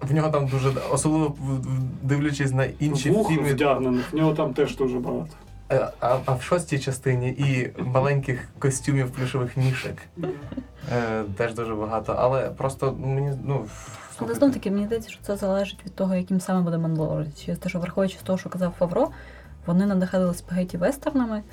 в 0.01 0.13
нього 0.13 0.29
там 0.29 0.47
дуже 0.47 0.71
особливо 0.91 1.27
в- 1.27 1.61
в- 1.61 1.83
дивлячись 2.03 2.51
на 2.51 2.65
інші 2.79 3.09
Вух 3.11 3.27
фільми. 3.29 3.53
вдягнених, 3.53 4.13
в 4.13 4.15
нього 4.15 4.33
там 4.33 4.53
теж 4.53 4.77
дуже 4.77 4.99
багато. 4.99 5.27
Е, 5.71 5.89
А, 5.99 6.17
а 6.25 6.33
в 6.33 6.41
шостій 6.41 6.79
частині 6.79 7.29
і 7.29 7.71
маленьких 7.83 8.47
костюмів 8.59 9.11
плюшових 9.11 9.57
мішек 9.57 9.97
е, 10.91 11.23
теж 11.37 11.53
дуже 11.53 11.75
багато. 11.75 12.15
Але 12.17 12.49
просто 12.49 12.95
ну, 12.99 13.07
мені 13.07 13.31
ну 13.43 13.55
Але 13.55 13.67
слухайте, 14.17 14.39
знов 14.39 14.53
таки, 14.53 14.71
мені 14.71 14.85
здається, 14.85 15.09
що 15.09 15.19
це 15.23 15.35
залежить 15.37 15.85
від 15.85 15.95
того, 15.95 16.15
яким 16.15 16.39
саме 16.41 16.61
буде 16.61 16.77
Мандалорець. 16.77 17.41
Через 17.45 17.59
те, 17.59 17.69
що 17.69 17.79
враховуючи 17.79 18.17
з 18.19 18.21
того, 18.21 18.37
що 18.37 18.49
казав 18.49 18.73
Фавро, 18.79 19.09
вони 19.65 19.85
надихали 19.85 20.33
спагеті 20.33 20.77
вестернами, 20.77 21.43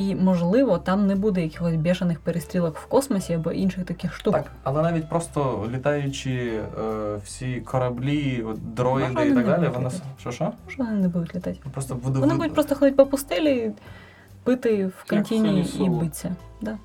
і, 0.00 0.14
можливо, 0.14 0.78
там 0.78 1.06
не 1.06 1.14
буде 1.14 1.42
якихось 1.42 1.76
бешених 1.76 2.20
перестрілок 2.20 2.76
в 2.76 2.86
космосі 2.86 3.32
або 3.32 3.52
інших 3.52 3.84
таких 3.84 4.14
штук. 4.14 4.34
Так, 4.34 4.44
але 4.62 4.82
навіть 4.82 5.08
просто 5.08 5.68
літаючі 5.72 6.60
е, 6.80 7.16
всі 7.24 7.60
кораблі, 7.60 8.46
дроїди 8.76 9.12
Може, 9.12 9.28
і 9.28 9.34
так 9.34 9.46
далі, 9.46 9.68
вона 9.68 9.90
що 10.18 10.30
що? 10.30 10.44
Може, 10.44 10.76
вони 10.78 10.92
не 10.92 11.08
будуть 11.08 11.34
літати. 11.34 11.58
Просто 11.72 11.94
буде 11.94 12.20
Вони 12.20 12.34
будуть 12.34 12.54
просто 12.54 12.74
ходити 12.74 12.96
по 12.96 13.06
пустелі, 13.06 13.72
пити 14.44 14.86
в 14.86 15.04
кантині 15.06 15.64
Хані 15.64 15.86
і 15.86 15.88
битися. 15.88 16.36
Да. 16.60 16.78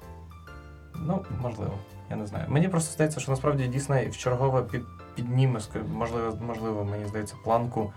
Ну, 0.96 1.22
можливо, 1.42 1.74
я 2.10 2.16
не 2.16 2.28
знаю. 2.28 2.46
Мені 2.48 2.68
просто 2.68 2.94
здається, 2.94 3.20
що 3.20 3.32
насправді 3.32 3.68
Дісней 3.68 4.10
вчергове 4.10 4.62
під, 4.62 4.82
підніме, 5.16 5.60
можливо, 5.94 6.38
можливо, 6.48 6.84
мені 6.92 7.06
здається, 7.06 7.36
планку 7.44 7.94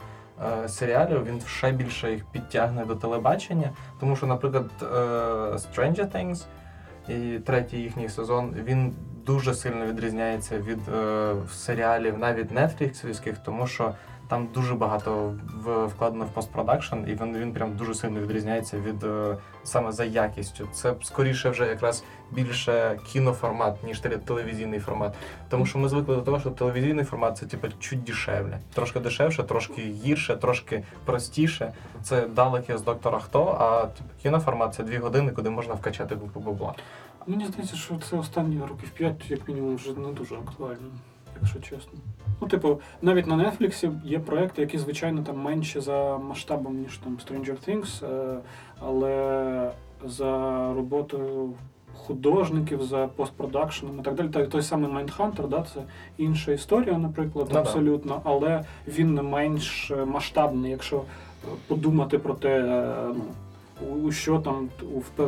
серіалів. 0.68 1.24
Він 1.24 1.40
ще 1.40 1.72
більше 1.72 2.10
їх 2.12 2.24
підтягне 2.24 2.84
до 2.84 2.94
телебачення. 2.94 3.70
Тому 4.00 4.16
що, 4.16 4.26
наприклад, 4.26 4.70
е, 4.82 4.86
Stranger 5.56 6.12
Things 6.14 6.44
і 7.08 7.38
третій 7.38 7.78
їхній 7.78 8.08
сезон 8.08 8.54
він 8.64 8.94
дуже 9.26 9.54
сильно 9.54 9.86
відрізняється 9.86 10.58
від 10.58 10.88
е, 10.88 11.34
серіалів 11.52 12.18
навіть 12.18 12.50
нетфліксівських, 12.50 13.38
тому 13.38 13.66
що 13.66 13.94
там 14.28 14.48
дуже 14.54 14.74
багато 14.74 15.34
вкладено 15.86 16.24
в 16.24 16.28
постпродакшн, 16.28 16.96
і 17.06 17.14
він, 17.14 17.38
він 17.38 17.52
прям 17.52 17.76
дуже 17.76 17.94
сильно 17.94 18.20
відрізняється 18.20 18.78
від 18.78 19.04
е, 19.04 19.36
саме 19.68 19.92
за 19.92 20.04
якістю. 20.04 20.68
Це 20.72 20.94
скоріше 21.02 21.50
вже 21.50 21.66
якраз 21.66 22.04
більше 22.30 23.00
кіноформат, 23.12 23.84
ніж 23.84 24.00
телевізійний 24.00 24.80
формат. 24.80 25.14
Тому 25.48 25.66
що 25.66 25.78
ми 25.78 25.88
звикли 25.88 26.16
до 26.16 26.22
того, 26.22 26.40
що 26.40 26.50
телевізійний 26.50 27.04
формат 27.04 27.38
це 27.38 27.46
типу 27.46 27.68
чуть 27.80 28.04
дешевле. 28.04 28.58
Трошки 28.74 29.00
дешевше, 29.00 29.42
трошки 29.42 29.82
гірше, 29.82 30.36
трошки 30.36 30.84
простіше. 31.04 31.72
Це 32.02 32.26
далеке 32.26 32.78
з 32.78 32.82
доктора 32.82 33.18
Хто, 33.18 33.56
а 33.60 33.86
типу, 33.86 34.10
кіноформат 34.22 34.74
це 34.74 34.82
дві 34.82 34.98
години, 34.98 35.32
куди 35.32 35.50
можна 35.50 35.74
вкачати 35.74 36.16
купу 36.16 36.40
бабла. 36.40 36.74
Мені 37.26 37.46
здається, 37.46 37.76
що 37.76 37.98
це 38.10 38.16
останні 38.16 38.60
років 38.60 38.90
5, 38.90 39.30
як 39.30 39.48
мінімум, 39.48 39.76
вже 39.76 39.92
не 39.92 40.12
дуже 40.12 40.34
актуально, 40.34 40.90
якщо 41.40 41.60
чесно. 41.60 41.92
Ну, 42.40 42.48
типу, 42.48 42.80
навіть 43.02 43.26
на 43.26 43.34
Netflix 43.36 43.92
є 44.04 44.18
проекти, 44.18 44.60
які, 44.62 44.78
звичайно, 44.78 45.22
там 45.22 45.38
менші 45.40 45.80
за 45.80 46.18
масштабом, 46.18 46.78
ніж 46.78 46.98
там 46.98 47.18
Stranger 47.26 47.68
Things, 47.68 48.06
е, 48.06 48.38
але 48.80 49.70
за 50.06 50.32
роботою 50.74 51.50
художників, 51.94 52.82
за 52.82 53.06
постпродакшеном 53.06 53.98
і 54.00 54.02
так 54.02 54.14
далі. 54.14 54.28
Та- 54.28 54.46
Той 54.46 54.62
самий 54.62 54.90
Mindhunter, 54.90 55.48
да, 55.48 55.62
це 55.74 55.80
інша 56.18 56.52
історія, 56.52 56.98
наприклад, 56.98 57.46
Ну 57.48 57.54
да. 57.54 57.60
абсолютно, 57.60 58.20
але 58.24 58.64
він 58.88 59.14
не 59.14 59.22
менш 59.22 59.92
масштабний, 60.06 60.70
якщо 60.70 61.02
подумати 61.66 62.18
про 62.18 62.34
те, 62.34 62.58
е, 62.60 62.94
ну, 63.14 63.24
у- 63.94 64.12
що 64.12 64.38
там 64.38 64.68
у- 64.96 65.22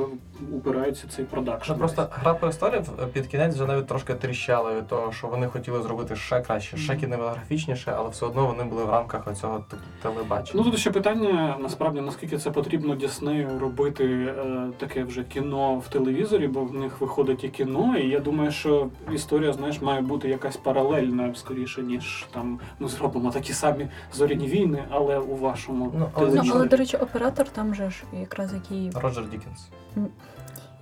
упирається 0.53 1.09
цей 1.09 1.25
продакшн. 1.25 1.73
Ну, 1.73 1.79
просто 1.79 2.09
гра 2.13 2.35
престолів 2.35 2.91
е, 3.03 3.07
під 3.07 3.27
кінець 3.27 3.55
вже 3.55 3.67
навіть 3.67 3.87
трошки 3.87 4.15
тріщала 4.15 4.75
від 4.75 4.87
того, 4.87 5.13
що 5.13 5.27
вони 5.27 5.47
хотіли 5.47 5.83
зробити 5.83 6.17
ще 6.17 6.41
краще, 6.41 6.77
ще 6.77 6.97
кінематографічніше, 6.97 7.95
але 7.97 8.09
все 8.09 8.27
одно 8.27 8.47
вони 8.47 8.65
були 8.65 8.85
в 8.85 8.91
рамках 8.91 9.29
оцього 9.29 9.65
телебачення. 10.03 10.63
Ну 10.65 10.71
тут 10.71 10.81
ще 10.81 10.91
питання 10.91 11.57
насправді 11.61 12.01
наскільки 12.01 12.39
це 12.39 12.51
потрібно 12.51 12.95
Діснею 12.95 13.59
робити 13.59 14.05
е, 14.05 14.69
таке 14.79 15.05
вже 15.05 15.25
кіно 15.25 15.75
в 15.75 15.89
телевізорі, 15.89 16.49
бо 16.49 16.65
в 16.65 16.75
них 16.75 17.01
виходить 17.01 17.45
і 17.45 17.49
кіно, 17.49 17.97
і 17.97 18.09
я 18.09 18.21
думаю, 18.21 18.51
що 18.51 18.89
історія, 19.13 19.53
знаєш, 19.53 19.81
має 19.81 20.01
бути 20.01 20.29
якась 20.29 20.57
паралельна 20.57 21.35
скоріше, 21.35 21.83
ніж 21.83 22.27
там 22.33 22.61
ми 22.79 22.89
зробимо 22.89 23.31
такі 23.31 23.53
самі 23.53 23.89
зоряні 24.13 24.47
війни, 24.47 24.85
але 24.91 25.19
у 25.19 25.37
вашому 25.37 25.93
Ну, 25.99 26.11
але 26.15 26.31
Ну, 26.45 26.53
але, 26.55 26.67
до 26.67 26.77
речі, 26.77 26.97
оператор 26.97 27.49
там 27.49 27.75
же 27.75 27.91
ж 27.91 28.03
якраз 28.21 28.55
який. 28.55 28.91
Роджер 28.95 29.25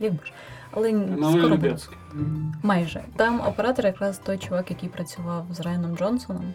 Дікінс. 0.00 0.20
Якби 0.20 0.24
ж. 0.26 0.32
Але 0.70 0.90
скоро 1.32 1.56
буде. 1.56 1.76
Майже. 2.62 3.04
Там 3.16 3.40
оператор 3.40 3.86
якраз 3.86 4.18
той 4.18 4.38
чувак, 4.38 4.70
який 4.70 4.88
працював 4.88 5.46
з 5.50 5.60
Райаном 5.60 5.96
Джонсоном. 5.96 6.54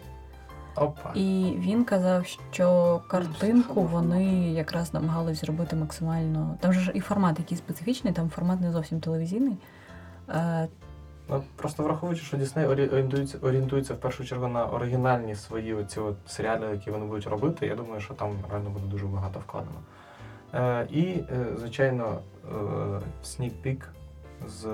Опа. 0.76 1.12
І 1.14 1.54
він 1.58 1.84
казав, 1.84 2.26
що 2.50 3.00
картинку 3.08 3.82
вони 3.82 4.52
якраз 4.52 4.94
намагались 4.94 5.40
зробити 5.40 5.76
максимально. 5.76 6.56
Там 6.60 6.72
же 6.72 6.80
ж 6.80 6.90
і 6.94 7.00
формат 7.00 7.38
який 7.38 7.58
специфічний, 7.58 8.12
там 8.12 8.30
формат 8.30 8.60
не 8.60 8.72
зовсім 8.72 9.00
телевізійний. 9.00 9.56
Е, 10.28 10.68
Ну, 11.28 11.42
просто 11.56 11.82
враховуючи, 11.82 12.22
що 12.24 12.36
Дісней 12.36 12.66
орієнтується, 12.66 13.38
орієнтується 13.42 13.94
в 13.94 13.96
першу 13.96 14.24
чергу 14.24 14.48
на 14.48 14.66
оригінальні 14.66 15.34
свої 15.34 15.74
оці 15.74 16.00
от 16.00 16.16
серіали, 16.26 16.66
які 16.72 16.90
вони 16.90 17.04
будуть 17.04 17.26
робити. 17.26 17.66
Я 17.66 17.74
думаю, 17.74 18.00
що 18.00 18.14
там 18.14 18.30
реально 18.50 18.70
буде 18.70 18.86
дуже 18.86 19.06
багато 19.06 19.40
вкладено. 19.40 19.78
Е, 20.54 20.86
і, 20.90 21.02
е, 21.02 21.46
звичайно, 21.58 22.18
снік 23.22 23.54
пік 23.62 23.88
з 24.46 24.66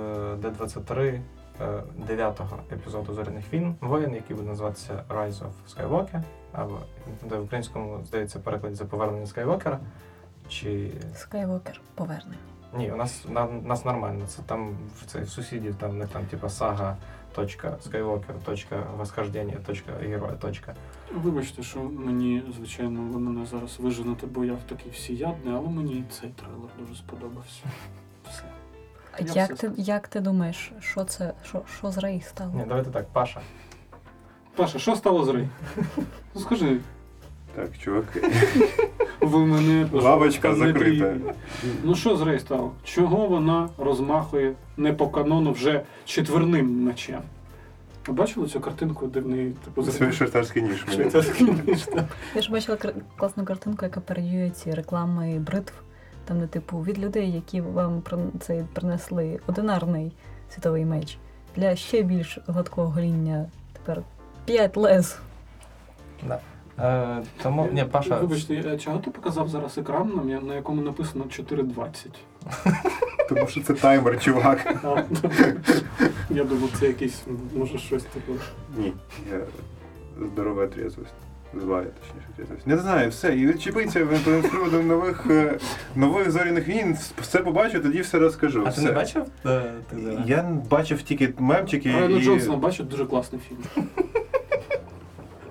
D23 0.43 1.21
е, 1.61 1.83
дев'ятого 2.07 2.59
епізоду 2.73 3.15
зоряних 3.15 3.53
війн 3.53 3.75
воїн, 3.81 4.15
який 4.15 4.37
буде 4.37 4.49
називатися 4.49 5.05
Rise 5.09 5.43
of 5.43 5.53
Skywalker, 5.77 6.23
або 6.53 6.79
де 7.29 7.37
в 7.37 7.45
українському, 7.45 8.01
здається, 8.05 8.39
переклад 8.39 8.75
за 8.75 8.85
повернення 8.85 9.27
Скайвокера. 9.27 9.79
Чи 10.49 10.93
Скайвокер 11.15 11.81
повернення. 11.95 12.39
Ні, 12.75 12.93
у 12.93 12.97
нас 12.97 13.25
на 13.29 13.45
у 13.45 13.63
нас 13.63 13.85
нормально. 13.85 14.25
Це 14.27 14.43
там 14.43 14.77
в 14.97 15.07
цей 15.07 15.23
в 15.23 15.29
сусідів, 15.29 15.75
там 15.75 15.99
не 15.99 16.07
там, 16.07 16.27
типа 16.27 16.49
сага. 16.49 16.97
Точка 17.35 17.77
Skywalker, 17.87 18.43
точка 18.45 18.87
восхождення, 18.97 19.57
точка 19.67 19.93
героя, 20.01 20.33
точка. 20.33 20.75
Вибачте, 21.15 21.63
що 21.63 21.81
мені, 21.81 22.43
звичайно, 22.57 23.01
ви 23.13 23.21
мене 23.21 23.47
зараз 23.47 23.81
виженете, 23.81 24.27
бо 24.27 24.45
я 24.45 24.53
в 24.53 24.63
такий 24.63 24.93
всіядний, 24.93 25.55
але 25.55 25.69
мені 25.69 25.93
і 25.93 26.05
цей 26.11 26.31
трейлер 26.31 26.71
дуже 26.79 26.95
сподобався. 26.95 27.63
Все. 28.31 28.43
А 29.13 29.23
Я 29.23 29.43
як 29.43 29.53
все 29.55 29.71
ти, 29.71 29.83
як 29.83 30.09
ти 30.09 30.21
думаєш, 30.21 30.73
що 30.81 31.05
це, 31.05 31.33
що, 31.45 31.63
що 31.79 31.91
з 31.91 31.99
Рей 31.99 32.21
стало? 32.21 32.53
Ні, 32.55 32.65
давайте 32.69 32.91
так, 32.91 33.09
Паша. 33.09 33.41
Паша, 34.57 34.79
що 34.79 34.97
стало 34.97 35.25
з 35.25 35.29
Рей? 35.29 35.49
Ну 36.35 36.41
скажи, 36.41 36.81
Так, 37.55 37.79
чуваки. 37.79 38.23
ви 39.21 39.47
мене 39.47 39.87
Лавочка 39.93 40.55
закрита. 40.55 41.15
Ну 41.85 41.95
що 41.95 42.17
з 42.17 42.23
Рей 42.23 42.39
стало? 42.41 42.73
Чого 42.85 43.27
вона 43.27 43.69
розмахує 43.79 44.53
не 44.77 44.93
по 44.93 45.09
канону 45.09 45.53
вже 45.53 45.83
четверним 46.05 46.85
мечем? 46.85 47.21
Ви 48.07 48.15
бачили 48.15 48.49
цю 48.49 48.61
картинку, 48.61 49.07
де 49.07 49.21
в 49.21 49.29
неї 49.29 49.53
типу 49.65 49.83
Це 49.83 50.13
швейцарський 50.13 50.63
ніж. 50.63 50.87
швейцарський 50.95 51.47
ніж, 51.67 51.83
так? 51.83 52.05
Я 52.35 52.43
ж 52.43 52.53
бачила 52.53 52.77
кр- 52.79 52.95
класну 53.17 53.45
картинку, 53.45 53.85
яка 53.85 54.01
пародіює 54.01 54.51
ці 54.51 54.71
реклами 54.75 55.39
бритв. 55.39 55.73
Там, 56.25 56.41
де, 56.41 56.47
типу, 56.47 56.79
від 56.79 56.99
людей, 56.99 57.33
які 57.33 57.61
вам 57.61 58.01
прин- 58.01 58.31
цей 58.41 58.63
принесли 58.73 59.41
одинарний 59.47 60.13
світовий 60.55 60.85
меч 60.85 61.19
для 61.57 61.77
ще 61.77 62.03
більш 62.03 62.39
гладкого 62.47 62.89
гоління. 62.89 63.47
Тепер 63.73 64.03
п'ять 64.45 64.77
лез. 64.77 65.19
Е, 66.83 67.23
тому, 67.43 67.69
ні, 67.73 67.85
Паша, 67.85 68.17
Вибачте, 68.17 68.71
а 68.75 68.77
чого 68.77 68.99
ти 68.99 69.11
показав 69.11 69.49
зараз 69.49 69.79
екран, 69.79 70.13
на 70.17 70.23
м'я- 70.23 70.47
на 70.47 70.55
якому 70.55 70.83
написано 70.83 71.25
4.20? 71.25 71.87
Тому 73.29 73.47
що 73.47 73.61
це 73.63 73.75
таймер, 73.75 74.21
чувак. 74.21 74.75
А, 74.85 75.03
Я 76.31 76.45
думав, 76.45 76.71
це 76.81 76.87
якийсь, 76.87 77.23
може, 77.57 77.79
щось 77.79 78.03
типу. 78.03 78.33
Ні, 78.77 78.93
я 79.33 79.39
здорова 80.27 80.67
трезвость. 80.67 81.15
Злая, 81.55 81.87
точніше, 82.01 82.29
трезвость. 82.37 82.67
Не 82.67 82.77
знаю, 82.79 83.11
все. 83.11 83.37
І 83.37 83.47
відчепиться 83.47 84.07
з 84.43 84.49
приводу 84.49 84.83
нових, 84.83 85.27
е, 85.31 85.59
нових 85.97 86.31
зоряних 86.31 86.69
війн. 86.69 86.97
Все 87.21 87.39
побачу, 87.39 87.81
тоді 87.81 88.01
все 88.01 88.19
розкажу. 88.19 88.61
а 88.61 88.65
ти 88.65 88.71
Все. 88.71 88.83
не 88.83 88.93
бачив? 88.93 89.23
Е, 89.47 89.63
ти 89.91 89.97
зараз? 90.01 90.29
Я 90.29 90.43
бачив 90.71 91.03
тільки 91.03 91.35
мемчики 91.39 91.93
Райана 91.93 92.19
і... 92.19 92.23
Джонсона 92.23 92.57
бачу, 92.57 92.85
дуже 92.85 93.07
класний 93.07 93.41
фільм. 93.49 93.87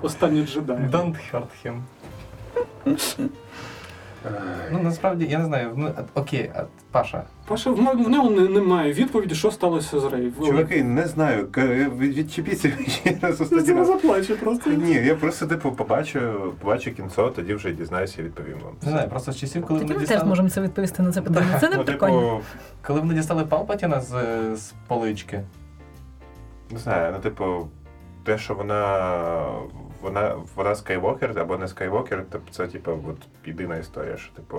Останній 0.02 0.46
джедай. 0.46 0.78
Don't 0.78 1.16
hurt 1.34 1.48
him. 1.66 1.82
Ну 4.72 4.80
насправді 4.84 5.26
я 5.26 5.40
не 5.40 5.46
знаю. 5.46 5.72
Ну 5.76 5.92
а- 5.98 6.20
окей, 6.20 6.52
а 6.56 6.64
Паша, 6.92 7.24
Паша, 7.48 7.70
в, 7.72 7.76
в 7.76 8.10
нього 8.10 8.30
не- 8.30 8.48
немає 8.50 8.94
відповіді, 8.94 9.36
що 9.36 9.52
сталося 9.52 10.00
з 10.00 10.06
Рей. 10.06 10.32
Чуваки, 10.46 10.84
не 10.84 11.08
знаю, 11.08 11.48
к- 11.52 11.68
від- 11.68 12.14
відчепіться 12.18 12.72
ще 12.88 13.18
раз 13.22 13.38
Ти 13.38 13.44
останній 13.44 13.64
зараз 13.66 13.90
раз. 13.90 14.02
заплаче 14.02 14.36
просто. 14.36 14.70
Ні, 14.70 14.92
я 14.94 15.16
просто 15.16 15.48
типу 15.48 15.72
побачу, 15.72 16.20
побачу 16.62 16.92
кінцо, 16.96 17.30
тоді 17.30 17.54
вже 17.54 17.72
дізнаюся 17.72 18.22
і 18.22 18.26
відповім 18.26 18.58
вам. 18.66 18.74
не 18.82 18.92
знаю, 18.92 19.10
просто 19.10 19.32
з 19.32 19.38
часів, 19.38 19.66
коли 19.66 19.80
Тоді 19.80 19.88
вони 19.94 20.00
ми 20.00 20.06
теж 20.06 20.10
дістали, 20.10 20.30
можемо 20.30 20.50
це 20.50 20.62
відповісти 20.62 21.04
на 21.04 21.12
це 21.12 21.22
питання. 21.22 21.60
Це 21.60 21.70
не 21.70 21.76
Ну, 21.78 21.84
прикольно. 21.84 22.22
типу, 22.22 22.42
коли 22.88 23.00
вони 23.00 23.14
дістали 23.14 23.46
Палпатіна 23.46 24.02
з, 24.02 24.12
з 24.56 24.74
полички. 24.88 25.42
не 26.72 26.80
знаю, 26.80 27.12
ну 27.16 27.20
типу, 27.20 27.68
те, 28.30 28.38
що 28.38 28.54
вона. 28.54 29.46
Вона, 30.02 30.36
вона 30.56 30.76
скайвокер 30.76 31.40
або 31.40 31.58
не 31.58 31.68
скайвокер, 31.68 32.26
то 32.32 32.40
це 32.52 32.68
типу, 32.68 32.92
от 32.92 33.48
єдина 33.48 33.78
історія, 33.78 34.18
що 34.18 34.34
типу, 34.34 34.58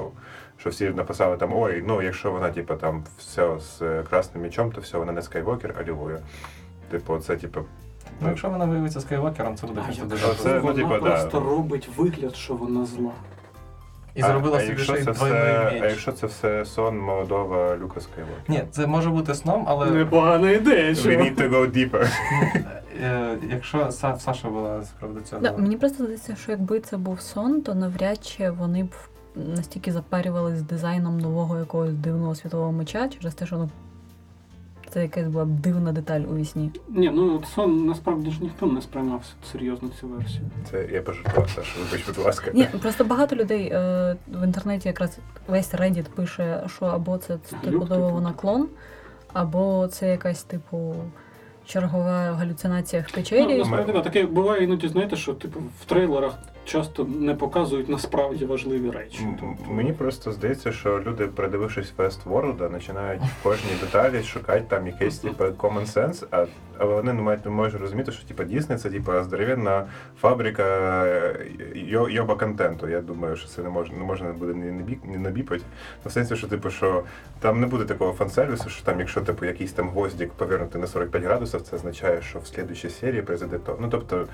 що 0.56 0.70
всі 0.70 0.90
написали 0.90 1.36
там, 1.36 1.50
ой, 1.54 1.84
ну 1.86 2.02
якщо 2.02 2.32
вона, 2.32 2.50
типу, 2.50 2.74
там 2.74 3.04
все 3.18 3.58
з 3.58 4.02
красним 4.02 4.42
мічом, 4.42 4.72
то 4.72 4.80
все, 4.80 4.98
вона 4.98 5.12
не 5.12 5.22
скайвокер, 5.22 5.74
алілуя. 5.80 6.18
Типу, 6.90 7.18
це 7.18 7.36
типу. 7.36 7.60
Ну, 8.20 8.28
якщо 8.28 8.50
вона 8.50 8.64
виявиться 8.64 9.00
скайвокером, 9.00 9.56
це 9.56 9.66
буде 9.66 9.80
А 10.00 10.04
дуже. 10.04 10.34
Це, 10.34 10.54
ну, 10.54 10.60
вона 10.60 10.74
типа, 10.74 10.98
да. 10.98 10.98
просто 10.98 11.40
робить 11.40 11.88
вигляд, 11.96 12.36
що 12.36 12.54
вона 12.54 12.86
зла. 12.86 13.12
І 14.14 14.22
зробила 14.22 14.56
а, 14.58 14.60
собі 14.60 14.78
ще 14.82 14.92
й 14.92 15.10
все, 15.10 15.70
А 15.82 15.86
якщо 15.86 16.12
це 16.12 16.26
все 16.26 16.64
сон 16.64 16.98
молодого 16.98 17.76
Люка 17.82 18.00
Скайвокера? 18.00 18.42
Ні, 18.48 18.62
це 18.70 18.86
може 18.86 19.10
бути 19.10 19.34
сном, 19.34 19.64
але 19.68 19.90
Непогана 19.90 20.50
ідея, 20.50 20.92
We 20.92 21.02
чувак. 21.02 21.18
need 21.20 21.34
to 21.36 21.50
go 21.50 21.70
deeper. 21.76 22.08
е, 23.02 23.38
якщо 23.50 23.78
Са- 23.78 24.18
Саша 24.18 24.48
була 24.48 24.82
справді 24.84 25.20
цього. 25.20 25.42
Да, 25.42 25.52
мені 25.56 25.76
просто 25.76 26.04
здається, 26.04 26.36
що 26.36 26.52
якби 26.52 26.80
це 26.80 26.96
був 26.96 27.20
сон, 27.20 27.62
то 27.62 27.74
навряд 27.74 28.24
чи 28.24 28.50
вони 28.50 28.84
б 28.84 28.90
настільки 29.36 29.92
запарювалися 29.92 30.56
з 30.58 30.62
дизайном 30.62 31.18
нового 31.18 31.58
якогось 31.58 31.94
дивного 31.94 32.34
світового 32.34 32.72
меча 32.72 33.08
через 33.08 33.34
те, 33.34 33.46
що 33.46 33.56
ну, 33.56 33.70
це 34.92 35.02
якась 35.02 35.26
була 35.26 35.44
дивна 35.44 35.92
деталь 35.92 36.20
у 36.20 36.36
вісні. 36.36 36.70
Ні, 36.88 37.10
ну 37.14 37.42
сон 37.54 37.86
насправді 37.86 38.30
ж 38.30 38.38
ніхто 38.42 38.66
не 38.66 38.82
сприймав 38.82 39.22
серйозно 39.52 39.88
цю 40.00 40.06
версію. 40.08 40.42
Це 40.70 40.88
я 40.92 41.02
пожартував, 41.02 41.50
Саша, 41.50 41.78
вибач, 41.80 42.06
будь 42.06 42.18
ласка. 42.24 42.50
Ні, 42.54 42.66
просто 42.82 43.04
багато 43.04 43.36
людей 43.36 43.68
е, 43.72 44.16
в 44.28 44.44
інтернеті 44.44 44.88
якраз 44.88 45.18
весь 45.48 45.74
Reddit 45.74 46.04
пише, 46.14 46.62
що 46.66 46.84
або 46.86 47.18
це 47.18 47.38
стопудово 47.46 48.08
вона 48.08 48.32
клон, 48.32 48.68
або 49.32 49.88
це 49.88 50.08
якась 50.10 50.42
типу 50.42 50.94
чергова 51.66 52.32
галюцинація 52.32 53.02
в 53.02 53.04
Ну, 53.08 53.14
печері. 53.14 53.58
насправді, 53.58 53.92
да, 53.92 54.00
таке 54.00 54.26
буває 54.26 54.64
іноді, 54.64 54.88
знаєте, 54.88 55.16
що 55.16 55.34
типу 55.34 55.60
в 55.80 55.84
трейлерах 55.84 56.38
часто 56.70 57.04
не 57.04 57.34
показують 57.34 57.88
насправді 57.88 58.44
важливі 58.44 58.90
речі. 58.90 59.26
Тобто, 59.40 59.72
Мені 59.72 59.92
просто 59.92 60.32
здається, 60.32 60.72
що 60.72 61.02
люди, 61.06 61.26
передивившись 61.26 61.92
Westworld, 61.98 62.70
починають 62.72 63.22
в 63.22 63.42
кожній 63.42 63.70
деталі 63.80 64.22
шукати 64.22 64.64
там 64.68 64.86
якийсь 64.86 65.18
типу, 65.18 65.44
common 65.44 65.86
sense, 65.92 66.24
а, 66.30 66.46
а 66.78 66.84
вони 66.84 67.12
не 67.12 67.22
мають 67.22 67.44
не 67.44 67.50
можуть 67.50 67.80
розуміти, 67.80 68.12
що 68.12 68.26
типу, 68.28 68.42
Disney 68.42 68.76
це 68.76 68.90
типу, 68.90 69.12
здоровенна 69.22 69.86
фабрика 70.20 70.62
е, 71.06 71.46
йо- 71.74 72.10
йоба 72.10 72.34
контенту. 72.34 72.88
Я 72.88 73.00
думаю, 73.00 73.36
що 73.36 73.48
це 73.48 73.62
не 73.62 73.68
можна 73.68 73.98
не 73.98 74.04
можна 74.04 74.32
буде 74.32 74.54
не, 74.54 74.72
не, 74.72 74.82
бі- 74.82 74.98
не 75.04 75.18
набіпати. 75.18 75.62
Ну, 76.04 76.08
в 76.08 76.12
сенсі, 76.12 76.36
що 76.36 76.48
типу, 76.48 76.70
що 76.70 77.02
там 77.40 77.60
не 77.60 77.66
буде 77.66 77.84
такого 77.84 78.12
фан-сервісу, 78.12 78.68
що 78.68 78.84
там, 78.84 79.00
якщо 79.00 79.20
типу 79.20 79.44
якийсь 79.44 79.72
там 79.72 79.88
гвоздик 79.90 80.32
повернути 80.32 80.78
на 80.78 80.86
45 80.86 81.22
градусів, 81.24 81.60
це 81.62 81.76
означає, 81.76 82.22
що 82.22 82.38
в 82.38 82.46
слідчій 82.46 82.88
серії 82.90 83.22
произойде 83.22 83.58
то. 83.58 83.76
Ну 83.80 83.88
тобто. 83.90 84.26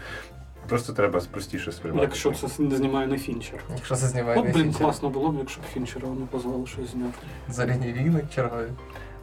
Просто 0.68 0.92
треба 0.92 1.20
простіше 1.30 1.72
сприймати. 1.72 2.04
Якщо 2.04 2.32
це 2.32 2.62
не 2.62 2.76
знімає 2.76 3.06
не 3.06 3.18
Фінчер. 3.18 3.64
Якщо 3.74 3.94
це 3.96 4.06
знімає 4.06 4.38
От, 4.38 4.44
не 4.44 4.52
блін, 4.52 4.62
Фінчер. 4.62 4.80
класно 4.82 5.08
було 5.08 5.28
б, 5.28 5.36
якщо 5.38 5.60
б 5.60 5.64
Фінчера 5.64 6.08
не 6.08 6.26
позвали 6.26 6.66
щось 6.66 6.90
зняти. 6.90 7.18
Зоряні 7.48 7.92
війни 7.92 8.24
чергові. 8.34 8.68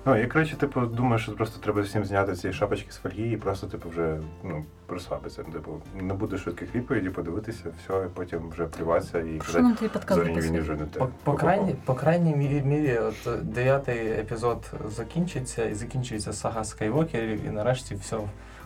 Ну, 0.05 0.17
я 0.17 0.27
коротше, 0.27 0.55
типу, 0.55 0.81
думаю, 0.81 1.19
що 1.19 1.31
просто 1.31 1.59
треба 1.59 1.81
всім 1.81 2.05
зняти 2.05 2.35
ці 2.35 2.53
шапочки 2.53 2.91
з 2.91 2.95
фольги 2.95 3.31
і 3.31 3.37
просто, 3.37 3.67
типу, 3.67 3.89
вже 3.89 4.17
ну, 4.43 4.65
розслабитися. 4.87 5.43
Типу, 5.43 5.71
не 6.01 6.13
буде 6.13 6.37
швидких 6.37 6.75
відповідей, 6.75 7.09
подивитися, 7.09 7.63
все, 7.83 8.05
і 8.05 8.09
потім 8.13 8.49
вже 8.49 8.65
плюватися 8.65 9.19
і 9.19 9.41
Що 9.49 9.61
нам 9.61 9.77
зоряні 10.09 10.41
війні 10.41 10.59
вже 10.59 10.75
не 10.75 10.85
те. 10.85 10.99
По, 10.99 11.09
по, 11.23 11.33
крайній, 11.33 11.75
по 11.85 11.93
крайній 11.93 12.35
мірі, 12.35 12.61
мірі, 12.65 12.97
от 12.97 13.43
дев'ятий 13.43 14.07
епізод 14.07 14.71
закінчиться, 14.89 15.65
і 15.65 15.73
закінчується 15.73 16.33
сага 16.33 16.63
Скайвокерів, 16.63 17.45
і 17.45 17.49
нарешті 17.49 17.95
все. 17.95 18.17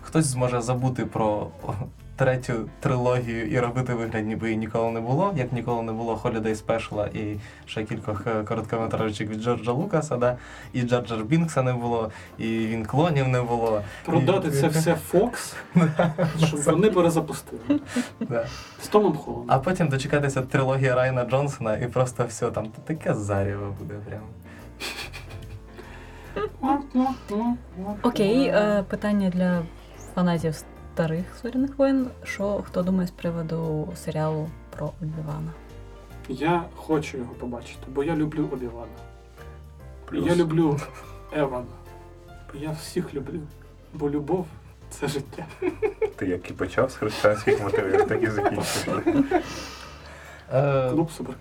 Хтось 0.01 0.25
зможе 0.25 0.61
забути 0.61 1.05
про 1.05 1.47
третю 2.18 2.53
трилогію 2.80 3.47
і 3.47 3.59
робити 3.59 3.93
вигляд, 3.93 4.26
ніби 4.26 4.47
її 4.47 4.57
ніколи 4.57 4.91
не 4.91 4.99
було, 4.99 5.34
як 5.36 5.53
ніколи 5.53 5.84
не 5.84 5.91
було 5.91 6.15
Holiday 6.24 6.65
Special 6.65 7.18
і 7.18 7.39
ще 7.65 7.84
кількох 7.84 8.28
е, 8.28 8.43
короткометражок 8.43 9.28
від 9.28 9.41
Джорджа 9.41 9.72
Лукаса, 9.72 10.18
да? 10.18 10.38
і 10.74 10.82
Джорджа 10.82 11.15
Бінкса 11.15 11.61
не 11.63 11.74
було, 11.74 12.11
і 12.38 12.47
він 12.47 12.86
клонів 12.86 13.28
не 13.28 13.41
було. 13.41 13.82
Продати 14.05 14.47
І- 14.47 14.51
це 14.51 14.68
все 14.68 14.97
Fox, 15.13 15.55
щоб 16.47 16.61
вони 16.61 16.91
перезапустили. 16.91 17.61
Да. 18.20 18.45
З 18.82 18.88
Томом 18.88 19.13
Холландом. 19.18 19.55
А 19.55 19.59
потім 19.59 19.89
дочекатися 19.89 20.41
трилогії 20.41 20.93
Райана 20.93 21.26
Джонсона 21.26 21.78
і 21.78 21.88
просто 21.88 22.26
все 22.26 22.51
там 22.51 22.68
таке 22.86 23.13
зарєво 23.13 23.76
буде 23.80 23.93
прямо. 24.05 24.26
Окей, 28.03 28.47
е, 28.47 28.84
питання 28.89 29.30
для 29.30 29.61
фанатів 30.15 30.55
старих 30.98 31.26
зоряних 31.43 31.78
воїн. 31.78 32.08
Що 32.24 32.64
хто 32.68 32.84
думає 32.84 33.08
з 33.08 33.12
приводу 33.12 33.89
серіалу 33.95 34.50
про 34.70 34.91
Обівана? 35.02 35.52
Я 36.30 36.64
хочу 36.76 37.18
його 37.18 37.34
побачити, 37.34 37.80
бо 37.88 38.04
я 38.04 38.16
люблю 38.16 38.50
Обівана. 38.52 38.91
Я 40.12 40.36
люблю 40.36 40.80
Евана. 41.32 41.66
Я 42.54 42.72
всіх 42.72 43.14
люблю, 43.14 43.39
бо 43.93 44.10
любов 44.10 44.48
це 44.89 45.08
життя. 45.08 45.45
Ти 46.16 46.28
як 46.28 46.50
і 46.50 46.54
почав 46.54 46.91
з 46.91 46.95
християнських 46.95 47.64
мотивів, 47.64 48.08
так 48.08 48.24
і 48.24 48.28
закінчив. 48.30 49.24
Е, 50.54 50.89
Клуб 50.91 51.12
супер. 51.12 51.36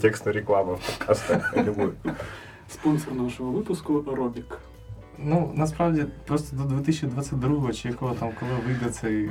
Текстна 0.00 0.32
реклама 0.32 0.72
в 0.72 0.80
подкастах. 0.86 1.54
Спонсор 2.68 3.14
нашого 3.14 3.50
випуску 3.52 4.04
Робік. 4.06 4.58
Ну, 5.24 5.50
насправді, 5.54 6.04
просто 6.26 6.56
до 6.56 6.62
2022 6.64 7.72
чи 7.72 7.88
якого 7.88 8.14
там, 8.14 8.28
коли 8.40 8.52
вийде 8.66 8.90
цей 8.90 9.30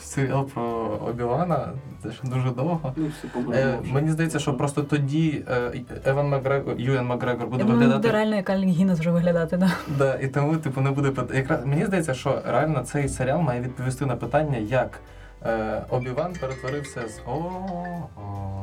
серіал 0.00 0.46
про 0.46 0.62
Обілана, 1.08 1.68
це 2.02 2.12
ще 2.12 2.28
дуже 2.28 2.50
довго. 2.50 2.92
Ну, 2.96 3.06
все 3.18 3.58
Е, 3.58 3.78
мені 3.92 4.10
здається, 4.10 4.38
що 4.38 4.54
просто 4.54 4.82
тоді 4.82 5.44
е, 5.50 5.80
Еван 6.04 6.28
Макгрегор, 6.28 6.74
Юен 6.78 7.06
Макгрегор 7.06 7.46
буде 7.46 7.58
Я 7.58 7.64
буде 7.64 7.78
виглядати. 7.78 8.10
реально 8.10 8.36
як 8.36 8.50
Алік 8.50 8.68
Гіннес 8.68 8.98
вже 8.98 9.10
виглядати, 9.10 9.56
да. 9.56 9.70
Да, 9.98 10.14
і 10.14 10.28
тому, 10.28 10.56
типу, 10.56 10.80
не 10.80 10.90
буде 10.90 11.12
Якраз 11.34 11.66
мені 11.66 11.84
здається, 11.86 12.14
що 12.14 12.42
реально 12.46 12.80
цей 12.80 13.08
серіал 13.08 13.40
має 13.40 13.60
відповісти 13.60 14.06
на 14.06 14.16
питання, 14.16 14.58
як 14.58 15.00
е, 15.46 15.82
Обіван 15.90 16.32
перетворився 16.40 17.00
з 17.08 17.20
о 17.26 17.50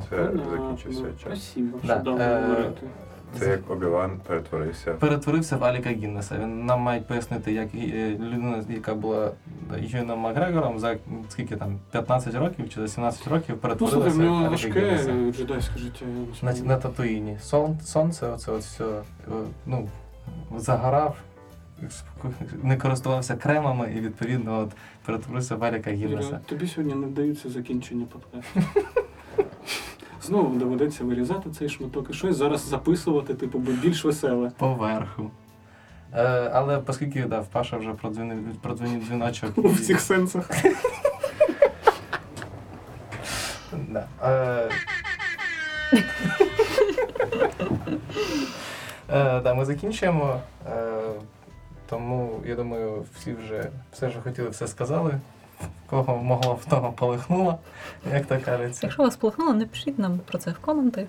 Це 0.09 0.29
закінчився 0.51 1.03
час. 1.03 1.19
Спасибо, 1.21 1.77
що 1.83 1.87
дав 1.95 2.21
е, 2.21 2.41
говорити. 2.41 2.87
Це 3.39 3.49
як 3.49 3.71
Обіван 3.71 4.19
перетворився. 4.27 4.93
перетворився 4.93 5.57
в 5.57 5.63
Аліка 5.63 5.89
Гіннеса. 5.89 6.37
Він 6.41 6.65
нам 6.65 6.81
мають 6.81 7.07
пояснити, 7.07 7.53
як 7.53 7.69
е, 7.75 8.09
людина, 8.09 8.63
яка 8.69 8.95
була 8.95 9.31
Юеном 9.79 10.19
Макгрегором 10.19 10.79
за 10.79 10.97
скільки 11.29 11.55
там 11.55 11.79
15 11.91 12.35
років 12.35 12.69
чи 12.69 12.81
за 12.81 12.87
17 12.87 13.27
років 13.27 13.45
Ну, 13.49 13.57
перетворилася 13.57 14.11
слухай, 14.11 14.27
в 14.27 14.31
нього 14.31 14.49
важке 14.49 14.99
джедайське 15.37 15.79
життя. 15.79 16.05
На, 16.41 16.53
на 16.53 16.77
Татуїні. 16.77 17.37
Сон, 17.41 17.79
сонце, 17.83 18.27
оце 18.27 18.51
от 18.51 18.61
все, 18.61 18.83
е, 18.85 19.31
ну, 19.65 19.89
загорав, 20.57 21.17
не 22.63 22.77
користувався 22.77 23.35
кремами 23.35 23.93
і 23.97 23.99
відповідно 24.01 24.59
от 24.59 24.71
перетворився 25.05 25.55
в 25.55 25.63
Аліка 25.63 25.91
Гіннеса. 25.91 26.39
Тобі 26.45 26.67
сьогодні 26.67 26.95
не 26.95 27.07
вдаються 27.07 27.49
закінчення 27.49 28.05
подкасту. 28.05 28.81
Знову 30.25 30.59
доведеться 30.59 31.03
вирізати 31.03 31.49
цей 31.49 31.69
шматок 31.69 32.09
і 32.09 32.13
щось 32.13 32.37
зараз 32.37 32.61
записувати, 32.61 33.33
типу, 33.33 33.59
бо 33.59 33.71
більш 33.71 34.05
веселе. 34.05 34.51
Поверху. 34.57 35.31
Е, 36.13 36.49
але 36.53 36.81
оскільки 36.87 37.23
да, 37.23 37.39
в 37.39 37.47
Паша 37.47 37.77
вже 37.77 37.93
продзвонив, 37.93 38.37
продзвонив 38.61 39.05
дзвіночок. 39.05 39.57
У 39.57 39.67
всіх 39.67 40.01
сенсах. 40.01 40.49
Да. 43.89 44.07
Е... 44.23 44.69
е, 49.09 49.41
да, 49.41 49.53
ми 49.53 49.65
закінчуємо. 49.65 50.39
Е, 50.67 50.91
тому 51.89 52.39
я 52.45 52.55
думаю, 52.55 53.05
всі 53.15 53.33
вже 53.33 53.69
все, 53.93 54.09
що 54.11 54.21
хотіли, 54.21 54.49
все 54.49 54.67
сказали. 54.67 55.19
Кого 55.89 56.23
могло, 56.23 56.53
в 56.53 56.65
того 56.65 56.91
полихнуло, 56.91 57.59
як 58.13 58.25
то 58.25 58.39
кажеться. 58.45 58.79
Якщо 58.83 59.03
вас 59.03 59.15
полихнуло, 59.15 59.53
напишіть 59.53 59.99
нам 59.99 60.19
про 60.25 60.37
це 60.37 60.51
в 60.51 60.57
коменти. 60.57 61.07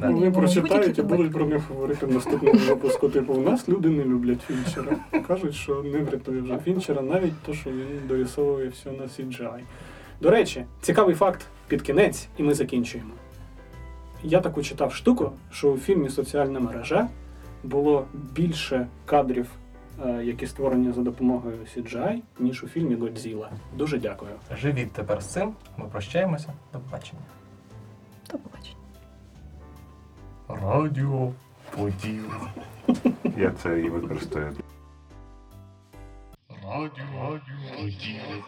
Да. 0.00 0.08
Вони 0.08 0.30
прочитають 0.30 0.98
і 0.98 1.02
будуть 1.02 1.32
про 1.32 1.46
них 1.46 1.68
говорити 1.68 2.06
в 2.06 2.12
наступному 2.12 2.58
випуску. 2.58 3.08
Типу, 3.08 3.34
у 3.34 3.40
нас 3.40 3.68
люди 3.68 3.88
не 3.88 4.04
люблять 4.04 4.40
Фінчера. 4.40 4.96
Кажуть, 5.28 5.54
що 5.54 5.82
не 5.82 5.98
врятує 5.98 6.40
вже 6.40 6.58
Фінчера, 6.58 7.02
навіть 7.02 7.42
то, 7.42 7.54
що 7.54 7.70
він 7.70 8.00
дорисовує 8.08 8.68
все 8.68 8.90
на 8.90 9.04
CGI. 9.04 9.60
До 10.20 10.30
речі, 10.30 10.64
цікавий 10.80 11.14
факт. 11.14 11.46
під 11.68 11.82
кінець, 11.82 12.28
і 12.36 12.42
ми 12.42 12.54
закінчуємо. 12.54 13.10
Я 14.22 14.40
таку 14.40 14.62
читав 14.62 14.94
штуку, 14.94 15.32
що 15.50 15.72
у 15.72 15.78
фільмі 15.78 16.08
Соціальна 16.08 16.60
мережа 16.60 17.08
було 17.64 18.06
більше 18.12 18.86
кадрів, 19.06 19.46
які 20.22 20.46
створені 20.46 20.92
за 20.92 21.02
допомогою 21.02 21.56
CGI, 21.76 22.20
ніж 22.38 22.64
у 22.64 22.68
фільмі 22.68 22.94
Годзіла. 22.94 23.50
Дуже 23.76 23.98
дякую. 23.98 24.30
Живіть 24.56 24.92
тепер 24.92 25.22
з 25.22 25.26
цим. 25.26 25.54
Ми 25.76 25.84
прощаємося. 25.84 26.52
До 26.72 26.78
побачення. 26.78 27.22
До 28.32 28.38
побачення. 28.38 28.76
Радіо 30.48 31.32
поділ. 31.76 32.24
Я 33.36 33.50
це 33.50 33.80
і 33.80 33.90
використаю. 33.90 34.56
Радіо 36.64 37.40
поділ. 37.76 38.42